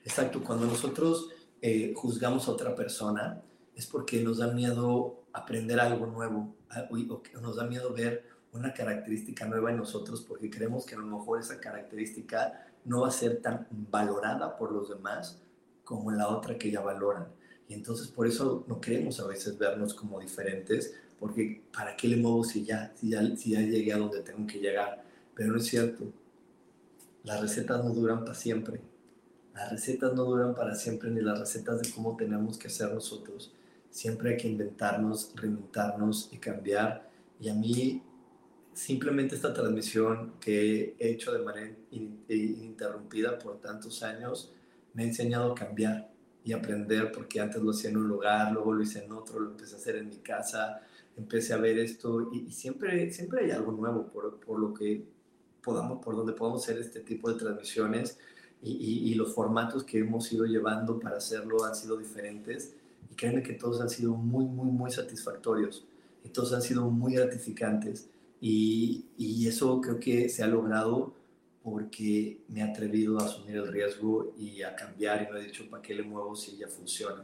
Exacto, 0.05 0.43
cuando 0.43 0.67
nosotros 0.67 1.31
eh, 1.63 1.95
juzgamos 1.97 2.47
a 2.47 2.53
otra 2.53 2.75
persona 2.75 3.43
es 3.75 3.87
porque 3.87 4.23
nos 4.23 4.39
da 4.39 4.53
miedo 4.53 5.25
aprender 5.33 5.81
algo 5.81 6.07
nuevo 6.07 6.55
o 6.91 7.41
nos 7.41 7.57
da 7.57 7.65
miedo 7.65 7.93
ver 7.93 8.29
una 8.53 8.73
característica 8.73 9.47
nueva 9.47 9.71
en 9.71 9.79
nosotros 9.79 10.23
porque 10.23 10.51
creemos 10.51 10.87
que 10.87 10.95
a 10.95 10.99
lo 10.99 11.07
mejor 11.07 11.41
esa 11.41 11.59
característica 11.59 12.67
no 12.85 13.01
va 13.01 13.09
a 13.09 13.11
ser 13.11 13.41
tan 13.41 13.67
valorada 13.91 14.57
por 14.57 14.73
los 14.73 14.91
demás 14.91 15.41
como 15.85 16.11
la 16.13 16.29
otra 16.29 16.57
que 16.57 16.71
ya 16.71 16.81
valoran. 16.81 17.29
Y 17.69 17.75
entonces 17.75 18.09
por 18.09 18.27
eso 18.27 18.65
no 18.69 18.81
queremos 18.81 19.19
a 19.21 19.27
veces 19.27 19.59
vernos 19.59 19.95
como 19.95 20.21
diferentes, 20.21 20.95
porque 21.19 21.63
¿para 21.73 21.97
qué 21.97 22.09
le 22.09 22.17
muevo 22.17 22.45
si 22.45 22.65
ya, 22.65 22.93
si 22.95 23.11
ya, 23.11 23.37
si 23.37 23.53
ya 23.53 23.61
llegué 23.61 23.93
a 23.93 23.99
donde 23.99 24.21
tengo 24.21 24.47
que 24.47 24.59
llegar? 24.59 25.03
Pero 25.35 25.53
no 25.53 25.59
es 25.59 25.67
cierto. 25.67 26.05
Las 27.23 27.41
recetas 27.41 27.83
no 27.83 27.91
duran 27.91 28.21
para 28.21 28.35
siempre. 28.35 28.81
Las 29.55 29.71
recetas 29.71 30.13
no 30.15 30.25
duran 30.25 30.55
para 30.55 30.75
siempre, 30.75 31.11
ni 31.11 31.21
las 31.21 31.39
recetas 31.39 31.81
de 31.81 31.91
cómo 31.93 32.17
tenemos 32.17 32.59
que 32.59 32.69
ser 32.69 32.93
nosotros. 32.93 33.55
Siempre 33.89 34.31
hay 34.31 34.37
que 34.37 34.49
inventarnos, 34.49 35.33
reinventarnos 35.37 36.29
y 36.33 36.39
cambiar. 36.39 37.09
Y 37.39 37.49
a 37.49 37.55
mí, 37.55 38.03
simplemente 38.73 39.37
esta 39.37 39.55
transmisión 39.55 40.35
que 40.41 40.97
he 40.99 41.11
hecho 41.11 41.33
de 41.33 41.45
manera 41.45 41.73
ininterrumpida 41.93 43.39
por 43.39 43.61
tantos 43.61 44.03
años, 44.03 44.53
me 44.93 45.05
ha 45.05 45.07
enseñado 45.07 45.53
a 45.53 45.55
cambiar 45.55 46.11
y 46.45 46.53
aprender, 46.53 47.13
porque 47.13 47.41
antes 47.41 47.63
lo 47.63 47.71
hacía 47.71 47.91
en 47.91 47.97
un 47.97 48.09
lugar, 48.09 48.53
luego 48.53 48.73
lo 48.73 48.83
hice 48.83 49.05
en 49.05 49.13
otro, 49.13 49.39
lo 49.39 49.51
empecé 49.53 49.77
a 49.77 49.79
hacer 49.79 49.97
en 49.97 50.09
mi 50.09 50.17
casa, 50.17 50.83
empecé 51.17 51.55
a 51.55 51.59
ver 51.59 51.79
esto 51.79 52.31
y, 52.33 52.51
siempre, 52.51 53.11
siempre 53.13 53.45
hay 53.45 53.51
algo 53.53 53.71
nuevo 53.71 54.09
por, 54.09 54.41
por, 54.41 54.59
lo 54.59 54.75
que 54.75 55.05
podamos, 55.63 56.05
por 56.05 56.17
donde 56.17 56.33
podamos 56.33 56.63
hacer 56.63 56.79
este 56.79 57.01
tipo 57.01 57.33
de 57.33 57.39
transmisiones 57.39 58.19
y, 58.65 59.11
y, 59.11 59.15
los 59.15 59.35
formatos 59.35 59.85
que 59.85 59.99
hemos 59.99 60.33
ido 60.33 60.47
llevando 60.47 60.99
para 60.99 61.19
hacerlo 61.19 61.65
han 61.65 61.75
sido 61.75 61.99
diferentes 61.99 62.75
y 63.11 63.15
créanme 63.15 63.43
que 63.43 63.53
todos 63.53 63.81
han 63.83 63.91
sido 63.91 64.15
muy, 64.15 64.47
muy, 64.47 64.71
muy 64.71 64.91
satisfactorios 64.91 65.87
y 66.25 66.31
todos 66.31 66.55
han 66.55 66.62
sido 66.62 66.89
muy 66.91 67.15
gratificantes 67.15 68.09
y, 68.41 69.05
y 69.19 69.47
eso 69.47 69.81
creo 69.83 70.01
que 70.01 70.31
se 70.31 70.43
ha 70.43 70.47
logrado 70.47 71.12
porque 71.62 72.41
me 72.49 72.61
he 72.61 72.62
atrevido 72.62 73.21
a 73.21 73.27
asumir 73.27 73.57
el 73.57 73.69
riesgo 73.69 74.33
y 74.39 74.62
a 74.62 74.75
cambiar 74.75 75.23
y 75.23 75.33
no 75.33 75.39
he 75.39 75.45
dicho 75.45 75.69
para 75.69 75.83
qué 75.83 75.95
le 75.95 76.03
muevo 76.03 76.35
si 76.35 76.57
ya 76.57 76.69
funciona, 76.69 77.23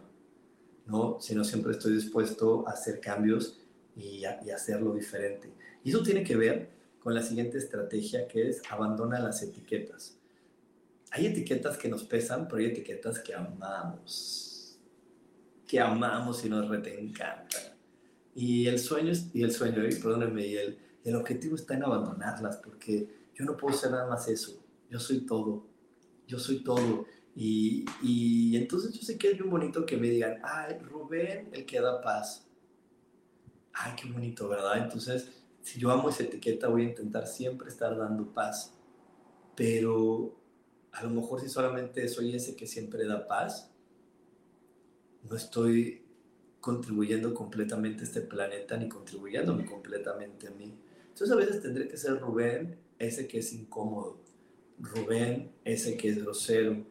¿no? 0.86 1.18
Sino 1.20 1.43
siempre 1.43 1.72
estoy 1.72 1.95
dispuesto 1.95 2.68
a 2.68 2.72
hacer 2.72 3.01
cambios 3.01 3.59
y, 3.97 4.22
y 4.45 4.51
hacerlo 4.51 4.95
diferente. 4.95 5.51
Y 5.84 5.91
eso 5.91 6.03
tiene 6.03 6.22
que 6.22 6.36
ver 6.36 6.70
con 7.03 7.14
la 7.14 7.22
siguiente 7.22 7.57
estrategia 7.57 8.28
que 8.28 8.49
es 8.49 8.62
abandona 8.70 9.18
las 9.20 9.43
etiquetas. 9.43 10.20
Hay 11.11 11.26
etiquetas 11.26 11.76
que 11.76 11.88
nos 11.88 12.04
pesan, 12.04 12.46
pero 12.46 12.58
hay 12.58 12.66
etiquetas 12.66 13.18
que 13.18 13.34
amamos, 13.34 14.78
que 15.66 15.80
amamos 15.80 16.44
y 16.44 16.48
nos 16.48 16.68
reencantan. 16.68 17.62
Y 18.34 18.66
el 18.66 18.78
sueño, 18.78 19.12
y 19.34 19.42
el 19.42 19.52
sueño, 19.52 19.86
y 19.86 19.94
perdónenme, 19.96 20.46
y 20.46 20.56
el, 20.56 20.78
el 21.04 21.16
objetivo 21.16 21.56
está 21.56 21.74
en 21.74 21.82
abandonarlas, 21.82 22.58
porque 22.58 23.28
yo 23.34 23.44
no 23.44 23.56
puedo 23.56 23.76
ser 23.76 23.90
nada 23.90 24.06
más 24.06 24.28
eso, 24.28 24.62
yo 24.88 25.00
soy 25.00 25.20
todo, 25.26 25.66
yo 26.26 26.38
soy 26.38 26.62
todo. 26.62 27.06
Y, 27.34 27.84
y 28.02 28.56
entonces 28.56 28.92
yo 28.92 29.02
sé 29.02 29.16
que 29.16 29.30
es 29.30 29.38
bien 29.38 29.50
bonito 29.50 29.86
que 29.86 29.96
me 29.96 30.11
digan, 30.11 30.40
ay, 30.42 30.78
Rubén, 30.78 31.48
el 31.52 31.64
que 31.64 31.80
da 31.80 32.00
paz. 32.00 32.46
Ay, 33.72 33.92
qué 34.00 34.11
bonito, 34.11 34.48
¿verdad? 34.48 34.78
Entonces, 34.78 35.30
si 35.62 35.78
yo 35.78 35.90
amo 35.90 36.08
esa 36.11 36.24
etiqueta, 36.24 36.68
voy 36.68 36.82
a 36.82 36.88
intentar 36.90 37.26
siempre 37.26 37.68
estar 37.68 37.96
dando 37.96 38.26
paz. 38.32 38.74
Pero 39.56 40.39
a 40.93 41.03
lo 41.05 41.11
mejor 41.11 41.41
si 41.41 41.49
solamente 41.49 42.07
soy 42.09 42.34
ese 42.34 42.57
que 42.57 42.66
siempre 42.66 43.07
da 43.07 43.26
paz, 43.26 43.70
no 45.28 45.36
estoy 45.36 46.03
contribuyendo 46.61 47.32
completamente 47.34 48.01
a 48.01 48.05
este 48.05 48.20
planeta 48.20 48.76
ni 48.76 48.88
contribuyéndome 48.88 49.64
completamente 49.64 50.49
a 50.49 50.51
mí. 50.51 50.74
Entonces 51.09 51.30
a 51.30 51.36
veces 51.36 51.62
tendré 51.62 51.88
que 51.88 51.97
ser 51.97 52.20
Rubén 52.20 52.78
ese 53.01 53.26
que 53.26 53.38
es 53.38 53.53
incómodo, 53.53 54.18
Rubén, 54.78 55.51
ese 55.64 55.97
que 55.97 56.11
es 56.11 56.22
grosero, 56.22 56.84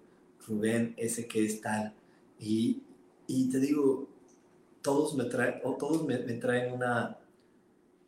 Rubén, 0.47 0.93
ese 0.97 1.27
que 1.27 1.45
es 1.45 1.61
tal. 1.61 1.93
Y, 2.39 2.81
y 3.27 3.49
te 3.49 3.59
digo, 3.59 4.09
todos 4.81 5.15
me 5.15 5.25
traen, 5.25 5.61
o 5.63 5.75
todos 5.75 6.05
me, 6.05 6.17
traen 6.17 6.73
una, 6.73 7.19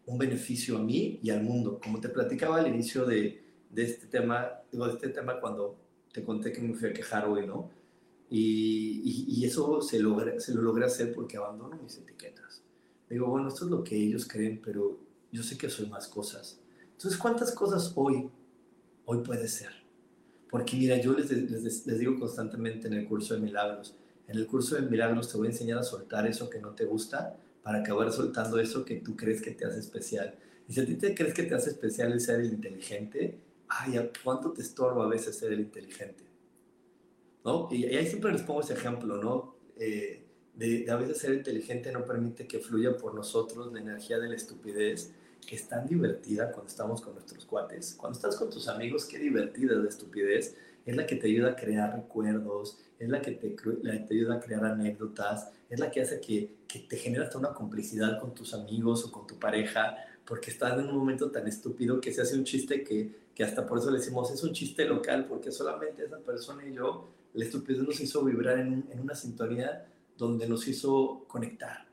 un 0.07 0.17
beneficio 0.17 0.77
a 0.77 0.81
mí 0.81 1.19
y 1.21 1.29
al 1.29 1.43
mundo. 1.43 1.79
Como 1.81 1.99
te 2.01 2.09
platicaba 2.09 2.59
al 2.59 2.67
inicio 2.67 3.05
de, 3.05 3.43
de 3.71 3.83
este 3.83 4.07
tema, 4.07 4.49
digo, 4.71 4.87
de 4.87 4.93
este 4.93 5.09
tema 5.09 5.39
cuando 5.39 5.77
te 6.11 6.23
conté 6.23 6.51
que 6.51 6.61
me 6.61 6.73
fui 6.73 6.89
a 6.89 6.93
quejar 6.93 7.27
hoy, 7.27 7.47
¿no? 7.47 7.69
Y, 8.29 9.25
y, 9.27 9.45
eso 9.45 9.81
se, 9.81 9.99
logra, 9.99 10.39
se 10.39 10.53
lo 10.53 10.61
logré 10.61 10.85
hacer 10.85 11.13
porque 11.13 11.35
abandono 11.35 11.77
mis 11.83 11.97
etiquetas. 11.97 12.63
Digo, 13.09 13.27
bueno, 13.27 13.49
esto 13.49 13.65
es 13.65 13.71
lo 13.71 13.83
que 13.83 13.97
ellos 13.97 14.25
creen, 14.25 14.61
pero 14.63 14.97
yo 15.33 15.43
sé 15.43 15.57
que 15.57 15.69
soy 15.69 15.87
más 15.87 16.07
cosas. 16.07 16.61
Entonces, 16.93 17.19
¿cuántas 17.19 17.51
cosas 17.51 17.91
hoy, 17.95 18.29
hoy 19.03 19.17
puede 19.19 19.49
ser? 19.49 19.71
Porque 20.49 20.77
mira, 20.77 20.97
yo 20.97 21.13
les, 21.13 21.29
les, 21.29 21.99
digo 21.99 22.17
constantemente 22.17 22.87
en 22.87 22.93
el 22.93 23.05
curso 23.05 23.33
de 23.33 23.41
milagros, 23.41 23.95
en 24.27 24.37
el 24.37 24.47
curso 24.47 24.75
de 24.75 24.81
milagros 24.83 25.29
te 25.29 25.37
voy 25.37 25.47
a 25.47 25.51
enseñar 25.51 25.79
a 25.79 25.83
soltar 25.83 26.25
eso 26.25 26.49
que 26.49 26.61
no 26.61 26.69
te 26.69 26.85
gusta 26.85 27.37
para 27.63 27.79
acabar 27.79 28.11
soltando 28.13 28.59
eso 28.59 28.85
que 28.85 28.95
tú 28.95 29.17
crees 29.17 29.41
que 29.41 29.51
te 29.51 29.65
hace 29.65 29.79
especial. 29.79 30.35
Y 30.69 30.73
si 30.73 30.79
a 30.79 30.85
ti 30.85 30.95
te 30.95 31.13
crees 31.15 31.33
que 31.33 31.43
te 31.43 31.55
hace 31.55 31.71
especial 31.71 32.13
el 32.13 32.21
ser 32.21 32.39
el 32.39 32.53
inteligente, 32.53 33.39
ay, 33.71 34.11
¿cuánto 34.23 34.51
te 34.51 34.61
estorba 34.61 35.05
a 35.05 35.07
veces 35.07 35.37
ser 35.37 35.53
el 35.53 35.61
inteligente? 35.61 36.23
¿No? 37.43 37.69
Y, 37.71 37.85
ahí 37.85 38.05
siempre 38.07 38.31
les 38.31 38.43
pongo 38.43 38.61
ese 38.61 38.73
ejemplo, 38.73 39.17
¿no? 39.17 39.55
Eh, 39.77 40.25
de, 40.53 40.83
de, 40.83 40.91
a 40.91 40.97
veces 40.97 41.17
ser 41.17 41.33
inteligente 41.33 41.91
no 41.91 42.05
permite 42.05 42.47
que 42.47 42.59
fluya 42.59 42.97
por 42.97 43.15
nosotros 43.15 43.71
la 43.73 43.79
energía 43.79 44.19
de 44.19 44.29
la 44.29 44.35
estupidez 44.35 45.13
que 45.45 45.55
es 45.55 45.67
tan 45.67 45.87
divertida 45.87 46.51
cuando 46.51 46.69
estamos 46.69 47.01
con 47.01 47.13
nuestros 47.13 47.45
cuates. 47.45 47.95
Cuando 47.95 48.15
estás 48.15 48.35
con 48.35 48.49
tus 48.49 48.67
amigos, 48.67 49.05
qué 49.05 49.17
divertida 49.17 49.75
de 49.75 49.87
estupidez. 49.87 50.55
Es 50.85 50.95
la 50.95 51.05
que 51.05 51.15
te 51.15 51.27
ayuda 51.27 51.51
a 51.51 51.55
crear 51.55 51.95
recuerdos, 51.95 52.79
es 52.99 53.09
la 53.09 53.21
que 53.21 53.31
te, 53.31 53.49
te 53.49 54.13
ayuda 54.13 54.35
a 54.35 54.39
crear 54.39 54.65
anécdotas, 54.65 55.51
es 55.69 55.79
la 55.79 55.91
que 55.91 56.01
hace 56.01 56.19
que, 56.19 56.55
que 56.67 56.79
te 56.79 56.97
genera 56.97 57.25
hasta 57.25 57.37
una 57.37 57.53
complicidad 57.53 58.19
con 58.19 58.33
tus 58.33 58.53
amigos 58.53 59.05
o 59.05 59.11
con 59.11 59.27
tu 59.27 59.37
pareja, 59.37 59.95
porque 60.25 60.49
estás 60.49 60.79
en 60.79 60.89
un 60.89 60.97
momento 60.97 61.29
tan 61.29 61.47
estúpido 61.47 62.01
que 62.01 62.11
se 62.11 62.21
hace 62.21 62.35
un 62.35 62.45
chiste 62.45 62.83
que, 62.83 63.21
que 63.41 63.45
hasta 63.45 63.65
por 63.65 63.79
eso 63.79 63.89
le 63.89 63.97
decimos 63.97 64.29
es 64.29 64.43
un 64.43 64.53
chiste 64.53 64.85
local, 64.85 65.25
porque 65.25 65.51
solamente 65.51 66.05
esa 66.05 66.19
persona 66.19 66.63
y 66.63 66.75
yo, 66.75 67.09
la 67.33 67.43
estupidez 67.43 67.81
nos 67.81 67.99
hizo 67.99 68.23
vibrar 68.23 68.59
en, 68.59 68.85
en 68.91 68.99
una 68.99 69.15
sintonía 69.15 69.91
donde 70.15 70.47
nos 70.47 70.67
hizo 70.67 71.25
conectar. 71.27 71.87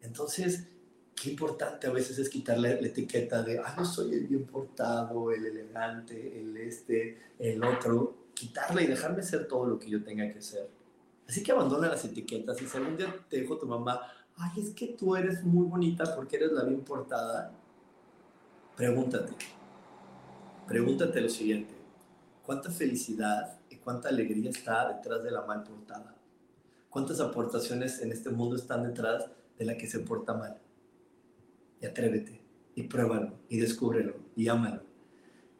Entonces, 0.00 0.66
qué 1.14 1.28
importante 1.28 1.86
a 1.86 1.92
veces 1.92 2.18
es 2.18 2.30
quitarle 2.30 2.80
la 2.80 2.88
etiqueta 2.88 3.42
de, 3.42 3.58
ah, 3.58 3.74
no 3.76 3.84
soy 3.84 4.14
el 4.14 4.26
bien 4.26 4.46
portado, 4.46 5.30
el 5.32 5.44
elegante, 5.44 6.40
el 6.40 6.56
este, 6.56 7.18
el 7.38 7.62
otro, 7.62 8.28
quitarla 8.32 8.80
y 8.80 8.86
dejarme 8.86 9.22
ser 9.22 9.46
todo 9.46 9.66
lo 9.66 9.78
que 9.78 9.90
yo 9.90 10.02
tenga 10.02 10.32
que 10.32 10.40
ser. 10.40 10.70
Así 11.28 11.42
que 11.42 11.52
abandona 11.52 11.88
las 11.88 12.06
etiquetas 12.06 12.62
y 12.62 12.66
si 12.66 12.74
algún 12.78 12.96
día 12.96 13.14
te 13.28 13.38
dijo 13.38 13.58
tu 13.58 13.66
mamá, 13.66 14.00
ay, 14.38 14.62
es 14.62 14.70
que 14.70 14.96
tú 14.98 15.14
eres 15.14 15.44
muy 15.44 15.66
bonita 15.66 16.16
porque 16.16 16.36
eres 16.36 16.52
la 16.52 16.64
bien 16.64 16.80
portada, 16.80 17.52
pregúntate, 18.74 19.34
pregúntate 20.66 21.20
lo 21.20 21.28
siguiente, 21.28 21.74
¿cuánta 22.42 22.70
felicidad 22.70 23.58
y 23.70 23.76
cuánta 23.76 24.08
alegría 24.08 24.50
está 24.50 24.92
detrás 24.92 25.22
de 25.22 25.30
la 25.30 25.42
mal 25.42 25.62
portada? 25.62 26.14
¿Cuántas 26.90 27.20
aportaciones 27.20 28.00
en 28.02 28.12
este 28.12 28.30
mundo 28.30 28.56
están 28.56 28.82
detrás 28.82 29.26
de 29.58 29.64
la 29.64 29.76
que 29.76 29.86
se 29.86 30.00
porta 30.00 30.34
mal? 30.34 30.60
y 31.84 31.86
atrévete 31.86 32.40
y 32.74 32.84
pruébalo 32.84 33.32
y 33.48 33.58
descúbrelo 33.58 34.14
y 34.34 34.48
ámalo. 34.48 34.82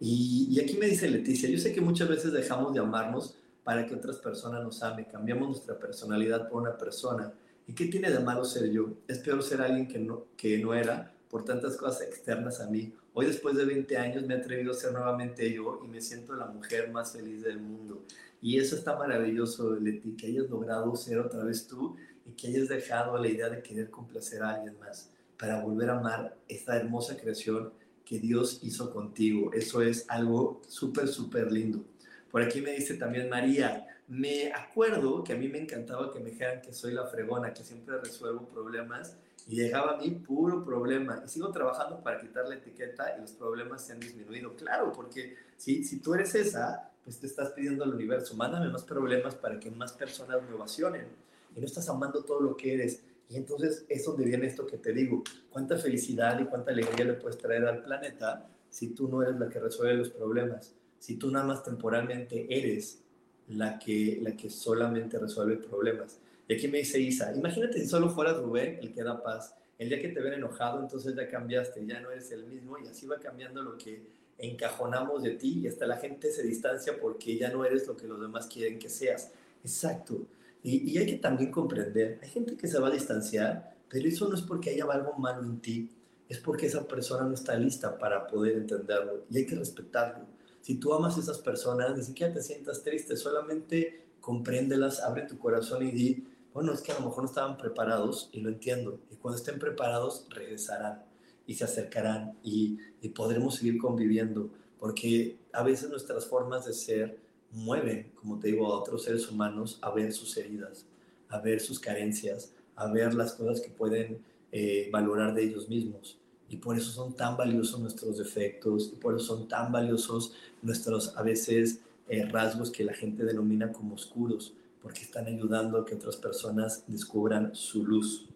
Y, 0.00 0.48
y, 0.50 0.60
aquí 0.60 0.76
me 0.76 0.86
dice 0.86 1.08
Leticia, 1.08 1.48
yo 1.48 1.58
sé 1.58 1.72
que 1.72 1.80
muchas 1.80 2.08
veces 2.08 2.32
dejamos 2.32 2.74
de 2.74 2.80
amarnos 2.80 3.36
para 3.62 3.86
que 3.86 3.94
otras 3.94 4.16
personas 4.16 4.62
nos 4.62 4.82
amen, 4.82 5.06
cambiamos 5.10 5.48
nuestra 5.48 5.78
personalidad 5.78 6.48
por 6.48 6.62
una 6.62 6.76
persona. 6.76 7.32
¿Y 7.66 7.72
qué 7.74 7.86
tiene 7.86 8.10
de 8.10 8.18
malo 8.18 8.44
ser 8.44 8.70
yo? 8.70 8.92
Es 9.06 9.18
peor 9.18 9.42
ser 9.42 9.62
alguien 9.62 9.86
que 9.86 9.98
no, 9.98 10.26
que 10.36 10.58
no 10.58 10.74
era 10.74 11.14
por 11.28 11.44
tantas 11.44 11.76
cosas 11.76 12.02
externas 12.02 12.60
a 12.60 12.68
mí. 12.68 12.92
Hoy 13.12 13.26
después 13.26 13.56
de 13.56 13.64
20 13.64 13.96
años 13.96 14.26
me 14.26 14.34
he 14.34 14.38
atrevido 14.38 14.72
a 14.72 14.74
ser 14.74 14.92
nuevamente 14.92 15.52
yo 15.52 15.80
y 15.84 15.88
me 15.88 16.00
siento 16.00 16.34
la 16.34 16.46
mujer 16.46 16.90
más 16.90 17.12
feliz 17.12 17.42
del 17.42 17.60
mundo. 17.60 18.04
Y 18.40 18.58
eso 18.58 18.76
está 18.76 18.96
maravilloso, 18.96 19.74
Leti, 19.74 20.16
que 20.16 20.26
hayas 20.26 20.50
logrado 20.50 20.94
ser 20.96 21.18
otra 21.18 21.44
vez 21.44 21.66
tú 21.66 21.96
y 22.26 22.32
que 22.32 22.48
hayas 22.48 22.68
dejado 22.68 23.16
la 23.18 23.28
idea 23.28 23.48
de 23.48 23.62
querer 23.62 23.90
complacer 23.90 24.42
a 24.42 24.50
alguien 24.50 24.78
más 24.78 25.10
para 25.38 25.62
volver 25.62 25.90
a 25.90 25.98
amar 25.98 26.36
esta 26.48 26.76
hermosa 26.76 27.16
creación 27.16 27.72
que 28.04 28.18
Dios 28.18 28.60
hizo 28.62 28.90
contigo. 28.90 29.52
Eso 29.52 29.82
es 29.82 30.04
algo 30.08 30.60
súper, 30.68 31.08
súper 31.08 31.50
lindo. 31.50 31.84
Por 32.30 32.42
aquí 32.42 32.60
me 32.60 32.72
dice 32.72 32.94
también 32.94 33.28
María, 33.28 33.86
me 34.08 34.52
acuerdo 34.52 35.24
que 35.24 35.32
a 35.32 35.36
mí 35.36 35.48
me 35.48 35.58
encantaba 35.58 36.12
que 36.12 36.20
me 36.20 36.30
dijeran 36.30 36.60
que 36.60 36.72
soy 36.72 36.92
la 36.92 37.06
fregona, 37.06 37.54
que 37.54 37.64
siempre 37.64 37.96
resuelvo 37.98 38.48
problemas 38.48 39.16
y 39.46 39.56
llegaba 39.56 39.92
a 39.92 39.96
mí 39.98 40.10
puro 40.10 40.64
problema. 40.64 41.22
Y 41.24 41.28
sigo 41.28 41.50
trabajando 41.50 42.02
para 42.02 42.20
quitar 42.20 42.48
la 42.48 42.54
etiqueta 42.54 43.16
y 43.16 43.20
los 43.20 43.32
problemas 43.32 43.84
se 43.84 43.92
han 43.92 44.00
disminuido. 44.00 44.54
Claro, 44.54 44.92
porque 44.92 45.36
si, 45.56 45.84
si 45.84 46.00
tú 46.00 46.14
eres 46.14 46.34
esa, 46.34 46.90
pues 47.04 47.20
te 47.20 47.26
estás 47.26 47.50
pidiendo 47.50 47.84
al 47.84 47.94
universo, 47.94 48.34
mándame 48.34 48.70
más 48.70 48.84
problemas 48.84 49.34
para 49.34 49.60
que 49.60 49.70
más 49.70 49.92
personas 49.92 50.42
me 50.48 50.54
ovacionen. 50.54 51.06
Y 51.54 51.60
no 51.60 51.66
estás 51.66 51.88
amando 51.88 52.24
todo 52.24 52.40
lo 52.40 52.56
que 52.56 52.74
eres. 52.74 53.02
Y 53.28 53.36
entonces 53.36 53.84
es 53.88 54.04
donde 54.04 54.24
viene 54.24 54.46
esto 54.46 54.66
que 54.66 54.78
te 54.78 54.92
digo. 54.92 55.22
Cuánta 55.50 55.76
felicidad 55.76 56.38
y 56.40 56.46
cuánta 56.46 56.70
alegría 56.70 57.04
le 57.04 57.14
puedes 57.14 57.38
traer 57.38 57.66
al 57.66 57.82
planeta 57.82 58.48
si 58.70 58.88
tú 58.88 59.08
no 59.08 59.22
eres 59.22 59.38
la 59.38 59.48
que 59.48 59.60
resuelve 59.60 59.94
los 59.94 60.10
problemas. 60.10 60.74
Si 60.98 61.16
tú 61.16 61.30
nada 61.30 61.44
más 61.44 61.62
temporalmente 61.62 62.46
eres 62.48 63.00
la 63.48 63.78
que, 63.78 64.18
la 64.22 64.34
que 64.34 64.48
solamente 64.48 65.18
resuelve 65.18 65.56
problemas. 65.58 66.18
Y 66.48 66.54
aquí 66.54 66.68
me 66.68 66.78
dice 66.78 67.00
Isa, 67.00 67.32
imagínate 67.34 67.80
si 67.80 67.86
solo 67.86 68.10
fueras 68.10 68.38
Rubén 68.38 68.78
el 68.80 68.92
que 68.92 69.02
da 69.02 69.22
paz. 69.22 69.54
El 69.78 69.88
día 69.88 70.00
que 70.00 70.08
te 70.08 70.20
ven 70.20 70.34
enojado, 70.34 70.80
entonces 70.80 71.14
ya 71.16 71.28
cambiaste, 71.28 71.84
ya 71.86 72.00
no 72.00 72.10
eres 72.10 72.30
el 72.30 72.44
mismo 72.44 72.78
y 72.78 72.86
así 72.86 73.06
va 73.06 73.18
cambiando 73.18 73.62
lo 73.62 73.76
que 73.76 74.06
encajonamos 74.38 75.22
de 75.22 75.32
ti 75.32 75.60
y 75.62 75.68
hasta 75.68 75.86
la 75.86 75.96
gente 75.96 76.30
se 76.30 76.42
distancia 76.42 76.98
porque 77.00 77.36
ya 77.36 77.50
no 77.50 77.64
eres 77.64 77.86
lo 77.86 77.96
que 77.96 78.06
los 78.06 78.20
demás 78.20 78.46
quieren 78.46 78.78
que 78.78 78.88
seas. 78.88 79.32
Exacto. 79.62 80.26
Y, 80.62 80.90
y 80.90 80.98
hay 80.98 81.06
que 81.06 81.16
también 81.18 81.50
comprender, 81.50 82.18
hay 82.22 82.28
gente 82.28 82.56
que 82.56 82.68
se 82.68 82.78
va 82.78 82.88
a 82.88 82.90
distanciar, 82.90 83.74
pero 83.88 84.08
eso 84.08 84.28
no 84.28 84.34
es 84.34 84.42
porque 84.42 84.70
haya 84.70 84.84
algo 84.84 85.12
malo 85.14 85.42
en 85.42 85.60
ti, 85.60 85.90
es 86.28 86.38
porque 86.38 86.66
esa 86.66 86.86
persona 86.86 87.26
no 87.26 87.34
está 87.34 87.56
lista 87.56 87.98
para 87.98 88.26
poder 88.26 88.56
entenderlo 88.56 89.24
y 89.30 89.38
hay 89.38 89.46
que 89.46 89.56
respetarlo. 89.56 90.26
Si 90.62 90.76
tú 90.76 90.94
amas 90.94 91.16
a 91.16 91.20
esas 91.20 91.38
personas, 91.38 91.96
ni 91.96 92.02
siquiera 92.02 92.32
te 92.32 92.42
sientas 92.42 92.82
triste, 92.82 93.16
solamente 93.16 94.04
compréndelas, 94.20 95.00
abre 95.00 95.22
tu 95.22 95.38
corazón 95.38 95.86
y 95.86 95.90
di, 95.90 96.24
bueno, 96.54 96.72
es 96.72 96.80
que 96.82 96.92
a 96.92 97.00
lo 97.00 97.06
mejor 97.06 97.24
no 97.24 97.28
estaban 97.28 97.58
preparados 97.58 98.30
y 98.32 98.40
lo 98.40 98.48
entiendo. 98.48 99.00
Y 99.10 99.16
cuando 99.16 99.36
estén 99.36 99.58
preparados, 99.58 100.24
regresarán 100.30 101.02
y 101.48 101.54
se 101.54 101.64
acercarán 101.64 102.38
y, 102.44 102.78
podremos 103.08 103.56
seguir 103.56 103.76
conviviendo. 103.76 104.48
Porque 104.78 105.36
a 105.52 105.64
veces 105.64 105.90
nuestras 105.90 106.26
formas 106.26 106.64
de 106.64 106.72
ser 106.72 107.18
mueven, 107.50 108.12
como 108.14 108.38
te 108.38 108.48
digo, 108.48 108.66
a 108.66 108.78
otros 108.78 109.02
seres 109.02 109.28
humanos 109.28 109.78
a 109.82 109.90
ver 109.90 110.12
sus 110.12 110.36
heridas, 110.36 110.86
a 111.28 111.40
ver 111.40 111.60
sus 111.60 111.80
carencias, 111.80 112.52
a 112.76 112.86
ver 112.86 113.14
las 113.14 113.32
cosas 113.32 113.60
que 113.60 113.70
pueden 113.70 114.22
eh, 114.52 114.88
valorar 114.92 115.34
de 115.34 115.42
ellos 115.42 115.68
mismos. 115.68 116.18
Y 116.48 116.58
por 116.58 116.76
eso 116.76 116.92
son 116.92 117.14
tan 117.14 117.36
valiosos 117.36 117.80
nuestros 117.80 118.16
defectos, 118.18 118.92
y 118.92 118.96
por 118.96 119.16
eso 119.16 119.24
son 119.24 119.48
tan 119.48 119.72
valiosos 119.72 120.34
nuestros 120.62 121.16
a 121.16 121.22
veces 121.22 121.80
eh, 122.08 122.26
rasgos 122.26 122.70
que 122.70 122.84
la 122.84 122.94
gente 122.94 123.24
denomina 123.24 123.72
como 123.72 123.94
oscuros 123.94 124.54
porque 124.84 125.00
están 125.00 125.26
ayudando 125.26 125.78
a 125.78 125.86
que 125.86 125.94
otras 125.94 126.18
personas 126.18 126.84
descubran 126.86 127.54
su 127.54 127.86
luz. 127.86 128.28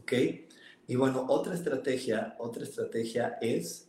¿Ok? 0.00 0.12
Y 0.88 0.96
bueno, 0.96 1.24
otra 1.28 1.54
estrategia, 1.54 2.34
otra 2.40 2.64
estrategia 2.64 3.38
es 3.40 3.88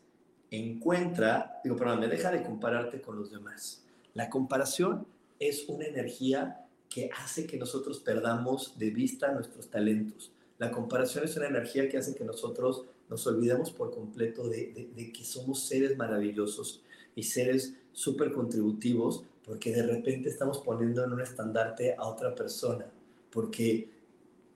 encuentra, 0.51 1.59
digo, 1.63 1.75
perdón, 1.75 2.01
me 2.01 2.07
deja 2.09 2.29
de 2.29 2.43
compararte 2.43 3.01
con 3.01 3.17
los 3.17 3.31
demás. 3.31 3.83
La 4.13 4.29
comparación 4.29 5.07
es 5.39 5.67
una 5.67 5.85
energía 5.85 6.67
que 6.89 7.09
hace 7.23 7.47
que 7.47 7.57
nosotros 7.57 8.01
perdamos 8.01 8.77
de 8.77 8.91
vista 8.91 9.31
nuestros 9.31 9.67
talentos. 9.67 10.31
La 10.59 10.69
comparación 10.69 11.23
es 11.25 11.35
una 11.37 11.47
energía 11.47 11.89
que 11.89 11.97
hace 11.97 12.13
que 12.13 12.23
nosotros 12.23 12.85
nos 13.09 13.25
olvidemos 13.25 13.71
por 13.71 13.89
completo 13.89 14.47
de, 14.47 14.73
de, 14.73 14.91
de 14.95 15.11
que 15.11 15.25
somos 15.25 15.65
seres 15.65 15.97
maravillosos 15.97 16.83
y 17.15 17.23
seres 17.23 17.73
súper 17.93 18.31
contributivos 18.31 19.23
porque 19.47 19.71
de 19.71 19.81
repente 19.81 20.27
estamos 20.27 20.59
poniendo 20.59 21.05
en 21.05 21.13
un 21.13 21.21
estandarte 21.21 21.95
a 21.97 22.05
otra 22.05 22.35
persona, 22.35 22.85
porque 23.31 23.89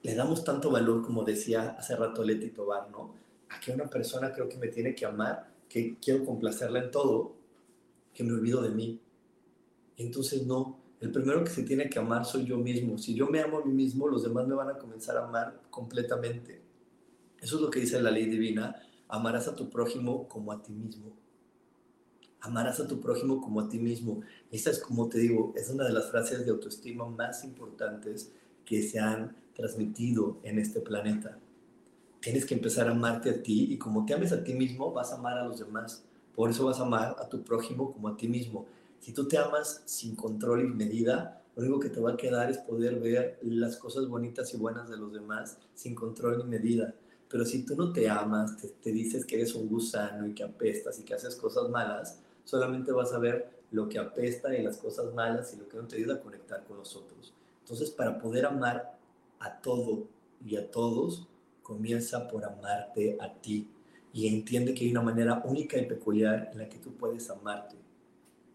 le 0.04 0.16
damos 0.16 0.44
tanto 0.44 0.70
valor, 0.70 1.02
como 1.02 1.24
decía 1.24 1.78
hace 1.80 1.96
rato 1.96 2.22
Leti 2.26 2.50
Tobar, 2.50 2.92
¿no? 2.92 3.16
A 3.50 3.60
que 3.62 3.72
una 3.72 3.90
persona 3.90 4.34
creo 4.34 4.50
que 4.50 4.58
me 4.58 4.68
tiene 4.68 4.94
que 4.94 5.06
amar, 5.06 5.50
que 5.70 5.96
quiero 6.02 6.26
complacerla 6.26 6.84
en 6.84 6.92
todo, 6.92 7.36
que 8.14 8.22
me 8.26 8.34
olvido 8.34 8.62
de 8.62 8.70
mí. 8.72 9.00
Entonces 9.96 10.46
no, 10.46 10.78
el 11.00 11.10
primero 11.10 11.42
que 11.46 11.52
se 11.52 11.64
tiene 11.64 11.90
que 11.90 11.98
amar 11.98 12.26
soy 12.26 12.44
yo 12.44 12.58
mismo. 12.58 12.98
Si 12.98 13.16
yo 13.16 13.28
me 13.28 13.40
amo 13.40 13.60
a 13.60 13.66
mí 13.66 13.72
mismo, 13.72 14.10
los 14.10 14.24
demás 14.24 14.46
me 14.46 14.56
van 14.56 14.72
a 14.72 14.78
comenzar 14.78 15.16
a 15.16 15.24
amar 15.24 15.62
completamente. 15.70 16.62
Eso 17.40 17.56
es 17.56 17.62
lo 17.62 17.70
que 17.70 17.80
dice 17.80 18.02
la 18.02 18.12
ley 18.12 18.26
divina, 18.26 18.76
amarás 19.08 19.48
a 19.48 19.56
tu 19.56 19.70
prójimo 19.70 20.28
como 20.28 20.52
a 20.52 20.62
ti 20.62 20.74
mismo 20.74 21.14
amarás 22.42 22.80
a 22.80 22.88
tu 22.88 23.00
prójimo 23.00 23.40
como 23.40 23.62
a 23.62 23.70
ti 23.70 23.80
mismo. 23.80 24.22
Esta 24.52 24.72
es, 24.72 24.80
como 24.80 25.08
te 25.08 25.20
digo, 25.20 25.54
es 25.56 25.70
una 25.70 25.86
de 25.86 25.94
las 25.94 26.10
frases 26.10 26.46
de 26.46 26.52
autoestima 26.52 27.08
más 27.08 27.44
importantes 27.44 28.32
que 28.66 28.82
se 28.82 29.00
han 29.00 29.36
transmitido 29.56 30.40
en 30.44 30.60
este 30.60 30.82
planeta. 30.82 31.38
Tienes 32.20 32.46
que 32.46 32.56
empezar 32.56 32.88
a 32.88 32.92
amarte 32.92 33.30
a 33.30 33.42
ti 33.42 33.72
y 33.72 33.78
como 33.78 34.06
te 34.06 34.14
ames 34.14 34.32
a 34.32 34.44
ti 34.44 34.54
mismo, 34.54 34.92
vas 34.92 35.12
a 35.12 35.16
amar 35.16 35.38
a 35.38 35.46
los 35.46 35.60
demás. 35.60 36.04
Por 36.36 36.50
eso 36.50 36.66
vas 36.66 36.80
a 36.80 36.84
amar 36.84 37.16
a 37.20 37.28
tu 37.28 37.44
prójimo 37.44 37.92
como 37.92 38.08
a 38.08 38.18
ti 38.18 38.28
mismo. 38.28 38.66
Si 39.00 39.14
tú 39.14 39.28
te 39.28 39.38
amas 39.38 39.82
sin 39.86 40.16
control 40.16 40.62
y 40.62 40.68
medida, 40.68 41.44
lo 41.56 41.64
único 41.64 41.80
que 41.80 41.90
te 41.90 42.00
va 42.00 42.12
a 42.12 42.18
quedar 42.18 42.50
es 42.50 42.60
poder 42.60 43.00
ver 43.00 43.40
las 43.44 43.78
cosas 43.78 44.08
bonitas 44.08 44.54
y 44.54 44.58
buenas 44.58 44.90
de 44.90 44.98
los 44.98 45.12
demás 45.12 45.58
sin 45.74 45.96
control 45.96 46.38
ni 46.38 46.44
medida. 46.46 46.94
Pero 47.28 47.46
si 47.46 47.64
tú 47.66 47.76
no 47.76 47.92
te 47.92 48.10
amas, 48.10 48.58
te, 48.58 48.68
te 48.68 48.92
dices 48.92 49.26
que 49.26 49.36
eres 49.36 49.56
un 49.56 49.68
gusano 49.68 50.28
y 50.28 50.34
que 50.34 50.44
apestas 50.44 51.00
y 51.00 51.04
que 51.04 51.14
haces 51.14 51.36
cosas 51.36 51.70
malas, 51.70 52.20
solamente 52.52 52.92
vas 52.92 53.14
a 53.14 53.18
ver 53.18 53.50
lo 53.72 53.88
que 53.88 53.98
apesta 53.98 54.54
y 54.54 54.62
las 54.62 54.76
cosas 54.76 55.14
malas 55.14 55.54
y 55.54 55.58
lo 55.58 55.70
que 55.70 55.78
no 55.78 55.88
te 55.88 55.96
ayuda 55.96 56.16
a 56.16 56.20
conectar 56.20 56.66
con 56.66 56.78
los 56.78 56.98
otros. 56.98 57.34
Entonces, 57.62 57.90
para 57.92 58.20
poder 58.20 58.46
amar 58.46 59.00
a 59.40 59.62
todo 59.62 60.10
y 60.46 60.58
a 60.58 60.70
todos, 60.70 61.30
comienza 61.62 62.28
por 62.28 62.44
amarte 62.44 63.18
a 63.22 63.34
ti 63.34 63.70
y 64.12 64.28
entiende 64.28 64.74
que 64.74 64.84
hay 64.84 64.92
una 64.92 65.02
manera 65.02 65.42
única 65.46 65.78
y 65.78 65.86
peculiar 65.86 66.50
en 66.52 66.58
la 66.58 66.68
que 66.68 66.78
tú 66.78 66.92
puedes 66.92 67.30
amarte. 67.30 67.78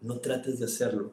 No 0.01 0.19
trates 0.19 0.59
de 0.59 0.65
hacerlo 0.65 1.11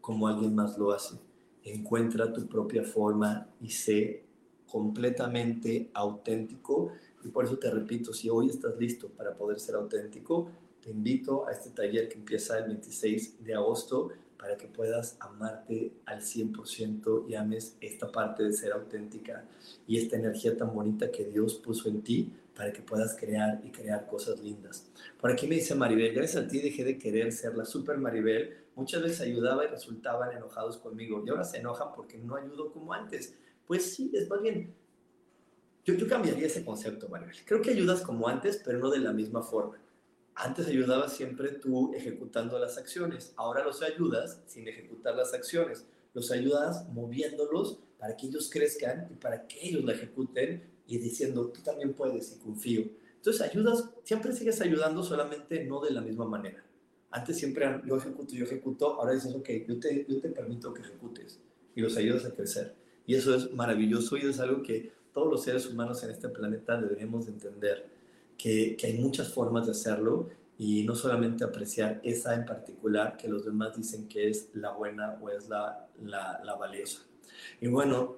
como 0.00 0.26
alguien 0.26 0.52
más 0.52 0.76
lo 0.76 0.90
hace. 0.90 1.14
Encuentra 1.62 2.32
tu 2.32 2.44
propia 2.48 2.82
forma 2.82 3.46
y 3.60 3.70
sé 3.70 4.24
completamente 4.66 5.92
auténtico. 5.94 6.90
Y 7.22 7.28
por 7.28 7.44
eso 7.44 7.56
te 7.56 7.70
repito, 7.70 8.12
si 8.12 8.28
hoy 8.28 8.50
estás 8.50 8.76
listo 8.76 9.08
para 9.10 9.36
poder 9.36 9.60
ser 9.60 9.76
auténtico, 9.76 10.50
te 10.84 10.90
invito 10.90 11.48
a 11.48 11.52
este 11.52 11.70
taller 11.70 12.10
que 12.10 12.18
empieza 12.18 12.58
el 12.58 12.66
26 12.66 13.42
de 13.42 13.54
agosto 13.54 14.10
para 14.38 14.58
que 14.58 14.66
puedas 14.66 15.16
amarte 15.18 15.92
al 16.04 16.20
100% 16.20 17.24
y 17.26 17.34
ames 17.34 17.78
esta 17.80 18.12
parte 18.12 18.42
de 18.42 18.52
ser 18.52 18.72
auténtica 18.72 19.46
y 19.86 19.96
esta 19.96 20.16
energía 20.16 20.54
tan 20.58 20.74
bonita 20.74 21.10
que 21.10 21.24
Dios 21.24 21.54
puso 21.54 21.88
en 21.88 22.02
ti 22.02 22.34
para 22.54 22.70
que 22.70 22.82
puedas 22.82 23.16
crear 23.18 23.62
y 23.64 23.70
crear 23.70 24.06
cosas 24.06 24.40
lindas. 24.40 24.86
Por 25.18 25.30
aquí 25.30 25.46
me 25.46 25.54
dice 25.54 25.74
Maribel, 25.74 26.12
gracias 26.12 26.44
a 26.44 26.46
ti 26.46 26.58
dejé 26.58 26.84
de 26.84 26.98
querer 26.98 27.32
ser 27.32 27.56
la 27.56 27.64
super 27.64 27.96
Maribel. 27.96 28.54
Muchas 28.76 29.02
veces 29.02 29.22
ayudaba 29.22 29.64
y 29.64 29.68
resultaban 29.68 30.36
enojados 30.36 30.76
conmigo 30.76 31.22
y 31.26 31.30
ahora 31.30 31.44
se 31.44 31.58
enojan 31.58 31.94
porque 31.94 32.18
no 32.18 32.36
ayudo 32.36 32.70
como 32.70 32.92
antes. 32.92 33.34
Pues 33.66 33.94
sí, 33.94 34.10
es 34.12 34.28
más 34.28 34.42
bien, 34.42 34.74
yo, 35.86 35.94
yo 35.94 36.06
cambiaría 36.06 36.46
ese 36.46 36.62
concepto, 36.62 37.08
Maribel. 37.08 37.36
Creo 37.46 37.62
que 37.62 37.70
ayudas 37.70 38.02
como 38.02 38.28
antes, 38.28 38.60
pero 38.62 38.78
no 38.78 38.90
de 38.90 38.98
la 38.98 39.14
misma 39.14 39.42
forma. 39.42 39.78
Antes 40.36 40.66
ayudabas 40.66 41.16
siempre 41.16 41.50
tú 41.50 41.94
ejecutando 41.94 42.58
las 42.58 42.76
acciones, 42.76 43.32
ahora 43.36 43.64
los 43.64 43.82
ayudas 43.82 44.42
sin 44.46 44.66
ejecutar 44.66 45.14
las 45.14 45.32
acciones, 45.32 45.86
los 46.12 46.30
ayudas 46.32 46.88
moviéndolos 46.88 47.78
para 47.98 48.16
que 48.16 48.26
ellos 48.26 48.50
crezcan 48.50 49.08
y 49.10 49.14
para 49.14 49.46
que 49.46 49.68
ellos 49.68 49.84
la 49.84 49.92
ejecuten 49.92 50.64
y 50.86 50.98
diciendo, 50.98 51.50
tú 51.54 51.62
también 51.62 51.94
puedes 51.94 52.32
y 52.32 52.38
confío. 52.38 52.84
Entonces 53.16 53.42
ayudas, 53.42 53.88
siempre 54.02 54.32
sigues 54.32 54.60
ayudando, 54.60 55.02
solamente 55.02 55.64
no 55.64 55.80
de 55.80 55.92
la 55.92 56.00
misma 56.00 56.26
manera. 56.26 56.64
Antes 57.10 57.38
siempre 57.38 57.80
yo 57.86 57.96
ejecuto, 57.96 58.34
yo 58.34 58.44
ejecuto, 58.44 59.00
ahora 59.00 59.12
dices, 59.12 59.32
ok, 59.34 59.48
yo 59.68 59.78
te, 59.78 60.04
yo 60.08 60.20
te 60.20 60.30
permito 60.30 60.74
que 60.74 60.82
ejecutes 60.82 61.40
y 61.76 61.80
los 61.80 61.96
ayudas 61.96 62.24
a 62.24 62.32
crecer. 62.32 62.74
Y 63.06 63.14
eso 63.14 63.34
es 63.34 63.52
maravilloso 63.52 64.16
y 64.16 64.22
es 64.22 64.40
algo 64.40 64.62
que 64.62 64.92
todos 65.12 65.30
los 65.30 65.44
seres 65.44 65.66
humanos 65.66 66.02
en 66.02 66.10
este 66.10 66.28
planeta 66.28 66.76
deberíamos 66.76 67.26
de 67.26 67.32
entender 67.32 67.93
que, 68.44 68.76
hay 68.84 68.98
muchas 68.98 69.32
formas 69.32 69.64
de 69.64 69.72
hacerlo 69.72 70.28
y 70.58 70.84
no 70.84 70.94
solamente 70.94 71.44
apreciar 71.44 72.00
esa 72.04 72.34
en 72.34 72.44
particular 72.44 73.16
que 73.16 73.26
los 73.26 73.42
demás 73.42 73.74
dicen 73.74 74.06
que 74.06 74.28
es 74.28 74.50
la 74.52 74.72
buena 74.72 75.18
o 75.22 75.30
es 75.30 75.48
la, 75.48 75.88
la, 76.02 76.42
la 76.44 76.54
valiosa. 76.54 77.00
Y 77.62 77.68
bueno, 77.68 78.16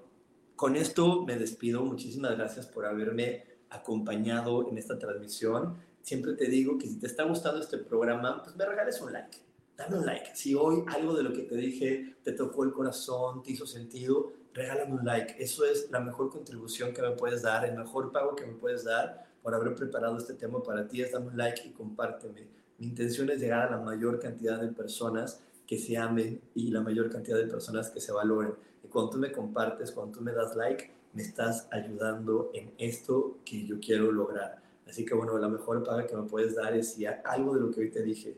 con 0.57 0.75
esto 0.75 1.25
me 1.25 1.37
despido. 1.37 1.85
Muchísimas 1.85 2.37
gracias 2.37 2.67
por 2.67 2.87
haberme 2.87 3.45
acompañado 3.71 4.69
en 4.69 4.79
esta 4.79 4.99
transmisión. 4.99 5.77
Siempre 6.03 6.33
te 6.33 6.47
digo 6.47 6.77
que 6.77 6.89
si 6.89 6.99
te 6.99 7.07
está 7.07 7.23
gustando 7.23 7.61
este 7.61 7.79
programa, 7.79 8.43
pues 8.43 8.57
me 8.57 8.67
regales 8.67 9.01
un 9.01 9.13
like. 9.13 9.39
Dame 9.77 9.99
un 9.99 10.07
like. 10.07 10.35
Si 10.35 10.57
hoy 10.57 10.83
algo 10.89 11.15
de 11.15 11.23
lo 11.23 11.33
que 11.33 11.43
te 11.43 11.55
dije 11.55 12.17
te 12.25 12.33
tocó 12.33 12.65
el 12.65 12.73
corazón, 12.73 13.45
te 13.45 13.53
hizo 13.53 13.65
sentido, 13.65 14.33
regálame 14.53 14.93
un 14.93 15.05
like. 15.05 15.37
Eso 15.39 15.65
es 15.65 15.89
la 15.93 16.01
mejor 16.01 16.31
contribución 16.31 16.93
que 16.93 17.03
me 17.03 17.13
puedes 17.13 17.43
dar, 17.43 17.65
el 17.65 17.79
mejor 17.79 18.11
pago 18.11 18.35
que 18.35 18.45
me 18.45 18.55
puedes 18.55 18.83
dar 18.83 19.26
por 19.47 19.55
haber 19.55 19.77
preparado 19.77 20.19
este 20.19 20.35
tema 20.35 20.61
para 20.61 20.89
ti 20.89 21.01
dame 21.05 21.29
un 21.29 21.37
like 21.37 21.69
y 21.69 21.71
compárteme. 21.71 22.49
Mi 22.79 22.89
intención 22.89 23.31
es 23.31 23.39
llegar 23.39 23.69
a 23.69 23.77
la 23.77 23.81
mayor 23.81 24.19
cantidad 24.19 24.61
de 24.61 24.67
personas 24.73 25.41
que 25.65 25.79
se 25.79 25.97
amen 25.97 26.41
y 26.57 26.73
la 26.73 26.81
mayor 26.81 27.09
cantidad 27.09 27.37
de 27.37 27.47
personas 27.47 27.89
que 27.91 28.01
se 28.01 28.11
valoren. 28.11 28.55
Y 28.83 28.89
cuando 28.89 29.13
tú 29.13 29.19
me 29.19 29.31
compartes, 29.31 29.93
cuando 29.93 30.19
tú 30.19 30.25
me 30.25 30.33
das 30.33 30.57
like, 30.57 30.91
me 31.13 31.23
estás 31.23 31.69
ayudando 31.71 32.51
en 32.55 32.73
esto 32.77 33.39
que 33.45 33.65
yo 33.65 33.79
quiero 33.79 34.11
lograr. 34.11 34.61
Así 34.85 35.05
que 35.05 35.15
bueno, 35.15 35.39
la 35.39 35.49
mejor 35.49 35.85
paga 35.85 36.09
que 36.09 36.17
me 36.17 36.25
puedes 36.25 36.57
dar 36.57 36.75
es 36.75 36.95
si 36.95 37.07
algo 37.07 37.55
de 37.55 37.61
lo 37.61 37.71
que 37.71 37.83
hoy 37.83 37.91
te 37.93 38.03
dije 38.03 38.37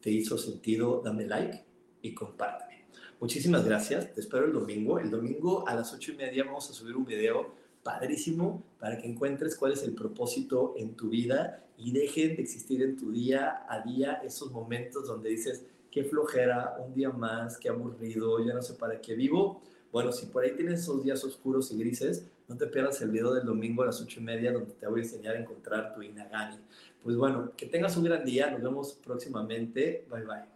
te 0.00 0.10
hizo 0.10 0.38
sentido, 0.38 1.02
dame 1.04 1.26
like 1.26 1.66
y 2.00 2.14
compárteme. 2.14 2.86
Muchísimas 3.20 3.62
gracias. 3.62 4.10
Te 4.14 4.22
espero 4.22 4.46
el 4.46 4.54
domingo. 4.54 4.98
El 4.98 5.10
domingo 5.10 5.68
a 5.68 5.74
las 5.74 5.92
ocho 5.92 6.12
y 6.12 6.16
media 6.16 6.44
vamos 6.44 6.70
a 6.70 6.72
subir 6.72 6.96
un 6.96 7.04
video 7.04 7.65
padrísimo 7.86 8.64
para 8.80 8.98
que 8.98 9.06
encuentres 9.06 9.54
cuál 9.54 9.72
es 9.72 9.84
el 9.84 9.94
propósito 9.94 10.74
en 10.76 10.96
tu 10.96 11.08
vida 11.08 11.64
y 11.78 11.92
dejen 11.92 12.34
de 12.34 12.42
existir 12.42 12.82
en 12.82 12.96
tu 12.96 13.12
día 13.12 13.64
a 13.68 13.80
día 13.80 14.14
esos 14.24 14.50
momentos 14.50 15.06
donde 15.06 15.30
dices, 15.30 15.64
qué 15.92 16.02
flojera, 16.02 16.76
un 16.84 16.92
día 16.94 17.10
más, 17.10 17.58
qué 17.58 17.68
aburrido, 17.68 18.44
ya 18.44 18.54
no 18.54 18.60
sé 18.60 18.74
para 18.74 19.00
qué 19.00 19.14
vivo. 19.14 19.62
Bueno, 19.92 20.10
si 20.10 20.26
por 20.26 20.42
ahí 20.42 20.56
tienes 20.56 20.80
esos 20.80 21.04
días 21.04 21.22
oscuros 21.22 21.70
y 21.70 21.78
grises, 21.78 22.26
no 22.48 22.56
te 22.56 22.66
pierdas 22.66 23.00
el 23.02 23.10
video 23.12 23.32
del 23.32 23.46
domingo 23.46 23.84
a 23.84 23.86
las 23.86 24.00
ocho 24.00 24.18
y 24.18 24.24
media 24.24 24.52
donde 24.52 24.72
te 24.72 24.86
voy 24.88 25.00
a 25.00 25.04
enseñar 25.04 25.36
a 25.36 25.38
encontrar 25.38 25.94
tu 25.94 26.02
Inagani. 26.02 26.58
Pues 27.04 27.16
bueno, 27.16 27.52
que 27.56 27.66
tengas 27.66 27.96
un 27.96 28.02
gran 28.02 28.24
día, 28.24 28.50
nos 28.50 28.62
vemos 28.62 28.94
próximamente. 28.94 30.06
Bye 30.10 30.24
bye. 30.24 30.55